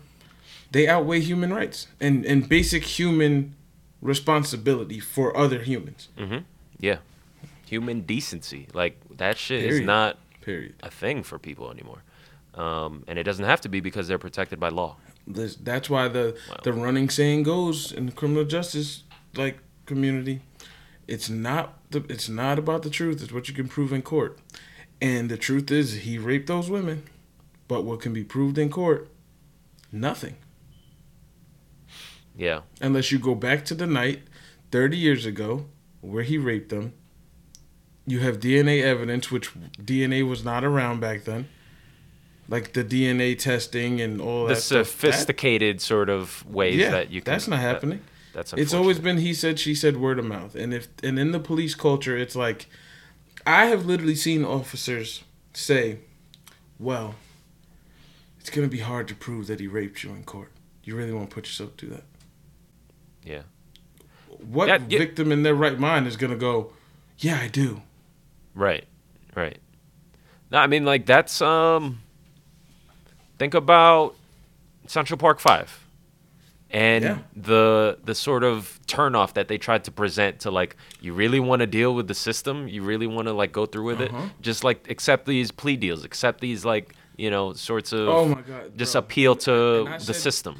they 0.71 0.87
outweigh 0.87 1.21
human 1.21 1.53
rights 1.53 1.87
and 1.99 2.25
and 2.25 2.47
basic 2.49 2.83
human 2.83 3.55
responsibility 4.01 4.99
for 4.99 5.35
other 5.35 5.59
humans. 5.59 6.09
Mm-hmm. 6.17 6.39
Yeah. 6.79 6.97
human 7.65 8.01
decency. 8.01 8.67
Like 8.73 8.99
that 9.17 9.37
shit 9.37 9.63
is 9.63 9.79
not 9.81 10.17
Period. 10.41 10.75
a 10.83 10.91
thing 10.91 11.23
for 11.23 11.39
people 11.39 11.71
anymore. 11.71 12.03
Um, 12.55 13.03
and 13.07 13.19
it 13.19 13.23
doesn't 13.23 13.45
have 13.45 13.61
to 13.61 13.69
be 13.69 13.81
because 13.81 14.07
they're 14.07 14.17
protected 14.17 14.59
by 14.59 14.69
law. 14.69 14.95
This, 15.27 15.55
that's 15.55 15.89
why 15.89 16.07
the 16.07 16.37
Wow. 16.49 16.57
the 16.63 16.71
running 16.73 17.09
saying 17.09 17.43
goes 17.43 17.91
in 17.91 18.05
the 18.05 18.11
criminal 18.11 18.45
justice 18.45 19.03
like 19.35 19.57
community, 19.85 20.41
it's 21.07 21.29
not 21.29 21.79
the 21.91 22.05
it's 22.09 22.29
not 22.29 22.57
about 22.59 22.83
the 22.83 22.89
truth. 22.89 23.21
It's 23.21 23.33
what 23.33 23.47
you 23.49 23.53
can 23.53 23.67
prove 23.67 23.91
in 23.91 24.01
court, 24.03 24.39
and 25.01 25.29
the 25.29 25.37
truth 25.37 25.69
is 25.71 25.93
he 26.01 26.17
raped 26.17 26.47
those 26.47 26.69
women, 26.69 27.03
but 27.67 27.83
what 27.83 27.99
can 28.01 28.13
be 28.13 28.23
proved 28.23 28.57
in 28.57 28.69
court, 28.69 29.09
nothing. 29.91 30.35
Yeah. 32.37 32.61
Unless 32.81 33.11
you 33.11 33.19
go 33.19 33.35
back 33.35 33.65
to 33.65 33.75
the 33.75 33.87
night, 33.87 34.21
thirty 34.71 34.97
years 34.97 35.25
ago, 35.25 35.65
where 36.01 36.23
he 36.23 36.37
raped 36.37 36.69
them. 36.69 36.93
You 38.07 38.19
have 38.19 38.39
DNA 38.39 38.83
evidence, 38.83 39.31
which 39.31 39.53
DNA 39.79 40.27
was 40.27 40.45
not 40.45 40.63
around 40.63 40.99
back 40.99 41.23
then. 41.23 41.47
Like 42.47 42.73
the 42.73 42.83
DNA 42.83 43.37
testing 43.37 44.01
and 44.01 44.21
all 44.21 44.43
The 44.47 44.53
that. 44.55 44.61
stuff. 44.61 44.85
That- 44.85 44.91
sophisticated 44.91 45.81
sort 45.81 46.09
of 46.09 46.45
ways 46.47 46.75
yeah, 46.75 46.91
that 46.91 47.09
you 47.11 47.21
can. 47.21 47.31
that's 47.33 47.47
not 47.47 47.57
that- 47.57 47.61
happening. 47.63 48.01
that's 48.33 48.53
It's 48.53 48.73
always 48.73 48.99
been 48.99 49.17
he 49.17 49.33
said, 49.33 49.59
she 49.59 49.73
said, 49.73 49.97
word 49.97 50.19
of 50.19 50.25
mouth. 50.25 50.55
And 50.55 50.73
if 50.73 50.87
and 51.03 51.17
in 51.17 51.31
the 51.31 51.39
police 51.39 51.73
culture, 51.73 52.15
it's 52.17 52.35
like 52.35 52.67
I 53.47 53.65
have 53.67 53.85
literally 53.85 54.15
seen 54.15 54.43
officers 54.45 55.23
say, 55.53 55.99
"Well, 56.79 57.15
it's 58.39 58.49
gonna 58.49 58.67
be 58.67 58.79
hard 58.79 59.07
to 59.07 59.15
prove 59.15 59.47
that 59.47 59.59
he 59.59 59.67
raped 59.67 60.03
you 60.03 60.11
in 60.11 60.23
court. 60.23 60.51
You 60.83 60.95
really 60.95 61.13
want 61.13 61.29
to 61.31 61.33
put 61.33 61.45
yourself 61.47 61.71
through 61.77 61.89
that? 61.89 62.03
Yeah. 63.23 63.41
What 64.39 64.67
Yeah, 64.67 64.77
yeah. 64.87 64.99
victim 64.99 65.31
in 65.31 65.41
their 65.43 65.55
right 65.55 65.79
mind 65.79 66.05
is 66.05 66.15
gonna 66.17 66.35
go, 66.35 66.73
"Yeah, 67.17 67.39
I 67.41 67.47
do." 67.47 67.81
Right. 68.53 68.85
Right. 69.35 69.57
No, 70.51 70.59
I 70.59 70.67
mean 70.67 70.85
like 70.85 71.05
that's 71.07 71.41
um 71.41 72.01
think 73.37 73.53
about 73.53 74.15
Central 74.87 75.17
Park 75.17 75.39
5 75.39 75.83
and 76.71 77.03
Yeah. 77.03 77.17
the 77.35 77.97
the 78.03 78.15
sort 78.15 78.43
of 78.43 78.79
turnoff 78.87 79.33
that 79.33 79.47
they 79.47 79.57
tried 79.57 79.83
to 79.85 79.91
present 79.91 80.39
to 80.41 80.51
like 80.51 80.75
you 81.01 81.13
really 81.13 81.39
want 81.39 81.59
to 81.61 81.67
deal 81.67 81.93
with 81.95 82.07
the 82.07 82.13
system, 82.15 82.67
you 82.67 82.81
really 82.83 83.07
want 83.07 83.27
to 83.27 83.33
like 83.33 83.51
go 83.51 83.65
through 83.65 83.85
with 83.85 84.01
Uh-huh. 84.01 84.17
it, 84.23 84.29
just 84.41 84.63
like 84.63 84.89
accept 84.89 85.25
these 85.25 85.51
plea 85.51 85.75
deals, 85.77 86.03
accept 86.03 86.41
these 86.41 86.65
like, 86.65 86.93
you 87.17 87.29
know, 87.29 87.53
sorts 87.53 87.91
of 87.93 88.07
Oh 88.07 88.25
my 88.27 88.41
god! 88.41 88.77
just 88.77 88.93
bro. 88.93 88.99
appeal 88.99 89.35
to 89.37 89.51
the 89.85 89.99
said- 89.99 90.15
system. 90.15 90.55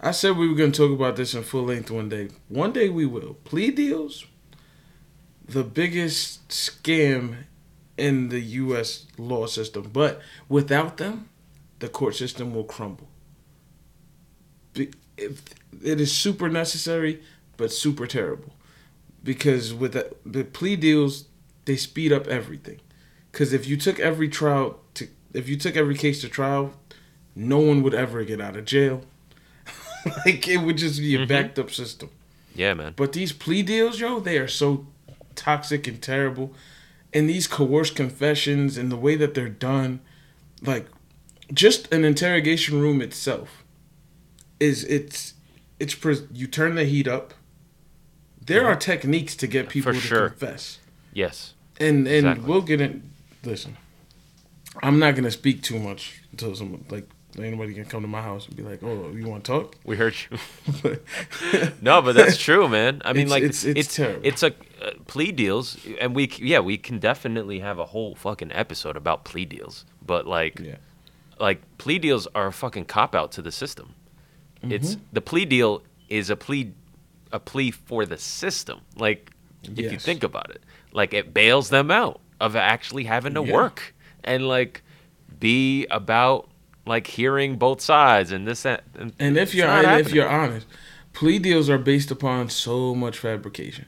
I 0.00 0.12
said 0.12 0.36
we 0.36 0.48
were 0.48 0.54
going 0.54 0.70
to 0.70 0.80
talk 0.88 0.92
about 0.96 1.16
this 1.16 1.34
in 1.34 1.42
full 1.42 1.64
length 1.64 1.90
one 1.90 2.08
day. 2.08 2.28
One 2.48 2.70
day 2.72 2.88
we 2.88 3.04
will. 3.04 3.34
Plea 3.42 3.72
deals, 3.72 4.26
the 5.48 5.64
biggest 5.64 6.48
scam 6.50 7.34
in 7.96 8.28
the 8.28 8.38
U.S. 8.62 9.06
law 9.16 9.46
system. 9.48 9.90
But 9.92 10.20
without 10.48 10.98
them, 10.98 11.28
the 11.78 11.88
court 11.88 12.14
system 12.16 12.54
will 12.54 12.64
crumble. 12.64 13.08
If- 14.74 15.54
It 15.84 16.00
is 16.00 16.12
super 16.12 16.48
necessary, 16.48 17.20
but 17.56 17.72
super 17.72 18.06
terrible. 18.06 18.54
Because 19.22 19.74
with 19.74 19.92
the, 19.92 20.14
the 20.24 20.44
plea 20.44 20.76
deals, 20.76 21.24
they 21.66 21.76
speed 21.76 22.12
up 22.12 22.26
everything. 22.28 22.80
Because 23.30 23.52
if 23.52 23.66
you 23.66 23.76
took 23.76 24.00
every 24.00 24.28
trial 24.28 24.80
to, 24.94 25.08
if 25.34 25.48
you 25.48 25.56
took 25.56 25.76
every 25.76 25.94
case 25.96 26.20
to 26.22 26.28
trial, 26.28 26.72
no 27.36 27.58
one 27.58 27.82
would 27.82 27.94
ever 27.94 28.24
get 28.24 28.40
out 28.40 28.56
of 28.56 28.64
jail. 28.64 29.02
like 30.24 30.48
it 30.48 30.58
would 30.58 30.78
just 30.78 31.00
be 31.00 31.14
a 31.14 31.18
Mhm. 31.18 31.28
backed 31.28 31.58
up 31.58 31.70
system. 31.70 32.10
Yeah, 32.54 32.74
man. 32.74 32.94
But 32.96 33.12
these 33.12 33.32
plea 33.32 33.62
deals, 33.62 34.00
yo, 34.00 34.20
they 34.20 34.38
are 34.38 34.48
so 34.48 34.86
toxic 35.34 35.86
and 35.86 36.00
terrible. 36.00 36.54
And 37.12 37.28
these 37.28 37.46
coerced 37.46 37.94
confessions 37.94 38.76
and 38.78 38.90
the 38.90 38.96
way 38.96 39.16
that 39.16 39.34
they're 39.34 39.48
done, 39.48 40.00
like 40.62 40.86
just 41.52 41.92
an 41.92 42.04
interrogation 42.04 42.80
room 42.80 43.00
itself 43.00 43.64
is 44.60 44.84
it's 44.84 45.34
it's 45.80 45.94
pres- 45.94 46.24
you 46.32 46.46
turn 46.46 46.74
the 46.74 46.84
heat 46.84 47.06
up. 47.08 47.34
There 48.44 48.66
are 48.66 48.74
techniques 48.76 49.36
to 49.36 49.46
get 49.46 49.68
people 49.68 49.92
to 49.92 50.00
sure. 50.00 50.30
confess. 50.30 50.78
Yes. 51.12 51.54
And 51.78 52.06
and 52.06 52.26
Exactly. 52.26 52.44
we'll 52.46 52.62
get 52.62 52.80
in 52.80 53.10
listen. 53.44 53.76
I'm 54.82 54.98
not 54.98 55.14
gonna 55.16 55.30
speak 55.30 55.62
too 55.62 55.78
much 55.78 56.22
until 56.32 56.54
someone 56.54 56.84
like 56.90 57.08
anybody 57.38 57.72
can 57.74 57.84
come 57.84 58.02
to 58.02 58.08
my 58.08 58.22
house 58.22 58.46
and 58.46 58.56
be 58.56 58.62
like, 58.62 58.82
"Oh, 58.82 59.10
you 59.14 59.26
want 59.28 59.44
to 59.44 59.52
talk?" 59.52 59.76
We 59.84 59.96
heard 59.96 60.14
you. 60.30 60.38
No, 61.80 62.02
but 62.02 62.14
that's 62.14 62.36
true, 62.36 62.68
man. 62.68 63.00
I 63.04 63.12
mean, 63.12 63.26
It's- 63.26 63.30
like 63.30 63.42
it's- 63.42 63.64
it's 63.64 63.78
it's 63.78 63.86
it's 63.88 63.96
terrible. 63.96 64.20
it's 64.24 64.42
a 64.42 64.48
uh, 64.82 64.90
plea 65.06 65.32
deals, 65.32 65.76
and 66.00 66.14
we 66.14 66.30
yeah 66.38 66.60
we 66.60 66.78
can 66.78 66.98
definitely 66.98 67.60
have 67.60 67.78
a 67.78 67.86
whole 67.86 68.14
fucking 68.14 68.52
episode 68.52 68.96
about 68.96 69.24
plea 69.24 69.44
deals. 69.44 69.84
But 70.04 70.26
like 70.26 70.58
yeah. 70.60 70.76
Like 71.40 71.60
plea 71.78 71.98
deals 71.98 72.26
are 72.34 72.46
a 72.48 72.52
fucking 72.52 72.86
cop 72.86 73.14
out 73.14 73.32
to 73.32 73.42
the 73.42 73.52
system. 73.52 73.94
It's 74.62 74.94
Mm-hmm. 74.96 75.02
the 75.12 75.20
plea 75.20 75.44
deal 75.44 75.82
is 76.08 76.30
a 76.30 76.36
plea 76.36 76.72
a 77.32 77.38
plea 77.38 77.70
for 77.70 78.06
the 78.06 78.18
system. 78.18 78.80
Like 78.96 79.30
if 79.64 79.92
you 79.92 79.98
think 79.98 80.22
about 80.22 80.50
it, 80.50 80.62
like 80.92 81.12
it 81.14 81.32
bails 81.34 81.68
them 81.70 81.90
out 81.90 82.20
of 82.40 82.56
actually 82.56 83.04
having 83.04 83.34
to 83.34 83.42
Yeah. 83.44 83.52
work 83.52 83.94
and 84.24 84.48
like 84.48 84.82
be 85.38 85.86
about 85.90 86.48
like 86.86 87.06
hearing 87.06 87.56
both 87.56 87.80
sides 87.80 88.32
and 88.32 88.46
this 88.48 88.62
that 88.62 88.84
and, 88.98 89.12
And 89.18 89.36
if 89.36 89.54
you're 89.54 89.68
and 89.68 90.00
if 90.00 90.12
you're 90.12 90.28
honest, 90.28 90.66
plea 91.12 91.38
deals 91.38 91.68
are 91.68 91.78
based 91.78 92.10
upon 92.10 92.48
so 92.48 92.94
much 92.94 93.18
fabrication 93.18 93.86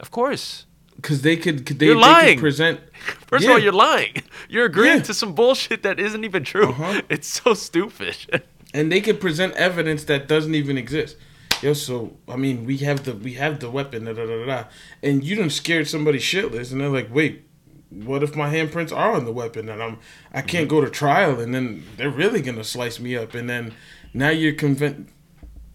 of 0.00 0.10
course 0.10 0.66
because 1.02 1.22
they 1.22 1.36
could 1.36 1.66
could- 1.66 1.78
they, 1.78 1.86
You're 1.86 1.96
they 1.96 2.00
lying. 2.00 2.36
could 2.38 2.42
present. 2.42 2.80
First 3.26 3.44
of 3.44 3.50
all, 3.50 3.58
you're 3.58 3.72
lying. 3.72 4.22
You're 4.48 4.66
agreeing 4.66 4.98
Yeah. 4.98 5.02
to 5.04 5.14
some 5.14 5.34
bullshit 5.34 5.82
that 5.82 5.98
isn't 5.98 6.24
even 6.24 6.44
true. 6.44 6.68
Uh-huh. 6.70 7.02
It's 7.10 7.28
so 7.42 7.54
stupid. 7.54 8.16
and 8.74 8.90
they 8.92 9.00
could 9.00 9.20
present 9.20 9.54
evidence 9.56 10.04
that 10.04 10.28
doesn't 10.28 10.54
even 10.54 10.78
exist. 10.78 11.16
Yo, 11.62 11.72
so 11.74 12.16
I 12.28 12.36
mean, 12.36 12.64
we 12.64 12.78
have 12.78 13.04
the 13.04 13.14
we 13.14 13.34
have 13.34 13.58
the 13.60 13.70
weapon, 13.70 14.04
da 14.04 14.12
da 14.14 14.24
da 14.26 14.46
da, 14.46 14.64
and 15.02 15.22
you 15.24 15.36
done 15.36 15.50
scared 15.50 15.86
somebody 15.88 16.18
shitless, 16.18 16.72
and 16.72 16.80
they're 16.80 16.88
like, 16.88 17.12
wait, 17.12 17.44
what 17.90 18.22
if 18.22 18.34
my 18.34 18.48
handprints 18.52 18.92
are 18.96 19.12
on 19.12 19.24
the 19.24 19.32
weapon 19.32 19.68
and 19.68 19.82
I'm 19.82 19.98
I 20.32 20.42
can't 20.42 20.68
go 20.68 20.80
to 20.80 20.90
trial, 20.90 21.38
and 21.40 21.54
then 21.54 21.84
they're 21.96 22.10
really 22.22 22.40
gonna 22.42 22.64
slice 22.64 22.98
me 22.98 23.16
up, 23.16 23.34
and 23.34 23.48
then 23.48 23.74
now 24.14 24.30
you're 24.30 24.54
convinced 24.54 25.10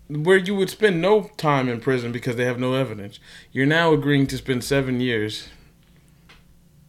where 0.10 0.38
you 0.38 0.56
would 0.56 0.70
spend 0.70 1.02
no 1.02 1.30
time 1.38 1.68
in 1.70 1.80
prison 1.82 2.12
because 2.12 2.36
they 2.36 2.46
have 2.46 2.60
no 2.60 2.74
evidence. 2.74 3.20
You're 3.52 3.66
now 3.66 3.94
agreeing 3.94 4.28
to 4.28 4.38
spend 4.38 4.64
seven 4.64 5.00
years 5.02 5.50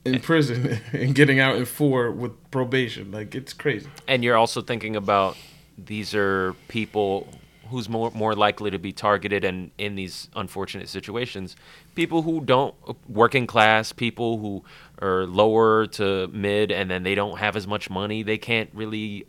in 0.05 0.21
prison 0.21 0.81
and 0.93 1.15
getting 1.15 1.41
out 1.41 1.57
in 1.57 1.65
four 1.65 2.11
with 2.11 2.33
probation. 2.51 3.11
Like 3.11 3.35
it's 3.35 3.53
crazy. 3.53 3.89
and 4.07 4.23
you're 4.25 4.37
also 4.37 4.63
thinking 4.63 4.97
about 4.97 5.37
these 5.77 6.15
are 6.15 6.55
people 6.69 7.29
who's 7.71 7.89
more 7.89 8.11
more 8.13 8.35
likely 8.35 8.71
to 8.71 8.79
be 8.79 8.93
targeted 8.93 9.45
and 9.45 9.71
in 9.77 9.95
these 9.95 10.29
unfortunate 10.35 10.89
situations 10.89 11.55
people 11.95 12.23
who 12.23 12.41
don't 12.41 12.75
working 13.09 13.47
class 13.47 13.93
people 13.93 14.39
who 14.39 14.65
are 15.03 15.27
lower 15.27 15.87
to 15.87 16.27
mid 16.29 16.73
and 16.73 16.91
then 16.91 17.03
they 17.03 17.15
don't 17.15 17.39
have 17.39 17.57
as 17.57 17.67
much 17.67 17.91
money 17.91 18.23
they 18.23 18.39
can't 18.39 18.71
really 18.73 19.27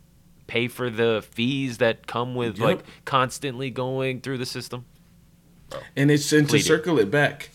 pay 0.50 0.66
for 0.68 0.90
the 0.90 1.22
fees 1.30 1.78
that 1.78 2.06
come 2.08 2.34
with 2.34 2.58
Yep. 2.58 2.66
like 2.68 2.80
constantly 3.04 3.70
going 3.70 4.20
through 4.20 4.38
the 4.38 4.46
system 4.46 4.84
And 5.96 6.10
it's 6.10 6.32
and 6.32 6.48
to 6.50 6.58
circle 6.58 6.98
it 6.98 7.10
back, 7.12 7.50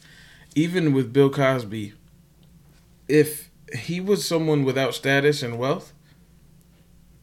even 0.56 0.94
with 0.94 1.12
Bill 1.12 1.30
Cosby, 1.30 1.92
if 3.10 3.50
he 3.78 4.00
was 4.00 4.26
someone 4.26 4.64
without 4.64 4.96
status 4.96 5.44
and 5.44 5.58
wealth, 5.58 5.92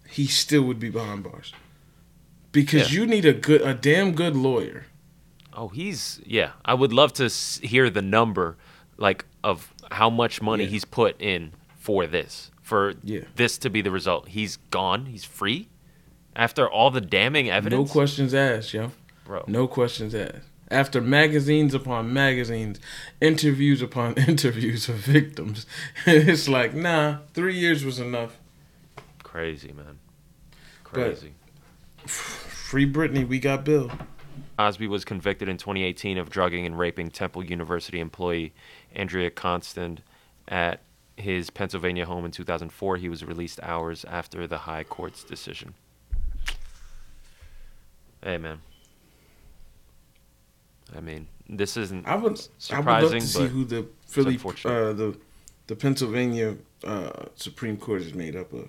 he 0.06 0.26
still 0.26 0.62
would 0.64 0.78
be 0.78 0.90
behind 0.90 1.22
bars. 1.24 1.52
Because 2.52 2.92
Yeah. 2.92 3.00
you 3.00 3.06
need 3.06 3.24
a 3.24 3.32
good, 3.32 3.62
a 3.62 3.72
damn 3.72 4.12
good 4.12 4.36
lawyer. 4.36 4.84
Oh, 5.54 5.68
he's 5.68 6.20
yeah. 6.26 6.50
I 6.64 6.74
would 6.74 6.92
love 6.92 7.14
to 7.14 7.28
hear 7.66 7.88
the 7.88 8.02
number, 8.02 8.58
like 8.98 9.24
of 9.42 9.72
how 9.90 10.10
much 10.10 10.42
money 10.42 10.64
Yeah. 10.64 10.70
he's 10.70 10.84
put 10.84 11.18
in 11.18 11.52
for 11.78 12.06
this, 12.06 12.50
for 12.72 12.94
Yeah. 13.04 13.20
this 13.36 13.58
to 13.58 13.68
be 13.68 13.82
the 13.82 13.90
result. 13.90 14.28
He's 14.28 14.56
gone. 14.70 15.04
He's 15.04 15.24
free 15.26 15.68
after 16.34 16.66
all 16.66 16.90
the 16.90 17.02
damning 17.02 17.50
evidence. 17.50 17.88
No 17.88 17.92
questions 17.92 18.32
asked, 18.32 18.72
yo. 18.72 18.92
bro. 19.26 19.44
No 19.46 19.66
questions 19.66 20.14
asked. 20.14 20.48
After 20.70 21.02
magazines 21.02 21.74
upon 21.74 22.14
magazines, 22.14 22.80
interviews 23.20 23.82
upon 23.82 24.14
interviews 24.28 24.88
of 24.88 24.94
victims, 24.96 25.66
it's 26.06 26.48
like, 26.48 26.72
nah, 26.72 27.18
three 27.34 27.58
years 27.58 27.84
was 27.84 27.98
enough. 27.98 28.38
Crazy 29.22 29.72
man. 29.72 29.98
Crazy. 30.82 31.32
Free 32.06 32.90
Britney, 32.90 33.28
we 33.28 33.38
got 33.38 33.64
Bill. 33.66 33.90
Osby 34.58 34.86
was 34.86 35.04
convicted 35.04 35.46
in 35.46 35.58
2018 35.58 36.16
of 36.16 36.30
drugging 36.30 36.64
and 36.64 36.78
raping 36.78 37.10
Temple 37.10 37.44
University 37.44 38.00
employee 38.00 38.54
Andrea 38.94 39.30
Constand 39.30 40.02
at 40.48 40.80
his 41.16 41.50
Pennsylvania 41.50 42.06
home 42.06 42.24
in 42.24 42.30
2004. 42.30 42.96
He 42.96 43.08
was 43.08 43.24
released 43.24 43.60
hours 43.62 44.04
after 44.04 44.46
the 44.46 44.58
High 44.58 44.84
Court's 44.84 45.24
decision. 45.24 45.74
Hey, 48.22 48.38
man. 48.38 48.60
I 50.96 51.00
mean, 51.00 51.26
this 51.48 51.76
isn't 51.76 52.06
I 52.06 52.16
would. 52.16 52.40
I 52.70 52.80
would 52.80 52.86
love 52.86 53.12
to 53.12 53.20
see 53.20 53.46
who 53.46 53.64
the 53.64 53.86
Philly, 54.06 54.38
uh, 54.44 54.92
the 54.92 55.16
the 55.66 55.76
Pennsylvania 55.76 56.56
uh, 56.84 57.26
Supreme 57.34 57.76
Court 57.76 58.02
is 58.02 58.14
made 58.14 58.36
up 58.36 58.52
of. 58.52 58.68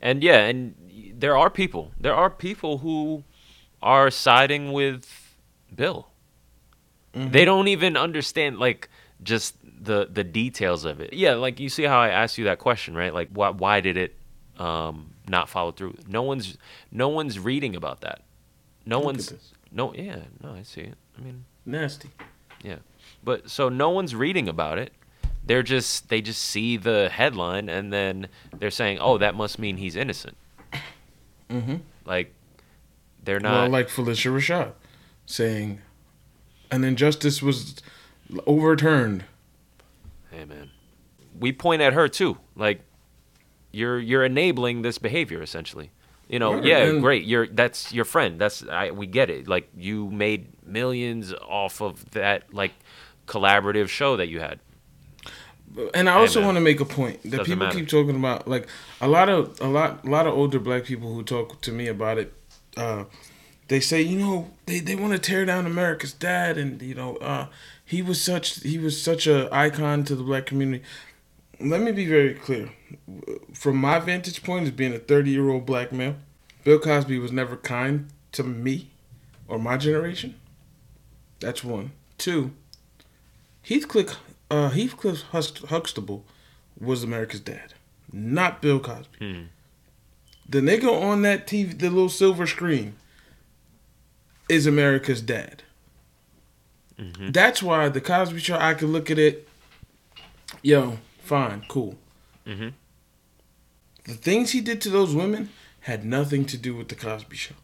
And 0.00 0.22
yeah, 0.22 0.46
and 0.46 0.74
there 1.14 1.36
are 1.36 1.50
people. 1.50 1.92
There 2.00 2.14
are 2.14 2.30
people 2.30 2.78
who 2.78 3.24
are 3.82 4.10
siding 4.10 4.72
with 4.72 5.36
Bill. 5.74 6.08
They 7.14 7.44
don't 7.44 7.68
even 7.68 7.96
understand 7.96 8.58
like 8.58 8.88
just 9.22 9.56
the 9.82 10.08
the 10.10 10.24
details 10.24 10.84
of 10.84 11.00
it. 11.00 11.12
Yeah, 11.12 11.34
like 11.34 11.60
you 11.60 11.68
see 11.68 11.84
how 11.84 12.00
I 12.00 12.08
asked 12.08 12.38
you 12.38 12.44
that 12.44 12.58
question, 12.58 12.94
right? 12.94 13.12
Like 13.12 13.30
why 13.32 13.50
why 13.50 13.80
did 13.80 13.96
it 13.96 14.14
um 14.58 15.14
not 15.28 15.48
follow 15.48 15.72
through? 15.72 15.96
No 16.08 16.22
one's 16.22 16.56
no 16.90 17.08
one's 17.08 17.38
reading 17.38 17.74
about 17.76 18.00
that. 18.02 18.22
No 18.86 18.98
Look 18.98 19.06
one's 19.06 19.34
no 19.70 19.92
yeah, 19.94 20.20
no, 20.42 20.54
I 20.54 20.62
see 20.62 20.82
it. 20.82 20.94
I 21.18 21.22
mean, 21.22 21.44
Nasty. 21.66 22.10
yeah. 22.62 22.76
But 23.24 23.50
so 23.50 23.68
no 23.68 23.90
one's 23.90 24.14
reading 24.14 24.48
about 24.48 24.78
it. 24.78 24.92
They're 25.44 25.62
just 25.62 26.08
they 26.08 26.20
just 26.20 26.42
see 26.42 26.76
the 26.76 27.08
headline 27.08 27.68
and 27.68 27.92
then 27.92 28.28
they're 28.56 28.70
saying, 28.70 28.98
"Oh, 29.00 29.18
that 29.18 29.34
must 29.34 29.58
mean 29.58 29.76
he's 29.76 29.96
innocent." 29.96 30.36
Mm-hmm. 31.50 31.76
Like 32.04 32.32
they're 33.24 33.40
well, 33.40 33.62
not 33.62 33.70
like 33.70 33.88
Phylicia 33.88 34.32
Rashad 34.32 34.72
saying 35.26 35.80
an 36.70 36.84
injustice 36.84 37.42
was 37.42 37.76
overturned. 38.46 39.24
Hey 40.32 40.44
man. 40.44 40.70
We 41.38 41.52
point 41.52 41.82
at 41.82 41.92
her 41.92 42.08
too. 42.08 42.38
Like 42.56 42.80
you're 43.70 43.98
you're 43.98 44.24
enabling 44.24 44.82
this 44.82 44.98
behavior 44.98 45.42
essentially. 45.42 45.90
You 46.28 46.38
know, 46.38 46.54
Right, 46.54 46.64
yeah, 46.64 46.98
great. 46.98 47.24
You're 47.24 47.46
that's 47.46 47.92
your 47.92 48.04
friend. 48.04 48.38
That's 48.40 48.66
I 48.66 48.90
we 48.90 49.06
get 49.06 49.28
it. 49.30 49.46
Like 49.48 49.68
you 49.76 50.10
made 50.10 50.48
millions 50.66 51.32
off 51.34 51.80
of 51.82 52.10
that 52.12 52.52
like 52.54 52.72
collaborative 53.26 53.88
show 53.88 54.16
that 54.16 54.28
you 54.28 54.40
had. 54.40 54.58
And 55.94 56.08
I 56.08 56.14
also 56.14 56.42
want 56.42 56.56
to 56.56 56.60
make 56.60 56.80
a 56.80 56.84
point 56.84 57.22
that 57.22 57.30
Doesn't 57.30 57.44
people 57.46 57.66
matter. 57.66 57.78
keep 57.78 57.88
talking 57.88 58.16
about, 58.16 58.46
like 58.46 58.68
a 59.00 59.08
lot 59.08 59.30
of 59.30 59.58
a 59.60 59.66
lot 59.68 60.04
a 60.04 60.10
lot 60.10 60.26
of 60.26 60.34
older 60.34 60.58
black 60.58 60.84
people 60.84 61.14
who 61.14 61.22
talk 61.22 61.60
to 61.62 61.72
me 61.72 61.88
about 61.88 62.18
it. 62.18 62.34
Uh, 62.76 63.04
they 63.68 63.80
say, 63.80 64.02
you 64.02 64.18
know, 64.18 64.50
they, 64.66 64.80
they 64.80 64.94
want 64.94 65.14
to 65.14 65.18
tear 65.18 65.46
down 65.46 65.64
America's 65.64 66.12
dad, 66.12 66.58
and 66.58 66.82
you 66.82 66.94
know, 66.94 67.16
uh, 67.16 67.46
he 67.92 68.00
was 68.00 68.18
such 68.22 68.62
he 68.62 68.78
was 68.78 69.00
such 69.00 69.26
a 69.26 69.54
icon 69.54 70.02
to 70.04 70.16
the 70.16 70.22
black 70.22 70.46
community. 70.46 70.82
Let 71.60 71.82
me 71.82 71.92
be 71.92 72.06
very 72.06 72.32
clear. 72.32 72.70
From 73.52 73.76
my 73.76 73.98
vantage 73.98 74.42
point, 74.42 74.64
as 74.64 74.70
being 74.70 74.94
a 74.94 74.98
thirty 74.98 75.30
year 75.30 75.50
old 75.50 75.66
black 75.66 75.92
male, 75.92 76.16
Bill 76.64 76.78
Cosby 76.78 77.18
was 77.18 77.32
never 77.32 77.54
kind 77.54 78.08
to 78.32 78.42
me 78.42 78.92
or 79.46 79.58
my 79.58 79.76
generation. 79.76 80.36
That's 81.40 81.62
one. 81.62 81.92
Two. 82.16 82.52
Heathcliff 83.62 84.16
uh, 84.50 84.70
Heathcliff 84.70 85.24
Huxtable 85.68 86.24
was 86.80 87.04
America's 87.04 87.40
dad, 87.40 87.74
not 88.10 88.62
Bill 88.62 88.80
Cosby. 88.80 89.18
Hmm. 89.18 89.42
The 90.48 90.60
nigga 90.60 90.90
on 90.90 91.20
that 91.22 91.46
TV, 91.46 91.78
the 91.78 91.90
little 91.90 92.08
silver 92.08 92.46
screen, 92.46 92.96
is 94.48 94.66
America's 94.66 95.20
dad. 95.20 95.62
Mhm. 96.98 97.32
That's 97.32 97.62
why 97.62 97.88
the 97.88 98.00
Cosby 98.00 98.40
Show. 98.40 98.56
I 98.58 98.74
could 98.74 98.88
look 98.90 99.10
at 99.10 99.18
it. 99.18 99.48
Yo, 100.62 100.98
fine, 101.22 101.64
cool. 101.68 101.98
Mhm. 102.46 102.72
The 104.04 104.14
things 104.14 104.50
he 104.50 104.60
did 104.60 104.80
to 104.82 104.90
those 104.90 105.14
women 105.14 105.50
had 105.80 106.04
nothing 106.04 106.44
to 106.46 106.56
do 106.56 106.74
with 106.74 106.88
the 106.88 106.94
Cosby 106.94 107.36
Show, 107.36 107.54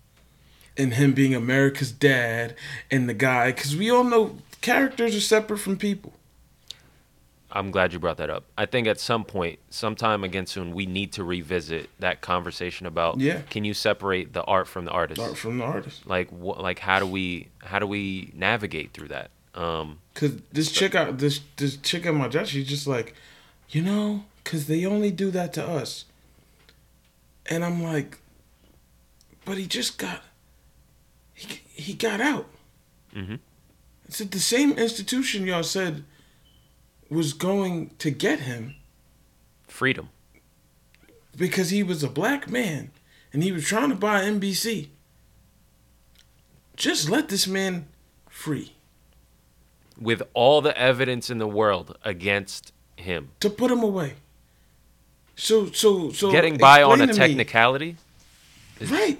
and 0.77 0.95
him 0.95 1.13
being 1.13 1.35
America's 1.35 1.93
dad 1.93 2.57
and 2.91 3.09
the 3.09 3.15
guy. 3.15 3.53
Because 3.53 3.77
we 3.77 3.91
all 3.91 4.05
know 4.05 4.39
characters 4.61 5.15
are 5.15 5.21
separate 5.21 5.59
from 5.59 5.77
people. 5.77 6.15
I'm 7.51 7.71
glad 7.71 7.93
you 7.95 7.99
brought 7.99 8.19
that 8.19 8.29
up. 8.29 8.45
I 8.59 8.67
think 8.67 8.87
at 8.87 9.01
some 9.01 9.25
point, 9.25 9.59
sometime 9.71 10.23
again 10.23 10.47
soon, 10.47 10.73
we 10.75 10.85
need 10.85 11.13
to 11.15 11.25
revisit 11.25 11.89
that 11.99 12.21
conversation 12.21 12.87
about 12.87 13.21
Yeah. 13.21 13.41
can 13.49 13.65
you 13.65 13.73
separate 13.75 14.35
the 14.35 14.43
art 14.45 14.69
from 14.69 14.85
the 14.85 14.91
artist? 14.91 15.21
Art 15.21 15.37
from 15.37 15.59
the 15.59 15.65
artist. 15.65 16.07
Like 16.07 16.31
what 16.31 16.61
like 16.61 16.79
how 16.79 16.99
do 16.99 17.07
we 17.07 17.49
how 17.63 17.79
do 17.79 17.87
we 17.87 18.33
navigate 18.35 18.93
through 18.93 19.09
that? 19.09 19.31
Um 19.55 19.99
Cause 20.15 20.33
this 20.53 20.71
chick 20.71 20.95
out 20.95 21.19
this 21.19 21.41
this 21.57 21.77
chick 21.79 22.05
at 22.05 22.13
my 22.15 22.29
job, 22.29 22.47
she's 22.47 22.69
just 22.69 22.87
like, 22.87 23.15
you 23.71 23.81
know, 23.83 24.25
cause 24.45 24.67
they 24.67 24.85
only 24.85 25.11
do 25.11 25.31
that 25.31 25.53
to 25.55 25.67
us. 25.67 26.05
And 27.47 27.65
I'm 27.65 27.83
like, 27.83 28.19
but 29.47 29.57
he 29.57 29.67
just 29.67 29.97
got, 29.97 30.23
he 31.33 31.61
he 31.73 31.95
got 31.95 32.21
out. 32.21 32.47
Mhm. 33.15 33.37
I 34.07 34.11
said 34.11 34.33
the 34.33 34.39
same 34.41 34.73
institution 34.73 35.47
y'all 35.47 35.63
said 35.63 36.05
was 37.11 37.33
going 37.33 37.91
to 37.99 38.11
get 38.11 38.41
him 38.41 38.75
freedom. 39.67 40.09
because 41.37 41.71
he 41.71 41.83
was 41.83 42.03
a 42.03 42.09
black 42.09 42.49
man 42.51 42.91
and 43.33 43.43
he 43.43 43.53
was 43.53 43.65
trying 43.65 43.89
to 43.91 43.95
buy 43.95 44.23
NBC. 44.23 44.89
Just 46.77 47.09
let 47.11 47.29
this 47.29 47.47
man 47.47 47.87
free 48.29 48.73
with 50.01 50.23
all 50.33 50.61
the 50.61 50.77
evidence 50.79 51.29
in 51.29 51.39
the 51.39 51.49
world 51.49 51.97
against 52.05 52.73
him. 52.97 53.31
to 53.41 53.51
put 53.51 53.71
him 53.71 53.83
away. 53.83 54.15
So 55.37 55.67
so 55.71 56.11
so 56.11 56.31
Getting 56.31 56.57
by 56.59 56.83
on 56.83 57.01
a 57.01 57.05
explain 57.05 57.09
to 57.09 57.13
me- 57.15 57.19
technicality, 57.29 57.97
is 58.81 58.91
right? 58.91 59.19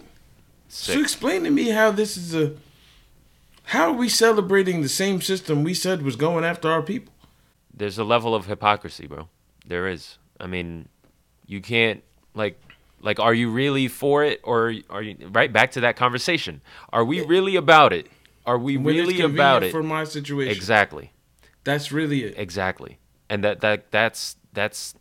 sick. 0.69 0.95
So 0.95 1.01
explain 1.01 1.45
to 1.45 1.51
me 1.51 1.71
how 1.71 1.91
this 1.93 2.17
is 2.17 2.35
a. 2.35 2.55
How 3.65 3.91
are 3.91 3.93
we 3.93 4.09
celebrating 4.09 4.81
the 4.83 4.89
same 4.89 5.21
system 5.21 5.63
we 5.63 5.75
said 5.75 6.03
was 6.03 6.17
going 6.17 6.43
after 6.45 6.71
our 6.71 6.83
people? 6.83 7.13
There's 7.79 7.99
a 7.99 8.05
level 8.05 8.35
of 8.35 8.47
hypocrisy, 8.47 9.07
bro. 9.07 9.29
There 9.67 9.89
is. 9.89 10.19
I 10.41 10.47
mean, 10.47 10.89
you 11.47 11.61
can't 11.61 12.03
like 12.35 12.61
like 13.01 13.21
are 13.21 13.35
you 13.35 13.51
really 13.51 13.89
for 13.89 14.25
it 14.25 14.41
or 14.43 14.75
are 14.91 15.03
you 15.03 15.17
right 15.31 15.53
back 15.53 15.71
to 15.73 15.81
that 15.81 15.97
conversation? 15.97 16.61
Are 16.93 17.05
we 17.05 17.25
really 17.25 17.57
about 17.57 17.93
it? 17.93 18.09
Are 18.45 18.59
we 18.59 18.77
When 18.77 18.97
really 18.97 19.21
about 19.21 19.63
it? 19.63 19.71
for 19.71 19.83
my 19.83 20.05
situation? 20.05 20.55
Exactly. 20.55 21.13
That's 21.65 21.93
really 21.93 22.25
it. 22.25 22.35
Exactly. 22.37 22.99
And 23.31 23.45
that 23.45 23.61
that 23.61 23.91
that's 23.91 24.37
that's 24.53 24.95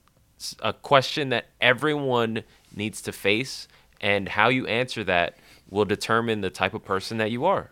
a 0.59 0.73
question 0.73 1.30
that 1.30 1.45
everyone 1.59 2.43
needs 2.75 3.01
to 3.03 3.11
face 3.11 3.67
and 3.99 4.30
how 4.30 4.49
you 4.49 4.67
answer 4.67 5.03
that 5.03 5.38
will 5.69 5.86
determine 5.86 6.41
the 6.41 6.49
type 6.49 6.73
of 6.73 6.84
person 6.84 7.17
that 7.17 7.32
you 7.32 7.45
are. 7.45 7.71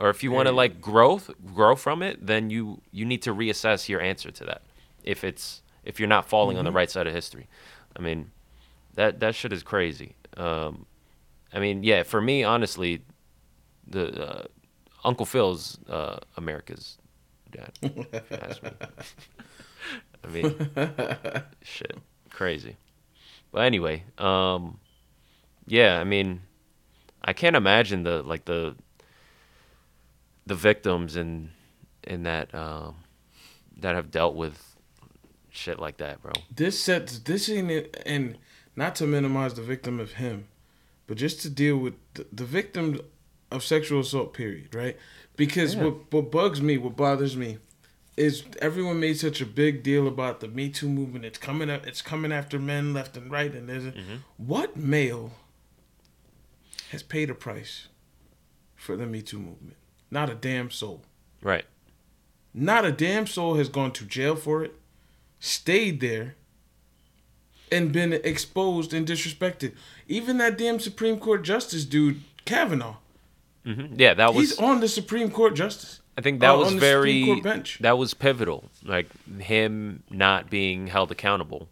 Or 0.00 0.08
if 0.08 0.22
you 0.22 0.32
want 0.32 0.46
to 0.48 0.52
like 0.52 0.80
growth 0.80 1.30
grow 1.54 1.76
from 1.76 2.02
it, 2.02 2.26
then 2.26 2.48
you 2.48 2.80
you 2.90 3.04
need 3.04 3.20
to 3.22 3.34
reassess 3.34 3.86
your 3.88 4.00
answer 4.00 4.30
to 4.30 4.44
that. 4.46 4.62
If 5.04 5.22
it's 5.22 5.62
if 5.84 6.00
you're 6.00 6.08
not 6.08 6.26
falling 6.26 6.56
on 6.56 6.64
the 6.64 6.72
right 6.72 6.90
side 6.90 7.06
of 7.06 7.12
history. 7.12 7.48
I 7.94 8.00
mean, 8.00 8.30
that 8.94 9.20
that 9.20 9.34
shit 9.34 9.52
is 9.52 9.62
crazy. 9.62 10.16
Um 10.38 10.86
I 11.52 11.58
mean, 11.58 11.82
yeah, 11.82 12.02
for 12.02 12.20
me 12.20 12.44
honestly, 12.44 13.02
the 13.86 14.26
uh, 14.26 14.44
Uncle 15.04 15.26
Phil's 15.26 15.78
uh, 15.88 16.18
America's 16.36 16.96
dad. 17.50 17.72
if 17.82 17.96
you 17.96 18.06
ask 18.30 18.62
me. 18.62 18.70
I 20.22 20.28
mean, 20.28 21.42
shit, 21.62 21.98
crazy. 22.30 22.76
But 23.50 23.62
anyway, 23.62 24.04
um, 24.18 24.78
yeah, 25.66 25.98
I 25.98 26.04
mean, 26.04 26.42
I 27.22 27.32
can't 27.32 27.56
imagine 27.56 28.04
the 28.04 28.22
like 28.22 28.44
the 28.44 28.76
the 30.50 30.56
victims 30.56 31.14
in 31.14 31.48
in 32.02 32.24
that 32.24 32.52
um, 32.52 32.96
that 33.76 33.94
have 33.94 34.10
dealt 34.10 34.34
with 34.34 34.74
shit 35.48 35.78
like 35.78 35.98
that, 35.98 36.20
bro. 36.20 36.32
This 36.52 36.82
sets 36.82 37.20
this 37.20 37.48
ain't 37.48 37.70
it, 37.70 38.02
and 38.04 38.36
not 38.74 38.96
to 38.96 39.06
minimize 39.06 39.54
the 39.54 39.62
victim 39.62 40.00
of 40.00 40.14
him, 40.14 40.48
but 41.06 41.16
just 41.16 41.40
to 41.42 41.50
deal 41.50 41.76
with 41.76 41.94
the, 42.14 42.26
the 42.32 42.44
victim 42.44 43.00
of 43.52 43.62
sexual 43.62 44.00
assault. 44.00 44.34
Period. 44.34 44.74
Right? 44.74 44.96
Because 45.36 45.76
Yeah. 45.76 45.84
what 45.84 46.12
what 46.12 46.32
bugs 46.32 46.60
me, 46.60 46.76
what 46.78 46.96
bothers 46.96 47.36
me, 47.36 47.58
is 48.16 48.42
everyone 48.60 48.98
made 48.98 49.18
such 49.20 49.40
a 49.40 49.46
big 49.46 49.84
deal 49.84 50.08
about 50.08 50.40
the 50.40 50.48
Me 50.48 50.68
Too 50.68 50.88
movement. 50.88 51.24
It's 51.24 51.38
coming 51.38 51.70
up. 51.70 51.86
It's 51.86 52.02
coming 52.02 52.32
after 52.32 52.58
men 52.58 52.92
left 52.92 53.16
and 53.16 53.30
right. 53.30 53.54
And 53.54 53.68
there's 53.68 53.86
a, 53.86 53.94
what 54.36 54.76
male 54.76 55.30
has 56.90 57.04
paid 57.04 57.30
a 57.30 57.34
price 57.36 57.86
for 58.74 58.96
the 58.96 59.06
Me 59.06 59.22
Too 59.22 59.38
movement? 59.38 59.76
Not 60.10 60.28
a 60.30 60.34
damn 60.34 60.70
soul. 60.70 61.02
Right. 61.42 61.64
Not 62.52 62.84
a 62.84 62.92
damn 62.92 63.26
soul 63.26 63.54
has 63.54 63.68
gone 63.68 63.92
to 63.92 64.04
jail 64.04 64.34
for 64.36 64.64
it, 64.64 64.74
stayed 65.38 66.00
there, 66.00 66.34
and 67.70 67.92
been 67.92 68.12
exposed 68.12 68.92
and 68.92 69.06
disrespected. 69.06 69.72
Even 70.08 70.38
that 70.38 70.58
damn 70.58 70.80
Supreme 70.80 71.18
Court 71.18 71.42
Justice 71.44 71.84
dude, 71.84 72.20
Kavanaugh. 72.44 72.96
hmm 73.64 73.94
Yeah, 73.96 74.14
that 74.14 74.34
was. 74.34 74.50
He's 74.50 74.58
on 74.58 74.80
the 74.80 74.88
Supreme 74.88 75.30
Court 75.30 75.54
Justice. 75.54 76.00
I 76.18 76.22
think 76.22 76.40
that 76.40 76.50
uh, 76.50 76.58
was 76.58 76.68
on 76.68 76.74
the 76.74 76.80
Supreme 76.80 76.90
very 76.90 77.24
Court 77.24 77.42
bench. 77.44 77.78
that 77.80 77.96
was 77.96 78.12
pivotal. 78.14 78.64
Like 78.84 79.06
him 79.40 80.02
not 80.10 80.50
being 80.50 80.88
held 80.88 81.12
accountable. 81.12 81.68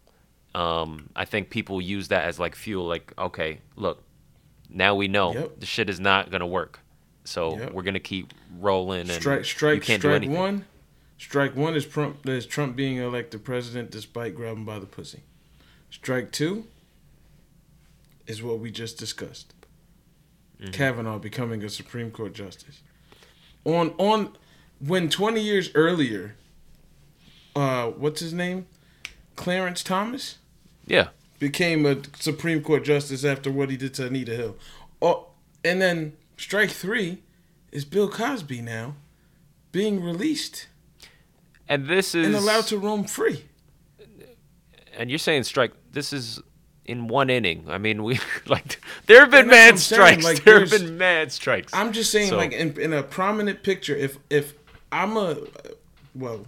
Um, 0.55 1.09
I 1.15 1.25
think 1.25 1.49
people 1.49 1.79
use 1.81 2.07
that 2.07 2.23
as 2.23 2.39
like 2.39 2.55
fuel. 2.55 2.87
Like, 2.87 3.13
okay, 3.17 3.59
look, 3.75 4.01
now 4.69 4.95
we 4.95 5.07
know 5.09 5.33
Yep. 5.33 5.59
the 5.59 5.65
shit 5.65 5.89
is 5.89 5.99
not 5.99 6.31
gonna 6.31 6.47
work. 6.47 6.79
So 7.29 7.57
Yep. 7.57 7.73
we're 7.73 7.83
gonna 7.83 7.99
keep 7.99 8.33
rolling. 8.59 9.01
And 9.01 9.11
Strike, 9.11 9.39
you 9.39 9.43
strike, 9.45 9.83
can't 9.83 10.01
strike 10.01 10.27
one. 10.27 10.65
Strike 11.19 11.55
one 11.55 11.75
is 11.75 11.85
Trump. 11.85 12.27
Is 12.27 12.45
Trump 12.47 12.75
being 12.75 12.97
elected 12.97 13.43
president 13.43 13.91
despite 13.91 14.35
grabbing 14.35 14.65
by 14.65 14.79
the 14.79 14.87
pussy. 14.87 15.21
Strike 15.91 16.31
two 16.31 16.65
is 18.25 18.41
what 18.41 18.59
we 18.59 18.71
just 18.71 18.97
discussed. 18.97 19.53
Mm-hmm. 20.59 20.71
Kavanaugh 20.71 21.19
becoming 21.19 21.63
a 21.63 21.69
Supreme 21.69 22.09
Court 22.09 22.33
justice. 22.33 22.81
On 23.63 23.91
on 23.99 24.35
when 24.79 25.07
twenty 25.09 25.41
years 25.41 25.69
earlier, 25.75 26.35
uh, 27.55 27.87
what's 27.89 28.21
his 28.21 28.33
name, 28.33 28.65
Clarence 29.35 29.83
Thomas 29.83 30.37
Yeah. 30.87 31.09
became 31.37 31.85
a 31.85 31.97
Supreme 32.17 32.63
Court 32.63 32.83
justice 32.83 33.23
after 33.23 33.51
what 33.51 33.69
he 33.69 33.77
did 33.77 33.93
to 33.95 34.07
Anita 34.07 34.35
Hill. 34.35 34.57
Oh, 35.01 35.27
and 35.63 35.79
then 35.81 36.13
strike 36.39 36.69
three 36.71 37.21
is 37.71 37.85
Bill 37.85 38.09
Cosby 38.09 38.61
now 38.61 38.95
being 39.71 40.03
released 40.03 40.67
And 41.67 41.87
this 41.87 42.15
is 42.15 42.25
and 42.27 42.35
allowed 42.35 42.65
to 42.67 42.77
roam 42.77 43.03
free. 43.03 43.45
and 44.97 45.09
you're 45.09 45.19
saying 45.19 45.43
strike 45.43 45.73
this 45.91 46.13
is 46.13 46.39
in 46.85 47.07
one 47.07 47.29
inning. 47.29 47.65
I 47.69 47.77
mean, 47.77 48.01
we 48.03 48.19
like 48.47 48.79
there 49.05 49.19
have 49.21 49.29
been 49.31 49.41
And 49.41 49.49
mad 49.49 49.79
saying, 49.79 50.21
strikes. 50.21 50.23
like, 50.23 50.43
there 50.43 50.59
have 50.61 50.71
been 50.71 50.97
mad 50.97 51.31
strikes. 51.31 51.71
I'm 51.73 51.91
just 51.93 52.11
saying, 52.11 52.29
So- 52.29 52.37
like 52.37 52.51
in, 52.53 52.79
in 52.79 52.93
a 52.93 53.03
prominent 53.03 53.61
picture, 53.63 53.95
if 53.95 54.17
if 54.29 54.53
I'm 54.91 55.15
a 55.17 55.37
well, 56.15 56.47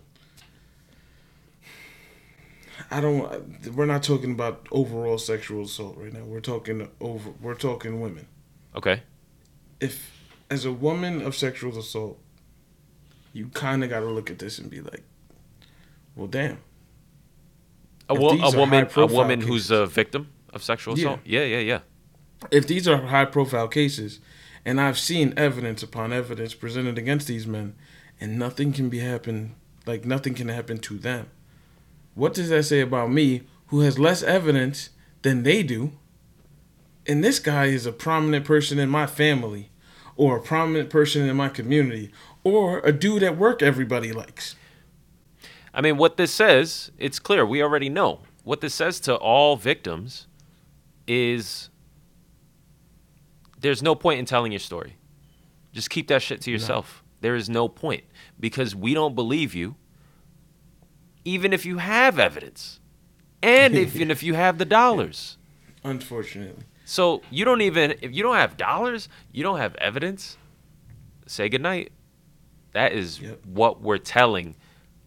I 2.90 3.00
don't. 3.00 3.68
We're 3.76 3.86
not 3.86 4.02
talking 4.04 4.32
about 4.32 4.68
overall 4.72 5.18
sexual 5.20 5.64
assault 5.66 5.96
right 5.98 6.12
now. 6.12 6.24
We're 6.24 6.40
talking 6.42 6.90
over. 7.00 7.30
We're 7.42 7.54
talking 7.56 8.02
women. 8.02 8.28
okay. 8.76 9.04
If 9.82 10.12
as 10.50 10.64
a 10.64 10.72
woman 10.72 11.22
of 11.22 11.36
sexual 11.36 11.78
assault, 11.78 12.18
you 13.34 13.48
kind 13.50 13.84
of 13.84 13.90
got 13.90 14.02
to 14.02 14.06
look 14.10 14.30
at 14.30 14.40
this 14.40 14.60
and 14.60 14.70
be 14.70 14.80
like, 14.82 15.04
well, 16.16 16.28
damn. 16.28 16.60
A, 18.10 18.14
wo- 18.14 18.38
a 18.38 18.52
woman, 18.58 18.80
a 18.84 18.86
high-profile 18.86 19.16
woman 19.18 19.42
who's 19.42 19.72
a 19.72 19.86
victim 19.86 20.30
of 20.54 20.62
sexual 20.64 20.98
Yeah. 20.98 21.06
assault. 21.06 21.20
Yeah, 21.26 21.44
yeah, 21.46 21.60
yeah. 21.60 21.80
If 22.52 22.68
these 22.68 22.88
are 22.88 22.98
high 22.98 23.26
profile 23.26 23.68
cases, 23.70 24.20
and 24.66 24.80
I've 24.82 25.00
seen 25.00 25.34
evidence 25.38 25.82
upon 25.82 26.12
evidence 26.12 26.54
presented 26.54 26.98
against 26.98 27.28
these 27.28 27.48
men, 27.48 27.76
and 28.20 28.38
nothing 28.38 28.74
can 28.74 28.90
be 28.90 29.00
happen, 29.00 29.56
like 29.86 30.06
nothing 30.06 30.34
can 30.34 30.50
happen 30.50 30.78
to 30.80 30.98
them. 30.98 31.30
What 32.14 32.34
does 32.34 32.50
that 32.50 32.64
say 32.64 32.82
about 32.82 33.12
me, 33.12 33.44
who 33.68 33.80
has 33.82 33.98
less 33.98 34.22
evidence 34.22 34.90
than 35.22 35.44
they 35.44 35.64
do? 35.64 35.94
And 37.08 37.24
this 37.24 37.40
guy 37.40 37.66
is 37.66 37.86
a 37.86 37.92
prominent 37.92 38.46
person 38.46 38.80
in 38.80 38.90
my 38.90 39.08
family, 39.08 39.72
or 40.16 40.38
a 40.38 40.42
prominent 40.42 40.90
person 40.90 41.28
in 41.28 41.36
my 41.36 41.50
community, 41.50 42.12
or 42.44 42.80
a 42.80 42.92
dude 42.92 43.24
at 43.24 43.38
work 43.38 43.62
everybody 43.62 44.12
likes. 44.12 44.56
I 45.74 45.82
mean, 45.82 45.98
what 45.98 46.18
this 46.18 46.32
says, 46.32 46.92
it's 46.98 47.20
clear. 47.20 47.46
We 47.46 47.64
already 47.64 47.90
know. 47.90 48.20
What 48.44 48.62
this 48.62 48.74
says 48.74 49.00
to 49.02 49.16
all 49.16 49.56
victims 49.56 50.28
is 51.08 51.70
there's 53.60 53.82
no 53.82 53.96
point 53.96 54.20
in 54.20 54.26
telling 54.26 54.52
your 54.52 54.60
story. 54.60 54.98
Just 55.72 55.90
keep 55.90 56.08
that 56.08 56.22
shit 56.22 56.42
to 56.42 56.52
yourself. 56.52 57.04
There 57.22 57.36
is 57.36 57.50
no 57.50 57.68
point 57.68 58.04
because 58.40 58.76
we 58.76 58.94
don't 58.94 59.16
believe 59.16 59.54
you, 59.54 59.76
even 61.24 61.54
if 61.54 61.66
you 61.66 61.78
have 61.78 62.20
evidence, 62.20 62.80
and 63.42 63.76
even 63.76 64.12
if 64.12 64.24
you 64.24 64.34
have 64.34 64.58
the 64.58 64.66
dollars. 64.66 65.38
Unfortunately. 65.84 66.64
So 66.92 67.22
you 67.30 67.46
don't 67.46 67.62
even 67.62 67.92
if 68.02 68.14
you 68.14 68.22
don't 68.22 68.36
have 68.36 68.58
dollars, 68.58 69.08
you 69.32 69.44
don't 69.44 69.60
have 69.60 69.76
evidence. 69.76 70.36
Say 71.26 71.48
goodnight. 71.48 71.94
That 72.74 72.92
is 72.92 73.22
Yep. 73.22 73.46
what 73.46 73.82
we're 73.82 73.98
telling 73.98 74.58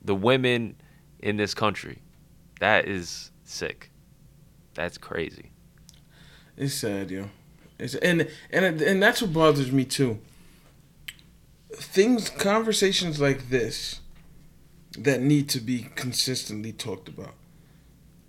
the 0.02 0.14
women 0.14 0.76
in 1.18 1.36
this 1.36 1.52
country. 1.52 1.98
That 2.58 2.88
is 2.88 3.32
sick. 3.44 3.90
That's 4.72 4.96
crazy. 4.96 5.50
It's 6.56 6.72
sad, 6.72 7.10
yo. 7.10 7.28
It's 7.78 7.94
and 7.96 8.30
and 8.50 8.80
and 8.80 9.02
that's 9.02 9.20
what 9.20 9.34
bothers 9.34 9.70
me 9.70 9.84
too. 9.84 10.20
Things, 11.74 12.30
conversations 12.30 13.20
like 13.20 13.50
this, 13.50 14.00
that 14.96 15.20
need 15.20 15.50
to 15.50 15.60
be 15.60 15.88
consistently 15.96 16.72
talked 16.72 17.08
about. 17.08 17.34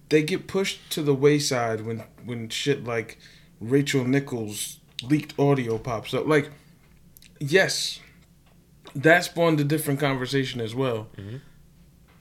They 0.10 0.24
get 0.24 0.46
pushed 0.46 0.90
to 0.92 1.02
the 1.02 1.16
wayside 1.16 1.86
when 1.86 2.04
when 2.26 2.50
shit 2.50 2.84
like 2.84 3.18
Rachel 3.60 4.06
Nichols 4.06 4.80
leaked 5.04 5.38
audio 5.40 5.78
pops 5.78 6.14
up. 6.14 6.28
Like, 6.28 6.52
yes, 7.40 8.00
that 8.96 9.24
spawned 9.24 9.60
a 9.60 9.64
different 9.64 10.00
conversation 10.00 10.62
as 10.62 10.74
well. 10.74 11.08
Mm-hmm. 11.18 11.38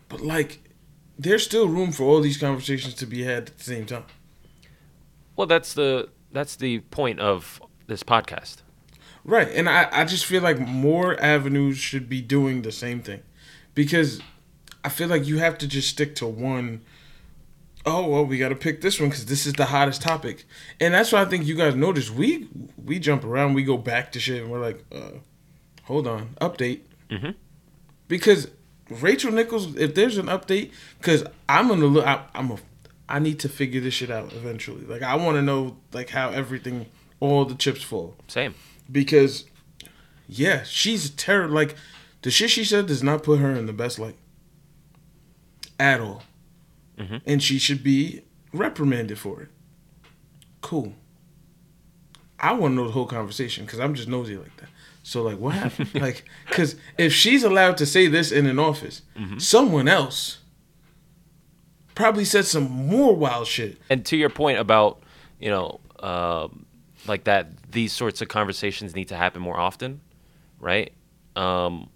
But 0.08 0.20
like, 0.20 0.70
there's 1.18 1.44
still 1.44 1.68
room 1.68 1.92
for 1.92 2.04
all 2.04 2.20
these 2.20 2.36
conversations 2.36 2.94
to 2.94 3.06
be 3.06 3.24
had 3.24 3.48
at 3.48 3.58
the 3.58 3.64
same 3.64 3.86
time. 3.86 4.04
Well, 5.36 5.46
that's 5.46 5.74
the 5.74 6.10
that's 6.32 6.56
the 6.56 6.80
point 6.80 7.20
of 7.20 7.62
this 7.86 8.02
podcast. 8.02 8.58
Right. 9.24 9.48
And 9.48 9.68
I, 9.68 9.88
I 9.90 10.04
just 10.04 10.26
feel 10.26 10.42
like 10.42 10.58
more 10.58 11.20
avenues 11.20 11.78
should 11.78 12.08
be 12.08 12.20
doing 12.20 12.62
the 12.62 12.72
same 12.72 13.00
thing. 13.00 13.22
Because 13.74 14.20
I 14.84 14.88
feel 14.88 15.08
like 15.08 15.26
you 15.26 15.38
have 15.38 15.56
to 15.58 15.66
just 15.66 15.88
stick 15.88 16.14
to 16.16 16.26
one. 16.26 16.82
Oh 17.86 18.06
well, 18.08 18.24
we 18.24 18.38
got 18.38 18.48
to 18.48 18.54
pick 18.56 18.80
this 18.80 18.98
one 18.98 19.10
because 19.10 19.26
this 19.26 19.46
is 19.46 19.52
the 19.54 19.66
hottest 19.66 20.00
topic, 20.00 20.44
and 20.80 20.94
that's 20.94 21.12
why 21.12 21.20
I 21.20 21.24
think 21.26 21.44
you 21.46 21.54
guys 21.54 21.74
notice 21.74 22.10
we 22.10 22.48
we 22.82 22.98
jump 22.98 23.24
around, 23.24 23.54
we 23.54 23.62
go 23.62 23.76
back 23.76 24.12
to 24.12 24.20
shit, 24.20 24.42
and 24.42 24.50
we're 24.50 24.60
like, 24.60 24.82
uh, 24.94 25.18
hold 25.84 26.06
on, 26.06 26.30
update, 26.40 26.80
Mhm. 27.10 27.34
because 28.08 28.48
Rachel 28.88 29.32
Nichols, 29.32 29.76
if 29.76 29.94
there's 29.94 30.16
an 30.18 30.26
update, 30.26 30.70
because 30.98 31.24
I'm 31.48 31.68
gonna 31.68 31.84
look, 31.86 32.06
I, 32.06 32.24
I'm 32.34 32.50
a, 32.52 32.56
I 33.08 33.18
need 33.18 33.38
to 33.40 33.48
figure 33.50 33.80
this 33.82 33.94
shit 33.94 34.10
out 34.10 34.32
eventually. 34.32 34.86
Like 34.86 35.02
I 35.02 35.16
want 35.16 35.36
to 35.36 35.42
know 35.42 35.76
like 35.92 36.08
how 36.10 36.30
everything, 36.30 36.86
all 37.20 37.44
the 37.44 37.54
chips 37.54 37.82
fall 37.82 38.16
Same. 38.28 38.54
because 38.90 39.44
yeah, 40.26 40.62
she's 40.64 41.10
terrible 41.10 41.54
Like 41.54 41.74
the 42.22 42.30
shit 42.30 42.48
she 42.48 42.64
said 42.64 42.86
does 42.86 43.02
not 43.02 43.22
put 43.22 43.40
her 43.40 43.52
in 43.52 43.66
the 43.66 43.74
best 43.74 43.98
light 43.98 44.16
at 45.78 46.00
all, 46.00 46.22
Mhm. 46.98 47.20
and 47.26 47.42
she 47.42 47.58
should 47.58 47.82
be 47.82 48.22
reprimanded 48.52 49.18
for 49.18 49.42
it. 49.42 49.48
Cool. 50.60 50.94
I 52.38 52.52
want 52.52 52.72
to 52.72 52.76
know 52.76 52.86
the 52.86 52.92
whole 52.92 53.06
conversation 53.06 53.64
because 53.64 53.80
I'm 53.80 53.94
just 53.94 54.08
nosy 54.08 54.36
like 54.36 54.56
that. 54.58 54.68
So 55.02 55.22
like, 55.22 55.38
what 55.38 55.54
happened? 55.54 55.90
like, 56.00 56.24
because 56.48 56.76
if 56.98 57.12
she's 57.12 57.42
allowed 57.42 57.76
to 57.78 57.86
say 57.86 58.06
this 58.06 58.30
in 58.32 58.46
an 58.46 58.58
office, 58.58 59.02
someone 59.38 59.88
else 59.88 60.38
probably 61.94 62.24
said 62.24 62.44
some 62.44 62.70
more 62.70 63.14
wild 63.14 63.46
shit. 63.46 63.78
And 63.90 64.04
to 64.06 64.16
your 64.16 64.30
point 64.30 64.58
about, 64.58 65.02
you 65.38 65.50
know, 65.50 65.80
um, 66.00 66.66
like 67.06 67.24
that, 67.24 67.70
these 67.72 67.92
sorts 67.92 68.20
of 68.22 68.28
conversations 68.28 68.94
need 68.94 69.08
to 69.08 69.16
happen 69.16 69.42
more 69.42 69.58
often, 69.58 70.00
right? 70.60 70.92
Um, 71.36 71.90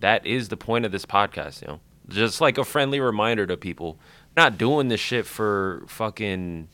that 0.00 0.26
is 0.26 0.48
the 0.48 0.56
point 0.56 0.84
of 0.84 0.92
this 0.92 1.04
podcast, 1.06 1.62
you 1.62 1.68
know. 1.68 1.80
Just 2.08 2.40
like 2.40 2.56
a 2.56 2.64
friendly 2.64 3.00
reminder 3.00 3.46
to 3.46 3.56
people, 3.56 3.98
not 4.36 4.58
doing 4.58 4.88
this 4.88 5.00
shit 5.00 5.26
for 5.26 5.84
fucking, 5.88 6.68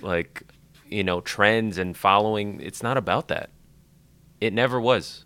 like, 0.00 0.42
you 0.88 1.02
know, 1.04 1.20
trends 1.20 1.78
and 1.78 1.96
following. 1.96 2.60
It's 2.60 2.82
not 2.82 2.96
about 2.96 3.28
that. 3.28 3.50
It 4.40 4.52
never 4.52 4.80
was. 4.80 5.24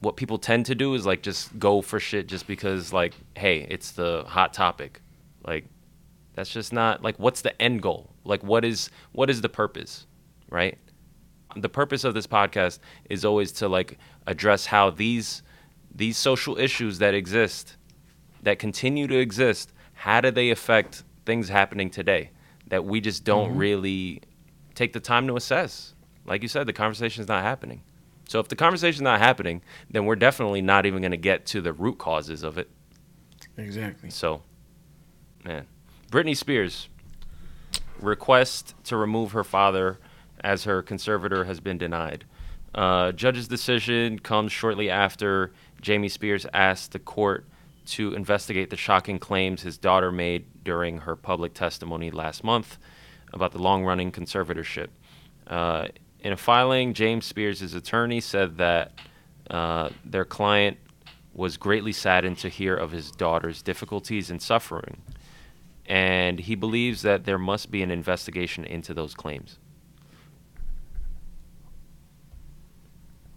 What 0.00 0.16
people 0.16 0.38
tend 0.38 0.66
to 0.66 0.74
do 0.74 0.94
is 0.94 1.04
like 1.04 1.22
just 1.22 1.58
go 1.58 1.82
for 1.82 2.00
shit 2.00 2.26
just 2.26 2.46
because, 2.46 2.92
like, 2.92 3.14
hey, 3.36 3.66
it's 3.68 3.92
the 3.92 4.24
hot 4.26 4.54
topic. 4.54 5.00
Like, 5.44 5.66
that's 6.34 6.50
just 6.50 6.72
not 6.72 7.02
like 7.02 7.18
what's 7.18 7.42
the 7.42 7.60
end 7.60 7.82
goal? 7.82 8.10
Like 8.24 8.42
what 8.42 8.64
is 8.64 8.88
what 9.12 9.30
is 9.30 9.40
the 9.40 9.48
purpose? 9.48 10.06
Right? 10.48 10.78
The 11.56 11.68
purpose 11.68 12.04
of 12.04 12.14
this 12.14 12.26
podcast 12.26 12.78
is 13.08 13.24
always 13.24 13.52
to 13.52 13.68
like 13.68 13.98
address 14.26 14.66
how 14.66 14.90
these 14.90 15.42
these 15.94 16.16
social 16.16 16.56
issues 16.58 16.98
that 16.98 17.14
exist 17.14 17.76
that 18.42 18.58
continue 18.58 19.06
to 19.06 19.18
exist, 19.18 19.72
how 20.00 20.18
do 20.22 20.30
they 20.30 20.48
affect 20.48 21.02
things 21.26 21.50
happening 21.50 21.90
today 21.90 22.30
that 22.68 22.86
we 22.86 23.02
just 23.02 23.22
don't 23.22 23.54
really 23.54 24.22
take 24.74 24.94
the 24.94 25.00
time 25.00 25.26
to 25.26 25.36
assess? 25.36 25.94
Like 26.24 26.40
you 26.40 26.48
said, 26.48 26.66
the 26.66 26.72
conversation 26.72 27.20
is 27.20 27.28
not 27.28 27.42
happening. 27.42 27.82
So 28.26 28.40
if 28.40 28.48
the 28.48 28.56
conversation 28.56 29.00
is 29.00 29.02
not 29.02 29.18
happening, 29.18 29.60
then 29.90 30.06
we're 30.06 30.16
definitely 30.16 30.62
not 30.62 30.86
even 30.86 31.02
going 31.02 31.10
to 31.10 31.18
get 31.18 31.44
to 31.46 31.60
the 31.60 31.74
root 31.74 31.98
causes 31.98 32.42
of 32.42 32.56
it. 32.56 32.70
Exactly. 33.58 34.08
So, 34.08 34.40
man. 35.44 35.66
Britney 36.10 36.34
Spears 36.34 36.88
request 38.00 38.74
to 38.84 38.96
remove 38.96 39.32
her 39.32 39.44
father 39.44 39.98
as 40.42 40.64
her 40.64 40.80
conservator 40.80 41.44
has 41.44 41.60
been 41.60 41.76
denied. 41.76 42.24
Uh, 42.74 43.12
judge's 43.12 43.48
decision 43.48 44.18
comes 44.18 44.50
shortly 44.50 44.88
after 44.88 45.52
Jamie 45.82 46.08
Spears 46.08 46.46
asked 46.54 46.92
the 46.92 46.98
court 46.98 47.44
to 47.90 48.14
investigate 48.14 48.70
the 48.70 48.76
shocking 48.76 49.18
claims 49.18 49.62
his 49.62 49.78
daughter 49.78 50.10
made 50.12 50.64
during 50.64 50.98
her 50.98 51.16
public 51.16 51.54
testimony 51.54 52.10
last 52.10 52.42
month 52.42 52.78
about 53.32 53.52
the 53.52 53.58
long 53.58 53.84
running 53.84 54.10
conservatorship. 54.12 54.88
Uh, 55.46 55.88
in 56.20 56.32
a 56.32 56.36
filing, 56.36 56.94
James 56.94 57.26
Spears' 57.26 57.74
attorney 57.74 58.20
said 58.20 58.58
that 58.58 58.92
Uh, 59.50 59.90
their 60.04 60.24
client 60.24 60.76
was 61.34 61.56
greatly 61.56 61.92
saddened 61.92 62.38
to 62.38 62.48
hear 62.48 62.76
of 62.76 62.92
his 62.92 63.10
daughter's 63.10 63.62
difficulties 63.62 64.30
and 64.30 64.40
suffering, 64.40 65.02
and 65.86 66.38
he 66.38 66.54
believes 66.54 67.02
that 67.02 67.24
there 67.24 67.38
must 67.38 67.68
be 67.68 67.82
an 67.82 67.90
investigation 67.90 68.64
into 68.64 68.94
those 68.94 69.12
claims. 69.12 69.58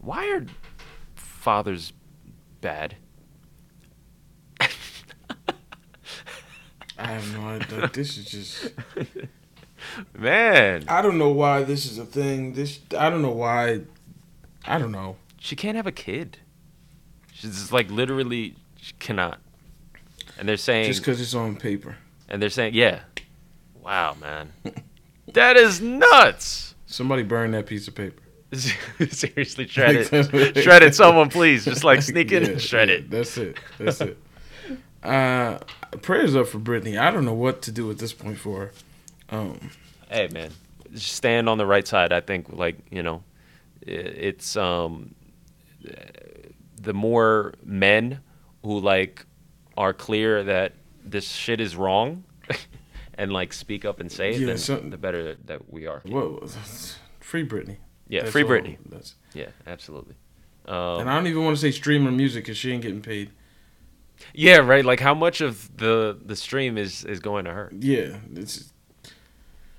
Why 0.01 0.29
are 0.29 0.45
fathers 1.15 1.93
bad? 2.61 2.95
I 6.97 7.07
have 7.07 7.33
no 7.37 7.47
idea. 7.47 7.89
This 7.93 8.17
is 8.17 8.25
just. 8.25 8.73
Man, 10.17 10.85
I 10.87 11.01
don't 11.01 11.17
know 11.17 11.29
why 11.31 11.63
this 11.63 11.85
is 11.85 11.97
a 11.97 12.05
thing. 12.05 12.53
This 12.53 12.79
I 12.97 13.09
don't 13.09 13.21
know 13.21 13.31
why. 13.31 13.81
I 14.65 14.77
don't 14.77 14.91
know. 14.91 15.17
she 15.39 15.55
can't 15.55 15.75
have 15.75 15.87
a 15.87 15.91
kid. 15.91 16.37
She's 17.33 17.51
just 17.51 17.71
like 17.73 17.89
literally 17.91 18.55
she 18.77 18.93
cannot. 18.99 19.39
And 20.39 20.47
they're 20.47 20.57
saying 20.57 20.85
Just 20.87 21.01
because 21.01 21.19
it's 21.19 21.33
on 21.33 21.55
paper. 21.57 21.97
and 22.29 22.41
they're 22.41 22.49
saying, 22.49 22.73
yeah. 22.75 23.01
Wow, 23.83 24.15
man. 24.21 24.53
that 25.33 25.57
is 25.57 25.81
nuts. 25.81 26.75
Somebody 26.85 27.23
burn 27.23 27.51
that 27.51 27.65
piece 27.65 27.87
of 27.87 27.95
paper. 27.95 28.21
Seriously, 28.53 29.67
shred 29.67 29.95
it. 29.95 30.57
shred 30.63 30.83
it, 30.83 30.95
someone 30.95 31.29
please. 31.29 31.65
Just 31.65 31.83
like 31.83 32.01
sneak 32.01 32.31
in 32.31 32.43
Yeah, 32.43 32.49
and 32.51 32.61
shred 32.61 32.87
yeah, 32.89 32.95
it. 32.95 33.09
That's 33.09 33.35
it. 33.37 33.57
That's 33.79 33.99
it. 33.99 34.17
Uh, 35.03 35.59
prayers 36.01 36.35
up 36.35 36.47
for 36.47 36.59
Britney. 36.59 36.97
I 36.99 37.11
don't 37.11 37.25
know 37.25 37.33
what 37.33 37.61
to 37.63 37.71
do 37.71 37.91
at 37.91 37.97
this 37.97 38.13
point 38.13 38.37
for 38.37 38.71
her. 39.29 39.37
Um, 39.37 39.71
Hey, 40.09 40.27
man. 40.31 40.51
Stand 40.95 41.49
on 41.49 41.57
the 41.57 41.65
right 41.65 41.87
side. 41.87 42.13
I 42.13 42.21
think, 42.21 42.53
like, 42.53 42.77
you 42.91 43.01
know, 43.01 43.23
it's 43.81 44.55
um 44.55 45.15
the 46.81 46.93
more 46.93 47.53
men 47.63 48.19
who 48.63 48.79
like 48.79 49.25
are 49.75 49.93
clear 49.93 50.43
that 50.43 50.73
this 51.03 51.27
shit 51.27 51.59
is 51.59 51.75
wrong 51.75 52.23
and 53.15 53.33
like 53.33 53.51
speak 53.53 53.83
up 53.85 53.99
and 53.99 54.11
say 54.11 54.31
it, 54.33 54.39
Yeah, 54.39 54.47
then 54.47 54.57
so- 54.57 54.77
the 54.77 54.97
better 54.97 55.35
that 55.45 55.71
we 55.71 55.87
are. 55.87 56.01
whoa, 56.05 56.45
free 57.19 57.45
Britney. 57.47 57.77
Yeah, 58.07 58.21
That's 58.21 58.31
free 58.31 58.43
all. 58.43 58.49
Britney. 58.49 58.77
That's, 58.89 59.15
Yeah, 59.33 59.47
absolutely. 59.65 60.15
and 60.65 60.75
Um, 60.75 61.07
I 61.07 61.15
don't 61.15 61.27
even 61.27 61.43
want 61.43 61.57
to 61.57 61.61
say 61.61 61.71
streamer 61.71 62.11
music 62.11 62.43
because 62.43 62.57
she 62.57 62.71
ain't 62.71 62.83
getting 62.83 63.01
paid. 63.01 63.31
Yeah, 64.33 64.57
right. 64.57 64.83
Like, 64.85 64.99
how 64.99 65.13
much 65.13 65.41
of 65.41 65.75
the 65.77 66.17
the 66.25 66.35
stream 66.35 66.77
is 66.77 67.03
is 67.05 67.19
going 67.19 67.45
to 67.45 67.51
her? 67.51 67.71
Yeah, 67.77 68.17
it's 68.35 68.71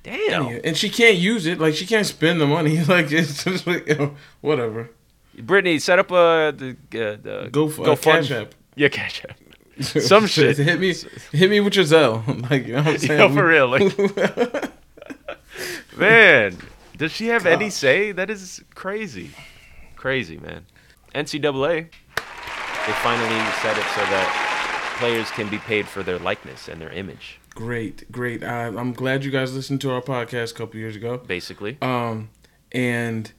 Damn. 0.03 0.61
and 0.65 0.77
she 0.77 0.91
can't 0.91 1.17
use 1.17 1.47
it. 1.47 1.59
Like 1.59 1.75
she 1.75 1.87
can't 1.87 2.07
spend 2.07 2.41
the 2.41 2.47
money. 2.47 2.83
Like 2.89 3.11
it's 3.13 3.45
just 3.45 3.67
like 3.67 3.87
you 3.89 3.95
know, 3.97 4.15
whatever. 4.43 4.91
Britney, 5.37 5.81
set 5.81 5.99
up 5.99 6.11
a 6.11 6.53
the, 6.57 6.71
uh, 6.93 7.17
the 7.23 7.49
Go 7.51 7.69
for 7.69 7.85
go 7.85 7.93
uh, 7.93 7.97
Cash 7.97 8.29
fund- 8.29 8.43
App. 8.49 8.55
Yeah, 8.77 8.89
cash 8.89 9.23
app. 9.29 9.37
Some 9.83 10.27
shit. 10.35 10.57
hit 10.59 10.79
me, 10.79 10.95
hit 11.33 11.51
me 11.51 11.61
with 11.61 11.75
your 11.77 11.85
Zelle. 11.85 12.23
like 12.51 12.67
you 12.67 12.75
know 12.75 12.83
what 12.83 12.93
I'm 12.95 12.99
saying. 12.99 13.21
Yo, 13.21 13.29
for 13.35 13.47
real, 13.47 13.69
like- 13.69 14.73
Man, 15.97 16.59
does 16.97 17.13
she 17.13 17.29
have 17.29 17.47
any 17.47 17.71
say? 17.71 18.13
That 18.13 18.29
is 18.31 18.63
crazy, 18.75 19.31
crazy, 19.97 20.39
man. 20.39 20.67
NCAA, 21.15 21.89
they 22.87 22.93
finally 22.95 23.39
set 23.63 23.77
it 23.79 23.85
so 23.95 24.01
that 24.13 24.97
players 24.99 25.31
can 25.31 25.49
be 25.49 25.59
paid 25.59 25.87
for 25.89 26.03
their 26.03 26.19
likeness 26.19 26.69
and 26.69 26.81
their 26.81 26.93
image, 26.93 27.41
great, 27.55 28.11
great. 28.13 28.45
I, 28.45 28.67
I'm 28.67 28.93
glad 28.93 29.25
you 29.25 29.31
guys 29.31 29.55
listened 29.55 29.81
to 29.83 29.91
our 29.91 30.01
podcast 30.03 30.53
a 30.53 30.55
couple 30.55 30.79
years 30.79 30.97
ago. 30.97 31.19
basically. 31.19 31.79
Um, 31.81 32.31
and 32.73 33.33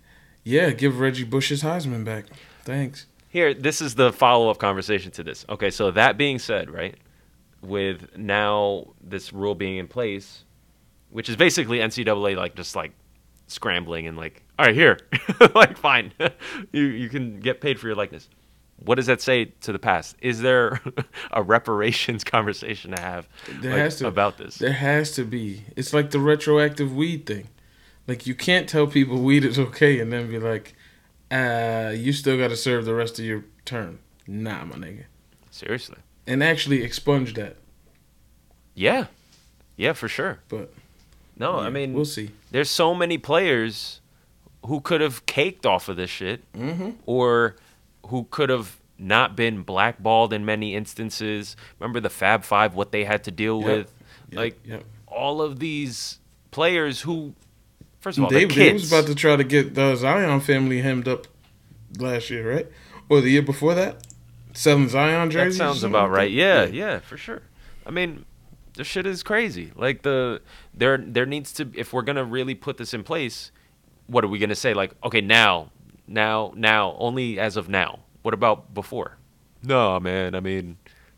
yeah, 0.44 0.72
give 0.72 1.00
Reggie 1.00 1.24
Bush 1.24 1.50
his 1.50 1.64
Heisman 1.64 2.04
back. 2.04 2.26
Thanks. 2.64 3.06
Here, 3.30 3.54
this 3.54 3.82
is 3.82 3.96
the 3.96 4.14
follow 4.14 4.50
up 4.50 4.58
conversation 4.60 5.12
to 5.12 5.24
this. 5.24 5.46
Okay, 5.50 5.70
so 5.70 5.92
that 5.92 6.18
being 6.18 6.40
said, 6.40 6.70
right, 6.70 6.96
with 7.62 8.18
now 8.18 8.94
this 9.02 9.34
rule 9.34 9.56
being 9.56 9.78
in 9.78 9.88
place, 9.88 10.44
which 11.10 11.30
is 11.30 11.36
basically 11.36 11.80
NCAA 11.80 12.36
like 12.38 12.56
just 12.56 12.76
like 12.76 12.94
scrambling 13.48 14.08
and 14.08 14.18
like, 14.18 14.44
all 14.58 14.66
right, 14.66 14.76
here, 14.76 15.00
like 15.56 15.78
fine, 15.78 16.14
you 16.72 16.84
you 16.84 17.10
can 17.10 17.40
get 17.40 17.60
paid 17.62 17.80
for 17.80 17.88
your 17.88 17.96
likeness. 17.96 18.30
What 18.78 18.96
does 18.96 19.06
that 19.06 19.22
say 19.22 19.46
to 19.62 19.72
the 19.72 19.80
past? 19.80 20.16
Is 20.22 20.42
there 20.42 20.82
a 21.32 21.42
reparations 21.42 22.24
conversation 22.36 22.92
to 22.96 23.02
have 23.02 23.28
There 23.62 23.72
like, 23.72 23.80
has 23.82 23.98
to 23.98 24.08
about 24.08 24.38
this? 24.38 24.58
There 24.58 24.74
has 24.74 25.12
to 25.16 25.24
be. 25.24 25.64
It's 25.76 25.94
like 25.94 26.12
the 26.12 26.20
retroactive 26.20 26.94
weed 26.96 27.26
thing. 27.26 27.48
Like 28.08 28.28
you 28.28 28.36
can't 28.36 28.68
tell 28.70 28.86
people 28.88 29.22
weed 29.22 29.44
is 29.46 29.58
okay 29.58 30.00
and 30.00 30.12
then 30.12 30.30
be 30.30 30.40
like, 30.40 30.76
uh, 31.32 31.92
you 31.96 32.14
still 32.14 32.38
got 32.38 32.50
to 32.50 32.56
serve 32.56 32.86
the 32.86 32.94
rest 32.94 33.18
of 33.18 33.26
your 33.26 33.46
term. 33.64 34.00
Nah, 34.28 34.66
my 34.66 34.76
nigga. 34.76 35.06
Seriously? 35.52 35.98
And 36.28 36.44
actually 36.44 36.84
expunge 36.84 37.34
that. 37.36 37.58
Yeah, 38.74 39.06
yeah, 39.78 39.94
for 39.94 40.08
sure. 40.08 40.40
But 40.50 40.74
No, 41.38 41.60
I 41.60 41.70
mean, 41.70 41.94
we'll 41.94 42.06
see. 42.06 42.32
there's 42.52 42.70
so 42.70 42.94
many 42.94 43.18
players 43.18 44.02
who 44.66 44.82
could 44.82 45.00
have 45.02 45.26
caked 45.26 45.66
off 45.66 45.88
of 45.90 45.96
this 45.96 46.10
shit 46.10 46.42
Mm-hmm. 46.54 46.92
or 47.06 47.56
who 48.08 48.28
could 48.30 48.50
have 48.50 48.80
not 48.98 49.36
been 49.36 49.62
blackballed 49.64 50.32
in 50.34 50.46
many 50.46 50.74
instances. 50.76 51.56
Remember 51.80 52.00
the 52.00 52.10
Fab 52.10 52.44
Five, 52.44 52.74
what 52.76 52.92
they 52.92 53.04
had 53.04 53.24
to 53.26 53.32
deal 53.32 53.60
Yep. 53.62 53.68
with? 53.68 53.94
Yep, 54.30 54.38
Like 54.38 54.60
yep. 54.66 54.84
all 55.08 55.42
of 55.42 55.60
these 55.60 56.20
players 56.52 57.02
who, 57.02 57.34
first 58.00 58.18
of 58.18 58.24
all, 58.24 58.30
They, 58.30 58.46
they're 58.46 58.56
they 58.68 58.74
was 58.74 58.92
about 58.92 59.08
to 59.08 59.16
try 59.16 59.36
to 59.36 59.44
get 59.44 59.76
the 59.76 59.96
Zion 59.96 60.40
family 60.40 60.82
hemmed 60.82 61.08
up 61.08 61.28
last 62.00 62.30
year, 62.30 62.50
right? 62.56 62.68
Or 63.10 63.22
the 63.22 63.30
year 63.30 63.42
before 63.42 63.76
that? 63.76 64.06
Selling 64.54 64.88
Zion 64.88 65.28
that 65.30 65.34
jerseys. 65.34 65.56
or 65.60 65.64
sounds 65.66 65.84
about 65.84 66.10
right. 66.10 66.26
that? 66.26 66.32
Yeah, 66.32 66.66
yeah, 66.66 67.00
for 67.00 67.18
sure. 67.18 67.42
I 67.86 67.92
mean, 67.92 68.24
the 68.76 68.84
shit 68.86 69.06
is 69.06 69.22
crazy. 69.24 69.72
Like 69.76 70.02
the 70.04 70.42
there 70.74 70.98
there 70.98 71.26
needs 71.26 71.52
to 71.54 71.70
if 71.76 71.92
we're 71.94 72.02
gonna 72.04 72.24
really 72.24 72.56
put 72.56 72.78
this 72.78 72.94
in 72.94 73.04
place, 73.04 73.52
what 74.08 74.24
are 74.24 74.28
we 74.30 74.40
gonna 74.40 74.56
say? 74.56 74.74
Like, 74.74 74.94
okay, 75.04 75.20
now, 75.22 75.72
now, 76.08 76.54
now, 76.56 76.96
only 77.00 77.40
as 77.40 77.58
of 77.58 77.70
now. 77.70 78.00
What 78.22 78.34
about 78.34 78.74
before? 78.74 79.18
No, 79.64 80.00
man. 80.00 80.36
I 80.36 80.40
mean, 80.40 80.78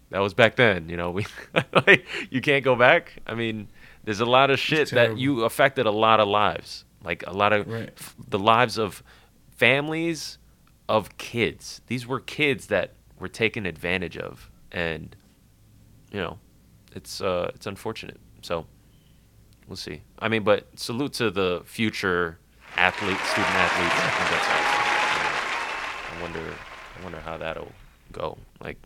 that 0.10 0.20
was 0.20 0.34
back 0.34 0.56
then. 0.56 0.90
You 0.90 0.98
know, 0.98 1.12
we 1.12 1.26
like 1.88 2.06
you 2.30 2.42
can't 2.42 2.64
go 2.64 2.76
back. 2.76 3.14
I 3.28 3.34
mean, 3.34 3.68
there's 4.04 4.20
a 4.20 4.26
lot 4.26 4.50
of 4.50 4.60
shit 4.60 4.90
that 4.92 5.18
you 5.18 5.44
affected 5.44 5.86
a 5.86 5.92
lot 5.92 6.20
of 6.20 6.28
lives, 6.28 6.86
like 7.04 7.24
a 7.28 7.34
lot 7.34 7.54
of 7.54 7.68
Right. 7.68 7.92
f- 7.98 8.16
the 8.28 8.40
lives 8.40 8.78
of 8.78 9.04
families 9.52 10.38
of 10.88 11.18
kids. 11.18 11.82
These 11.88 12.08
were 12.08 12.20
kids 12.20 12.68
that 12.68 12.94
were 13.20 13.28
taken 13.28 13.66
advantage 13.66 14.18
of, 14.18 14.50
and 14.72 15.16
you 16.12 16.20
know, 16.20 16.40
it's 16.96 17.20
uh, 17.22 17.52
it's 17.56 17.66
unfortunate. 17.68 18.20
So 18.42 18.66
we'll 19.68 19.76
see. 19.76 20.02
I 20.20 20.28
mean, 20.30 20.44
but 20.44 20.68
salute 20.80 21.14
to 21.14 21.32
the 21.32 21.62
future 21.66 22.40
athlete, 22.76 23.18
student 23.32 23.56
athletes. 23.56 23.96
I 23.96 24.10
think 24.10 24.30
that's 24.30 24.48
awesome. 24.48 26.18
I 26.18 26.22
wonder, 26.22 26.54
I 27.00 27.04
wonder 27.04 27.20
how 27.20 27.38
that'll 27.38 27.72
go. 28.12 28.38
Like, 28.60 28.78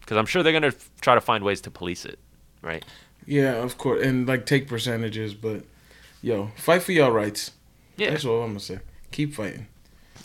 because 0.00 0.16
I'm 0.16 0.26
sure 0.26 0.42
they're 0.42 0.52
gonna 0.52 0.72
try 1.00 1.14
to 1.14 1.20
find 1.20 1.44
ways 1.44 1.60
to 1.62 1.70
police 1.70 2.04
it, 2.04 2.18
right? 2.62 2.84
Yeah, 3.26 3.54
of 3.54 3.76
course. 3.78 4.04
And 4.04 4.26
like 4.26 4.46
take 4.46 4.68
percentages, 4.68 5.34
but 5.34 5.64
yo, 6.22 6.50
fight 6.56 6.82
for 6.82 6.92
your 6.92 7.10
rights. 7.10 7.52
Yeah, 7.96 8.10
That's 8.10 8.24
all 8.24 8.42
I'm 8.42 8.50
gonna 8.50 8.60
say. 8.60 8.78
Keep 9.10 9.34
fighting. 9.34 9.66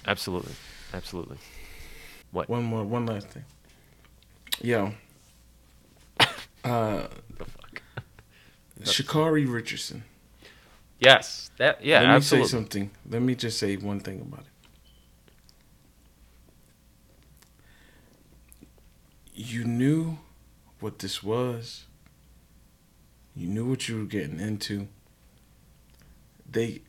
absolutely, 0.05 0.53
absolutely. 0.93 1.37
What? 2.31 2.47
One 2.49 2.63
more, 2.63 2.83
one 2.83 3.05
last 3.05 3.27
thing. 3.29 3.43
Yo. 4.61 4.93
Uh, 6.63 7.07
The 7.39 7.45
fuck. 7.45 7.81
Sha'Carri 8.83 9.51
Richardson. 9.51 10.03
Yes, 11.01 11.49
that 11.57 11.83
yeah, 11.83 12.01
Let 12.01 12.09
me 12.09 12.13
absolutely. 12.13 12.47
say 12.47 12.51
something. 12.51 12.91
Let 13.09 13.21
me 13.23 13.33
just 13.33 13.57
say 13.57 13.75
one 13.75 13.99
thing 13.99 14.21
about 14.21 14.41
it. 14.41 14.45
You 19.33 19.63
knew 19.63 20.19
what 20.79 20.99
this 20.99 21.23
was. 21.23 21.85
You 23.35 23.47
knew 23.47 23.65
what 23.65 23.89
you 23.89 23.97
were 23.97 24.05
getting 24.05 24.39
into. 24.39 24.89
They, 26.49 26.81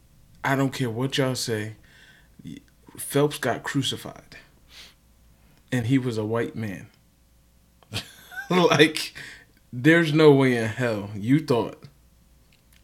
I 0.44 0.56
don't 0.56 0.74
care 0.74 0.90
what 0.90 1.16
y'all 1.16 1.34
say. 1.34 1.76
Phelps 2.98 3.38
got 3.38 3.62
crucified, 3.62 4.36
and 5.70 5.86
he 5.86 5.96
was 5.96 6.18
a 6.18 6.24
white 6.24 6.54
man. 6.54 6.88
like, 8.50 9.14
there's 9.72 10.12
no 10.12 10.32
way 10.32 10.54
in 10.54 10.68
hell 10.68 11.08
you 11.14 11.38
thought 11.38 11.82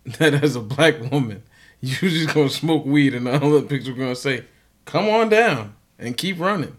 that 0.19 0.35
as 0.43 0.57
a 0.57 0.61
black 0.61 1.01
woman, 1.11 1.43
you 1.81 1.95
just 2.11 2.35
gonna 2.35 2.49
smoke 2.51 2.85
weed 2.87 3.15
and 3.15 3.27
the 3.27 3.43
Olympics 3.43 3.87
were 3.89 3.95
gonna 3.95 4.17
say, 4.17 4.45
"Come 4.85 5.09
on 5.09 5.29
down 5.29 5.75
and 5.99 6.17
keep 6.17 6.39
running." 6.41 6.77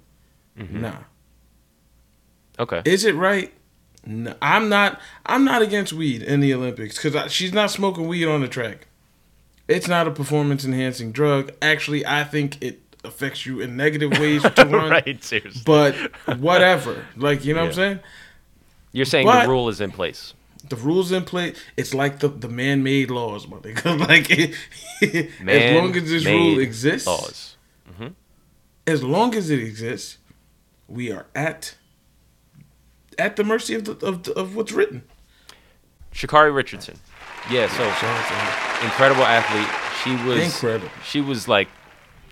Mhm. 0.58 0.72
Nah, 0.82 0.96
Okay. 2.58 2.82
is 2.86 3.06
it 3.06 3.16
right? 3.16 3.54
No, 4.06 4.34
I'm 4.42 4.70
not. 4.70 5.00
I'm 5.26 5.44
not 5.46 5.62
against 5.62 5.94
weed 5.94 6.22
in 6.24 6.40
the 6.40 6.54
Olympics 6.54 7.02
because 7.02 7.32
she's 7.32 7.54
not 7.54 7.70
smoking 7.72 8.08
weed 8.08 8.26
on 8.26 8.42
the 8.42 8.48
track. 8.48 8.88
It's 9.68 9.88
not 9.88 10.08
a 10.08 10.12
performance 10.12 10.66
enhancing 10.66 11.12
drug. 11.12 11.52
Actually, 11.62 12.06
I 12.06 12.24
think 12.24 12.62
it 12.64 12.82
affects 13.04 13.46
you 13.46 13.60
in 13.62 13.78
negative 13.78 14.12
ways 14.20 14.42
to 14.42 14.66
run. 14.70 14.90
right, 14.90 15.24
seriously. 15.24 15.62
But 15.66 15.96
whatever, 16.40 17.06
like 17.16 17.46
you 17.46 17.54
know 17.54 17.62
what 17.62 17.68
I'm 17.68 17.74
saying. 17.74 18.00
You're 18.92 19.06
saying 19.06 19.28
but- 19.28 19.44
the 19.44 19.50
rule 19.50 19.70
is 19.70 19.80
in 19.82 19.92
place. 19.92 20.34
The 20.68 20.76
rules 20.76 21.12
in 21.12 21.24
place. 21.24 21.58
It's 21.78 21.94
like 21.94 22.20
the, 22.20 22.28
the 22.28 22.50
man-made 22.50 23.10
laws, 23.10 23.48
my 23.48 23.58
nigga. 23.58 24.00
like 24.08 24.30
as 25.50 25.76
long 25.76 25.96
as 25.96 26.10
this 26.10 26.26
rule 26.26 26.60
exists, 26.60 27.08
Laws. 27.08 27.56
Mm-hmm. 27.90 28.08
as 28.86 29.04
long 29.04 29.36
as 29.36 29.50
it 29.50 29.60
exists, 29.60 30.18
we 30.88 31.12
are 31.12 31.28
at 31.34 31.76
at 33.18 33.36
the 33.36 33.44
mercy 33.44 33.76
of 33.76 33.86
the, 33.86 34.06
of, 34.06 34.24
the, 34.24 34.34
of 34.34 34.56
what's 34.56 34.72
written. 34.72 35.04
Sha'Carri 36.14 36.54
Richardson. 36.54 36.98
Yeah, 37.52 37.68
so 37.68 37.84
incredible 38.84 39.24
athlete. 39.24 39.68
She 40.04 40.16
was 40.28 40.44
Incredible. 40.44 40.90
She 41.04 41.22
was 41.22 41.48
like 41.48 41.68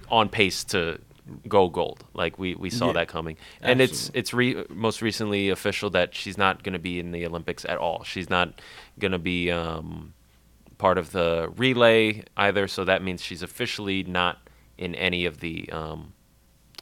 on 0.10 0.30
pace 0.30 0.64
to 0.66 1.00
go 1.48 1.70
gold. 1.70 2.06
Like 2.14 2.38
we, 2.40 2.56
we 2.56 2.70
saw 2.70 2.88
Yeah, 2.88 2.94
that 2.94 3.08
coming. 3.08 3.38
And 3.62 3.82
it's 3.82 4.12
it's 4.14 4.34
re- 4.34 4.66
most 4.70 5.02
recently 5.02 5.50
official 5.50 5.90
that 5.92 6.16
she's 6.16 6.38
not 6.38 6.64
going 6.64 6.74
to 6.74 6.80
be 6.80 7.00
in 7.00 7.12
the 7.12 7.26
Olympics 7.26 7.66
at 7.66 7.78
all. 7.78 8.04
She's 8.04 8.30
not 8.30 8.62
going 9.00 9.12
to 9.12 9.20
be 9.20 9.52
um, 9.52 10.14
part 10.78 10.98
of 10.98 11.12
the 11.12 11.52
relay 11.56 12.24
either. 12.36 12.68
So 12.68 12.86
that 12.86 13.04
means 13.04 13.22
she's 13.22 13.44
officially 13.44 14.04
not 14.04 14.40
in 14.78 14.96
any 14.96 15.26
of 15.26 15.40
the 15.40 15.70
um, 15.72 16.14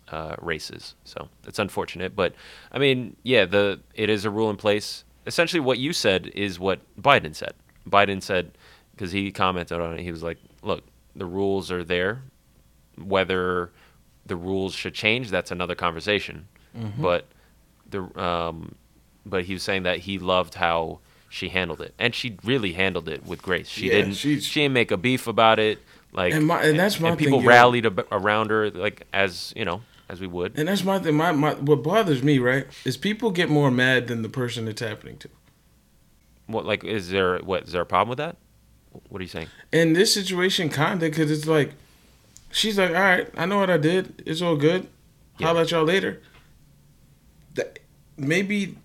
uh, 0.10 0.36
races. 0.42 0.96
So 1.04 1.30
it's 1.48 1.60
unfortunate, 1.60 2.16
but 2.16 2.34
I 2.72 2.80
mean, 2.80 3.16
yeah, 3.24 3.46
the 3.46 3.80
it 3.94 4.10
is 4.10 4.26
a 4.26 4.30
rule 4.30 4.50
in 4.50 4.58
place. 4.58 5.04
Essentially, 5.26 5.60
what 5.60 5.80
you 5.80 5.94
said 5.94 6.28
is 6.36 6.60
what 6.60 6.80
Biden 7.02 7.36
said. 7.36 7.54
Biden 7.90 8.22
said 8.22 8.52
because 8.92 9.12
he 9.12 9.32
commented 9.32 9.80
on 9.80 9.98
it. 9.98 10.02
He 10.04 10.12
was 10.12 10.24
like, 10.24 10.38
"Look, 10.62 10.84
the 11.16 11.26
rules 11.26 11.72
are 11.72 11.84
there. 11.84 12.22
Whether 12.98 13.72
the 14.26 14.36
rules 14.36 14.74
should 14.74 14.94
change, 14.94 15.30
that's 15.30 15.52
another 15.52 15.76
conversation. 15.76 16.48
But 17.00 17.26
the 17.90 18.02
um, 18.22 18.76
but 19.26 19.46
he 19.46 19.54
was 19.54 19.64
saying 19.64 19.84
that 19.84 20.00
he 20.00 20.20
loved 20.20 20.56
how." 20.56 21.00
She 21.28 21.50
handled 21.50 21.82
it, 21.82 21.94
and 22.00 22.16
she 22.16 22.38
really 22.46 22.72
handled 22.74 23.10
it 23.10 23.26
with 23.26 23.42
grace. 23.42 23.68
She 23.68 23.88
Yeah, 23.88 23.94
didn't. 23.96 24.14
She 24.14 24.38
didn't 24.40 24.72
make 24.72 24.90
a 24.92 24.96
beef 24.96 25.28
about 25.28 25.60
it. 25.60 25.80
Like, 26.14 26.34
And 26.34 26.48
my- 26.48 26.64
and 26.64 26.80
that's 26.80 26.98
my 26.98 27.10
and 27.10 27.18
people 27.18 27.40
thing, 27.40 27.48
rallied 27.50 27.86
ab- 27.86 28.08
around 28.10 28.52
her, 28.52 28.70
like 28.72 29.06
as 29.12 29.52
you 29.54 29.66
know, 29.66 29.82
as 30.08 30.22
we 30.22 30.28
would. 30.28 30.58
And 30.58 30.70
that's 30.70 30.86
my 30.86 30.98
thing. 30.98 31.16
My, 31.16 31.34
my 31.34 31.56
what 31.56 31.84
bothers 31.84 32.24
me, 32.24 32.40
right, 32.40 32.68
is 32.86 32.96
people 32.96 33.32
get 33.32 33.50
more 33.50 33.70
mad 33.70 34.08
than 34.08 34.22
the 34.22 34.30
person 34.30 34.66
it's 34.70 34.80
happening 34.80 35.18
to. 35.18 35.30
What 36.48 36.66
like 36.66 36.86
is 36.86 37.10
there 37.10 37.40
what 37.40 37.64
is 37.64 37.74
there 37.74 37.82
a 37.82 37.86
problem 37.86 38.10
with 38.10 38.20
that? 38.20 38.38
What 39.10 39.20
are 39.20 39.24
you 39.24 39.28
saying? 39.30 39.48
In 39.74 39.92
this 39.92 40.14
situation, 40.14 40.70
kinda, 40.70 41.10
because 41.10 41.30
it's 41.32 41.48
like, 41.48 41.72
she's 42.56 42.78
like, 42.78 42.90
all 42.90 42.96
right, 42.96 43.30
I 43.36 43.46
know 43.46 43.60
what 43.60 43.70
I 43.70 43.78
did. 43.78 44.24
It's 44.26 44.42
all 44.42 44.56
good. 44.56 44.88
Yeah. 45.38 45.48
Holla 45.48 45.62
at 45.62 45.72
y'all 45.72 45.84
later. 45.84 46.22
That, 47.56 47.80
maybe 48.18 48.78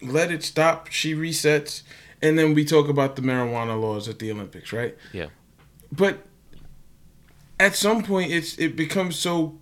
let 0.00 0.30
it 0.30 0.42
stop. 0.44 0.88
She 0.88 1.14
resets, 1.14 1.82
and 2.22 2.38
then 2.38 2.54
we 2.54 2.64
talk 2.64 2.88
about 2.88 3.16
the 3.16 3.22
marijuana 3.22 3.80
laws 3.80 4.08
at 4.08 4.20
the 4.20 4.30
Olympics, 4.30 4.72
right? 4.72 4.96
Yeah. 5.12 5.26
But 5.90 6.24
at 7.58 7.74
some 7.74 8.04
point, 8.04 8.30
it's 8.30 8.56
it 8.58 8.76
becomes 8.76 9.16
so 9.16 9.58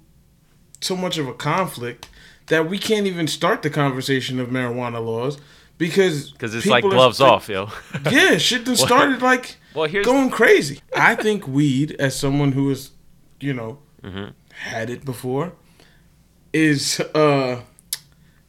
so 0.81 0.95
much 0.95 1.17
of 1.19 1.27
a 1.27 1.35
conflict 1.35 2.09
that 2.47 2.69
we 2.69 2.79
can't 2.79 3.07
even 3.07 3.27
start 3.27 3.63
the 3.63 3.71
conversation 3.71 4.39
of 4.39 4.49
marijuana 4.49 5.05
laws 5.05 5.39
because 5.79 6.33
Because 6.33 6.55
it's 6.55 6.67
like 6.67 6.85
gloves 6.85 7.19
st- 7.19 7.31
off, 7.31 7.49
yo. 7.49 7.69
Yeah, 8.11 8.37
shit 8.37 8.65
done 8.65 8.77
started 8.89 9.23
like 9.23 9.57
Well, 9.75 9.89
here's 9.89 10.05
going 10.05 10.31
crazy. 10.31 10.81
I 10.95 11.15
think 11.15 11.49
weed, 11.49 11.97
as 11.99 12.19
someone 12.19 12.53
who 12.53 12.69
has, 12.69 12.91
you 13.41 13.53
know, 13.55 13.79
Mm-hmm. 14.03 14.27
had 14.71 14.91
it 14.91 15.05
before, 15.05 15.53
is 16.53 17.01
uh, 17.15 17.61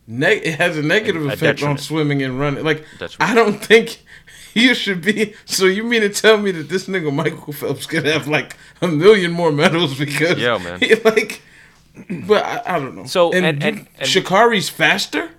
neg- 0.08 0.42
it 0.46 0.56
has 0.60 0.78
a 0.78 0.84
negative 0.84 1.26
A 1.26 1.30
effect 1.34 1.64
on 1.64 1.78
swimming 1.78 2.22
and 2.22 2.40
running. 2.40 2.64
Like, 2.64 2.86
Detriment. 3.00 3.32
I 3.32 3.34
don't 3.34 3.64
think 3.64 4.04
you 4.54 4.74
should 4.76 5.02
be. 5.02 5.34
So 5.46 5.66
you 5.66 5.84
mean 5.84 6.02
to 6.02 6.10
tell 6.10 6.38
me 6.38 6.52
that 6.52 6.70
this 6.70 6.88
nigga 6.88 7.12
Michael 7.14 7.52
Phelps 7.54 7.86
could 7.88 8.06
have 8.06 8.28
like 8.28 8.58
a 8.82 8.88
million 8.88 9.32
more 9.32 9.52
medals 9.52 9.98
because, 10.06 10.38
Yeah, 10.40 10.58
man. 10.60 10.80
he, 10.82 10.94
like, 10.96 11.42
but 12.28 12.44
I, 12.46 12.76
I 12.76 12.80
don't 12.80 12.96
know. 12.96 13.06
So, 13.06 13.32
and, 13.34 13.46
and- 13.46 13.64
and- 13.64 13.88
and- 13.98 14.08
Sha'Carri's 14.08 14.70
faster 14.70 15.32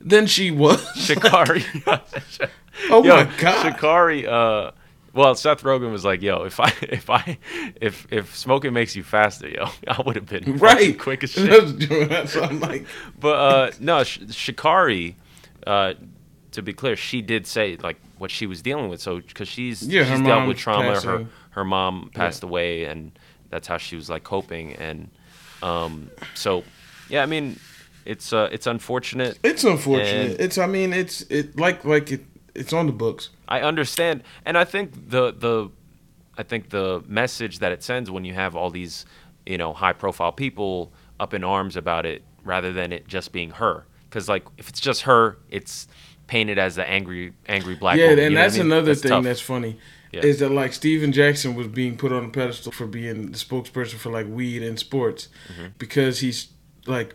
than 0.00 0.26
she 0.26 0.50
was. 0.50 0.84
Sha'Carri. 0.94 1.64
oh 2.90 3.02
yo, 3.02 3.16
my 3.16 3.30
god. 3.38 3.74
Sha'Carri. 3.74 4.28
Uh, 4.28 4.72
well, 5.14 5.34
Seth 5.34 5.62
Rogen 5.62 5.90
was 5.92 6.04
like, 6.04 6.22
"Yo, 6.22 6.44
if 6.44 6.60
I, 6.60 6.72
if 6.82 7.08
I, 7.08 7.38
if 7.80 8.06
if 8.10 8.36
smoking 8.36 8.72
makes 8.72 8.94
you 8.96 9.02
faster, 9.02 9.48
yo, 9.48 9.68
I 9.88 10.02
would 10.04 10.16
have 10.16 10.26
been 10.26 10.58
Right, 10.58 10.98
quick 10.98 11.24
as 11.24 11.30
shit." 11.32 11.88
That's 12.08 12.34
what 12.34 12.50
I'm 12.50 12.60
like. 12.60 12.86
But 13.18 13.36
uh, 13.36 13.70
no, 13.80 14.04
Sh- 14.04 14.20
Sha'Carri. 14.20 15.14
Uh, 15.66 15.94
to 16.52 16.62
be 16.62 16.72
clear, 16.72 16.94
she 16.94 17.20
did 17.22 17.46
say 17.46 17.76
like 17.82 17.96
what 18.18 18.30
she 18.30 18.46
was 18.46 18.62
dealing 18.62 18.88
with. 18.88 19.00
So 19.00 19.20
because 19.20 19.48
she's 19.48 19.82
Yeah, 19.82 20.04
she's 20.04 20.20
dealt 20.20 20.46
with 20.48 20.56
trauma. 20.58 21.00
Her 21.00 21.26
her 21.50 21.64
mom 21.64 22.10
passed 22.14 22.42
away, 22.42 22.84
and 22.84 23.12
that's 23.50 23.66
how 23.66 23.78
she 23.78 23.96
was 23.96 24.10
like 24.10 24.24
coping. 24.24 24.74
And 24.74 25.10
um, 25.62 26.10
so 26.34 26.64
yeah, 27.08 27.22
I 27.22 27.26
mean, 27.26 27.58
it's 28.04 28.32
uh, 28.32 28.48
it's 28.52 28.66
unfortunate. 28.66 29.38
It's 29.42 29.64
unfortunate. 29.64 30.40
It's 30.40 30.58
I 30.58 30.66
mean 30.66 30.92
it's 30.92 31.22
it 31.22 31.58
like 31.58 31.84
like 31.84 32.12
it 32.12 32.24
it's 32.54 32.72
on 32.72 32.86
the 32.86 32.92
books. 32.92 33.30
I 33.48 33.60
understand, 33.60 34.22
and 34.44 34.56
I 34.58 34.64
think 34.64 35.10
the 35.10 35.32
the 35.32 35.70
I 36.38 36.42
think 36.42 36.70
the 36.70 37.02
message 37.06 37.58
that 37.60 37.72
it 37.72 37.82
sends 37.82 38.10
when 38.10 38.24
you 38.24 38.34
have 38.34 38.56
all 38.56 38.70
these 38.70 39.06
you 39.46 39.58
know 39.58 39.72
high 39.72 39.92
profile 39.92 40.32
people 40.32 40.92
up 41.20 41.34
in 41.34 41.44
arms 41.44 41.76
about 41.76 42.06
it, 42.06 42.22
rather 42.44 42.72
than 42.72 42.92
it 42.92 43.06
just 43.06 43.32
being 43.32 43.50
her, 43.50 43.86
because 44.08 44.28
like 44.28 44.44
if 44.58 44.68
it's 44.68 44.80
just 44.80 45.02
her, 45.02 45.38
it's 45.50 45.86
painted 46.26 46.58
as 46.58 46.74
the 46.76 46.88
angry 46.88 47.32
angry 47.48 47.74
black. 47.74 47.98
yeah, 47.98 48.08
woman, 48.08 48.18
and 48.24 48.30
you 48.32 48.34
know 48.36 48.40
what 48.40 48.44
that's 48.46 48.54
I 48.54 48.58
mean? 48.62 48.66
another 48.72 48.86
That's 48.86 49.02
thing 49.02 49.10
tough. 49.10 49.24
that's 49.24 49.40
funny. 49.40 49.78
Yeah. 50.12 50.20
Is 50.24 50.38
that 50.38 50.50
like 50.50 50.72
Stephen 50.72 51.10
Jackson 51.12 51.54
was 51.56 51.66
being 51.66 51.96
put 51.96 52.12
on 52.12 52.24
a 52.24 52.28
pedestal 52.28 52.70
for 52.72 52.86
being 52.86 53.32
the 53.32 53.36
spokesperson 53.38 53.94
for 53.96 54.10
like 54.10 54.26
weed 54.28 54.62
in 54.62 54.76
sports 54.76 55.28
Mm-hmm. 55.52 55.66
because 55.76 56.20
he's 56.20 56.48
like 56.86 57.14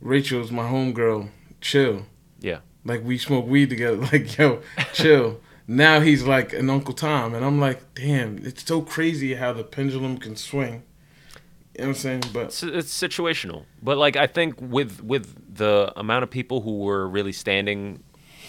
Rachel's 0.00 0.50
my 0.50 0.62
homegirl, 0.64 1.28
chill. 1.60 2.06
Like 2.84 3.02
we 3.04 3.18
smoke 3.18 3.46
weed 3.46 3.70
together, 3.70 3.96
like 4.12 4.36
yo, 4.36 4.60
chill. 4.92 5.40
now 5.66 6.00
he's 6.00 6.22
like 6.24 6.52
an 6.52 6.68
Uncle 6.70 6.94
Tom, 6.94 7.34
and 7.34 7.44
I'm 7.44 7.58
like, 7.60 7.94
damn, 7.94 8.38
it's 8.44 8.64
so 8.64 8.82
crazy 8.82 9.34
how 9.34 9.52
the 9.52 9.64
pendulum 9.64 10.18
can 10.18 10.36
swing. 10.36 10.82
You 11.76 11.84
know 11.84 11.88
what 11.88 11.88
I'm 11.88 11.94
saying? 11.94 12.22
But 12.32 12.44
it's, 12.46 12.62
it's 12.62 12.94
situational 13.02 13.64
but 13.82 13.98
like 13.98 14.14
i 14.14 14.28
think 14.28 14.54
with 14.60 15.02
with 15.02 15.56
the 15.56 15.92
amount 15.96 16.22
of 16.22 16.30
people 16.30 16.60
who 16.60 16.78
were 16.78 17.08
really 17.08 17.32
standing 17.32 18.00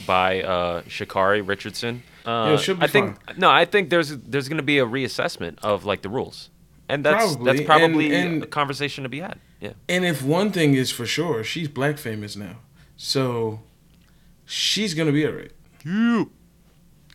by 0.05 0.43
uh 0.43 0.81
Sha'Carri 0.83 1.41
Richardson 1.47 2.03
uh 2.25 2.55
be 2.55 2.73
i 2.81 2.85
think 2.87 3.17
no 3.35 3.49
i 3.49 3.65
think 3.65 3.89
there's 3.89 4.15
there's 4.17 4.47
going 4.47 4.57
to 4.57 4.63
be 4.63 4.77
a 4.77 4.85
reassessment 4.85 5.57
of 5.63 5.85
like 5.85 6.03
the 6.03 6.09
rules 6.09 6.51
and 6.87 7.03
that's 7.03 7.33
Probably, 7.33 7.53
that's 7.53 7.65
probably 7.65 8.13
and- 8.15 8.33
and- 8.33 8.43
a 8.43 8.47
conversation 8.47 9.01
to 9.05 9.09
be 9.09 9.21
had 9.21 9.39
yeah 9.59 9.73
And 9.89 10.05
if 10.05 10.21
one 10.21 10.51
thing 10.51 10.75
is 10.75 10.91
for 10.91 11.07
sure, 11.07 11.43
she's 11.43 11.67
black 11.67 11.97
famous 11.97 12.35
now. 12.35 12.57
So 12.95 13.61
she's 14.45 14.93
gonna 14.93 15.11
be 15.11 15.25
alright. 15.27 15.51
Good 15.83 16.27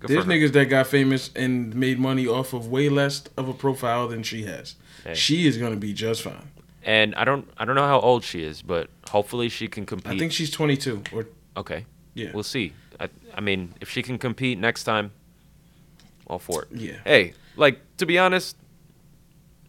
There's 0.09 0.25
niggas 0.25 0.53
that 0.53 0.67
got 0.67 0.87
famous 0.87 1.31
and 1.37 1.75
made 1.75 1.99
money 1.99 2.27
off 2.27 2.53
of 2.55 2.69
way 2.69 2.89
less 2.89 3.23
of 3.37 3.49
a 3.49 3.53
profile 3.53 4.09
than 4.09 4.23
she 4.23 4.45
has. 4.45 4.77
Hey. 5.05 5.15
She 5.15 5.47
is 5.47 5.59
gonna 5.59 5.77
be 5.77 5.93
just 5.93 6.23
fine. 6.23 6.49
and 6.83 7.15
i 7.15 7.25
don't 7.25 7.47
i 7.59 7.65
don't 7.67 7.75
know 7.75 7.87
how 7.87 8.01
old 8.01 8.25
she 8.25 8.43
is 8.43 8.63
but 8.63 8.89
hopefully 9.11 9.49
she 9.51 9.69
can 9.69 9.85
compete 9.85 10.13
I 10.15 10.19
think 10.19 10.33
she's 10.33 10.51
22 10.51 11.03
or 11.13 11.27
okay 11.57 11.85
yeah. 12.15 12.31
we'll 12.33 12.43
see 12.43 12.73
I, 12.99 13.09
I 13.35 13.41
mean 13.43 13.75
if 13.83 13.91
she 13.91 14.03
can 14.03 14.17
compete 14.19 14.59
next 14.59 14.85
time 14.85 15.11
all 16.27 16.39
for 16.39 16.63
it 16.63 16.69
Yeah. 16.73 16.97
hey 17.05 17.35
like 17.57 17.81
to 17.99 18.07
be 18.07 18.19
honest 18.19 18.57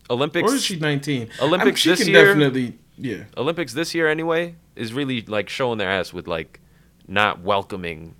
olympics 0.09 0.49
or 0.51 0.55
is 0.55 0.63
she 0.63 0.77
19? 0.79 1.29
Olympics 1.41 1.81
she 1.81 1.89
this 1.89 1.99
can 2.03 2.09
year- 2.09 2.25
definitely 2.27 2.77
yeah. 2.97 3.23
Olympics 3.35 3.73
this 3.73 3.93
year 3.95 4.07
anyway 4.07 4.55
is 4.75 4.93
really 4.93 5.21
like 5.21 5.49
showing 5.49 5.77
their 5.79 5.89
ass 5.89 6.13
with 6.13 6.27
like 6.27 6.59
not 7.11 7.41
welcoming 7.41 8.15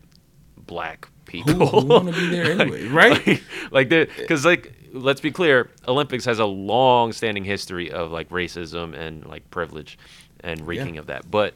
black 0.58 1.08
people. 1.26 1.54
Who- 1.54 1.80
who 1.82 1.86
wanna 1.88 2.12
be 2.12 2.28
there 2.30 2.52
anyway, 2.62 2.88
right? 2.88 3.26
Like, 3.72 3.90
like 3.92 4.10
because 4.18 4.46
like 4.46 4.74
let's 4.94 5.22
be 5.22 5.32
clear, 5.32 5.70
Olympics 5.88 6.26
has 6.26 6.40
a 6.40 6.46
long-standing 6.46 7.46
history 7.46 7.92
of 7.92 8.12
like 8.12 8.30
racism 8.30 8.94
and 8.96 9.26
like 9.26 9.50
privilege 9.50 9.98
and 10.42 10.68
reeking 10.68 10.98
of 10.98 11.08
that. 11.08 11.30
But 11.32 11.54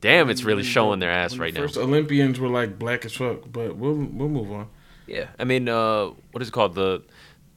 damn, 0.00 0.28
it's 0.30 0.44
really 0.44 0.62
showing 0.62 0.98
their 1.00 1.10
ass 1.10 1.36
right 1.38 1.52
the 1.54 1.60
now. 1.60 1.66
First 1.66 1.78
Olympians 1.78 2.38
were 2.38 2.48
like 2.48 2.78
black 2.78 3.04
as 3.04 3.14
fuck, 3.14 3.50
but 3.50 3.76
we'll 3.76 3.94
we'll 3.94 4.28
move 4.28 4.52
on. 4.52 4.68
Yeah, 5.06 5.28
I 5.38 5.44
mean, 5.44 5.68
uh, 5.70 6.08
what 6.32 6.42
is 6.42 6.48
it 6.48 6.52
called? 6.52 6.74
The 6.74 7.02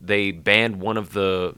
they 0.04 0.32
banned 0.32 0.80
one 0.80 0.98
of 0.98 1.14
the, 1.14 1.54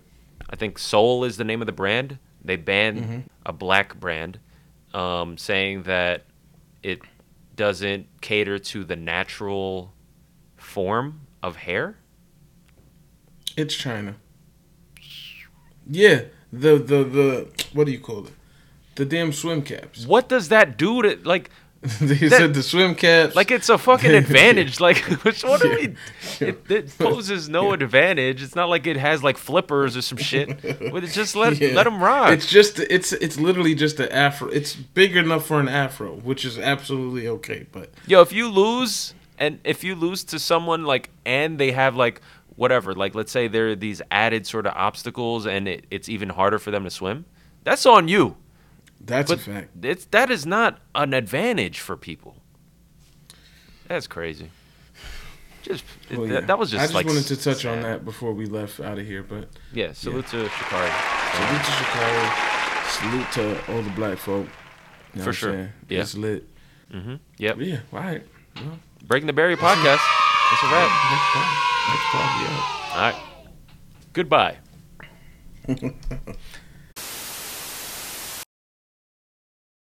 I 0.50 0.56
think 0.58 0.78
Soul 0.80 1.24
is 1.24 1.38
the 1.38 1.44
name 1.46 1.62
of 1.62 1.66
the 1.68 1.72
brand. 1.72 2.18
They 2.44 2.56
banned 2.58 2.98
Mm-hmm. 3.00 3.20
a 3.46 3.54
black 3.54 3.98
brand, 4.00 4.40
um, 4.94 5.38
saying 5.38 5.84
that 5.84 6.24
it 6.82 7.00
doesn't 7.56 8.08
cater 8.22 8.60
to 8.60 8.84
the 8.84 8.96
natural 8.96 9.94
form 10.56 11.22
of 11.42 11.58
hair. 11.58 11.98
It's 13.56 13.76
China. 13.76 14.16
Yeah, 15.86 16.24
the 16.52 16.78
the 16.78 17.04
the 17.04 17.48
what 17.74 17.86
do 17.86 17.92
you 17.92 18.00
call 18.00 18.26
it? 18.26 18.34
The 18.96 19.06
damn 19.06 19.34
swim 19.34 19.64
caps. 19.64 20.06
What 20.06 20.30
does 20.30 20.50
that 20.50 20.78
do 20.78 21.02
to 21.02 21.20
like? 21.24 21.50
they 22.00 22.16
That- 22.16 22.30
said 22.38 22.54
the 22.54 22.64
swim 22.64 22.96
caps. 22.96 23.36
Like 23.36 23.52
it's 23.52 23.68
a 23.70 23.78
fucking 23.78 24.12
advantage. 24.24 24.80
Like 24.80 24.98
which 25.24 25.44
what 25.44 25.64
Yeah. 25.64 25.76
we? 25.76 25.96
It, 26.48 26.72
it 26.72 26.98
poses 26.98 27.50
no 27.50 27.74
advantage. 27.74 28.42
It's 28.42 28.56
not 28.56 28.70
like 28.70 28.88
it 28.88 28.98
has 28.98 29.22
like 29.24 29.38
flippers 29.38 29.98
or 29.98 30.02
some 30.02 30.18
shit. 30.18 30.62
But 30.92 31.04
just 31.06 31.36
let 31.36 31.60
Yeah. 31.60 31.74
let 31.76 31.84
them 31.84 32.02
rock. 32.02 32.32
It's 32.32 32.48
just 32.48 32.80
it's 32.80 33.12
it's 33.14 33.38
literally 33.38 33.76
just 33.76 34.00
an 34.00 34.10
afro. 34.12 34.48
It's 34.48 34.74
big 34.76 35.16
enough 35.18 35.46
for 35.46 35.60
an 35.60 35.68
afro, 35.68 36.14
which 36.16 36.46
is 36.46 36.58
absolutely 36.58 37.28
okay. 37.28 37.66
But 37.72 37.92
Yo, 38.08 38.22
if 38.22 38.32
you 38.32 38.48
lose 38.50 39.14
and 39.38 39.60
if 39.64 39.84
you 39.84 39.96
lose 39.96 40.24
to 40.26 40.40
someone 40.40 40.86
like 40.86 41.10
and 41.26 41.58
they 41.60 41.72
have 41.74 41.96
like 41.96 42.22
whatever, 42.56 42.94
like 42.94 43.14
let's 43.16 43.32
say 43.32 43.48
there 43.48 43.70
are 43.70 43.76
these 43.76 44.02
added 44.12 44.48
sort 44.48 44.66
of 44.68 44.74
obstacles 44.76 45.46
and 45.46 45.68
it, 45.68 45.86
it's 45.92 46.08
even 46.08 46.30
harder 46.30 46.60
for 46.60 46.72
them 46.72 46.84
to 46.86 46.90
swim, 46.92 47.26
that's 47.64 47.86
on 47.86 48.08
you. 48.08 48.38
That's 49.06 49.30
But 49.30 49.40
a 49.40 49.42
fact. 49.42 49.70
it's 49.86 50.06
that 50.06 50.30
is 50.32 50.46
not 50.46 50.80
an 50.96 51.14
advantage 51.14 51.80
for 51.80 51.98
people. 51.98 52.38
That's 53.88 54.08
crazy. 54.08 54.50
Just 55.62 55.84
Well, 56.12 56.22
that, 56.28 56.28
yeah. 56.34 56.40
that 56.42 56.58
was 56.60 56.72
just 56.72 56.82
I 56.82 56.86
just 56.86 56.94
like 56.94 57.06
wanted 57.06 57.26
to 57.28 57.36
touch 57.38 57.66
on 57.66 57.82
that 57.84 58.04
before 58.06 58.34
we 58.34 58.46
left 58.46 58.80
out 58.80 58.98
of 58.98 59.06
here. 59.06 59.24
But 59.24 59.50
Yeah, 59.74 59.92
salute 59.94 60.28
to 60.28 60.46
Sha'Carri. 60.46 60.92
salute 61.36 61.64
to 61.66 61.72
Chicago. 61.72 62.32
Salute 62.88 63.32
to 63.66 63.72
all 63.74 63.82
the 63.82 63.90
black 63.92 64.18
folk. 64.18 64.48
You 65.14 65.20
know 65.20 65.24
For 65.26 65.34
sure. 65.34 65.52
saying? 65.54 65.70
Yeah. 65.90 66.02
It's 66.02 66.16
lit. 66.16 66.48
Mm-hmm. 66.92 67.16
Yep. 67.38 67.58
But 67.58 67.66
yeah. 67.66 67.80
All 67.92 68.00
right. 68.00 68.24
Well, 68.56 68.80
Breaking 69.06 69.28
the 69.28 69.34
Barrier 69.34 69.58
podcast. 69.58 70.00
That's 70.02 70.64
a 70.64 70.68
wrap. 70.68 70.90
next 71.12 71.30
time. 71.34 71.54
Next 71.90 72.08
time. 72.12 72.42
Yeah. 72.44 72.94
All 72.94 73.02
right. 73.02 73.16
Goodbye. 74.14 74.58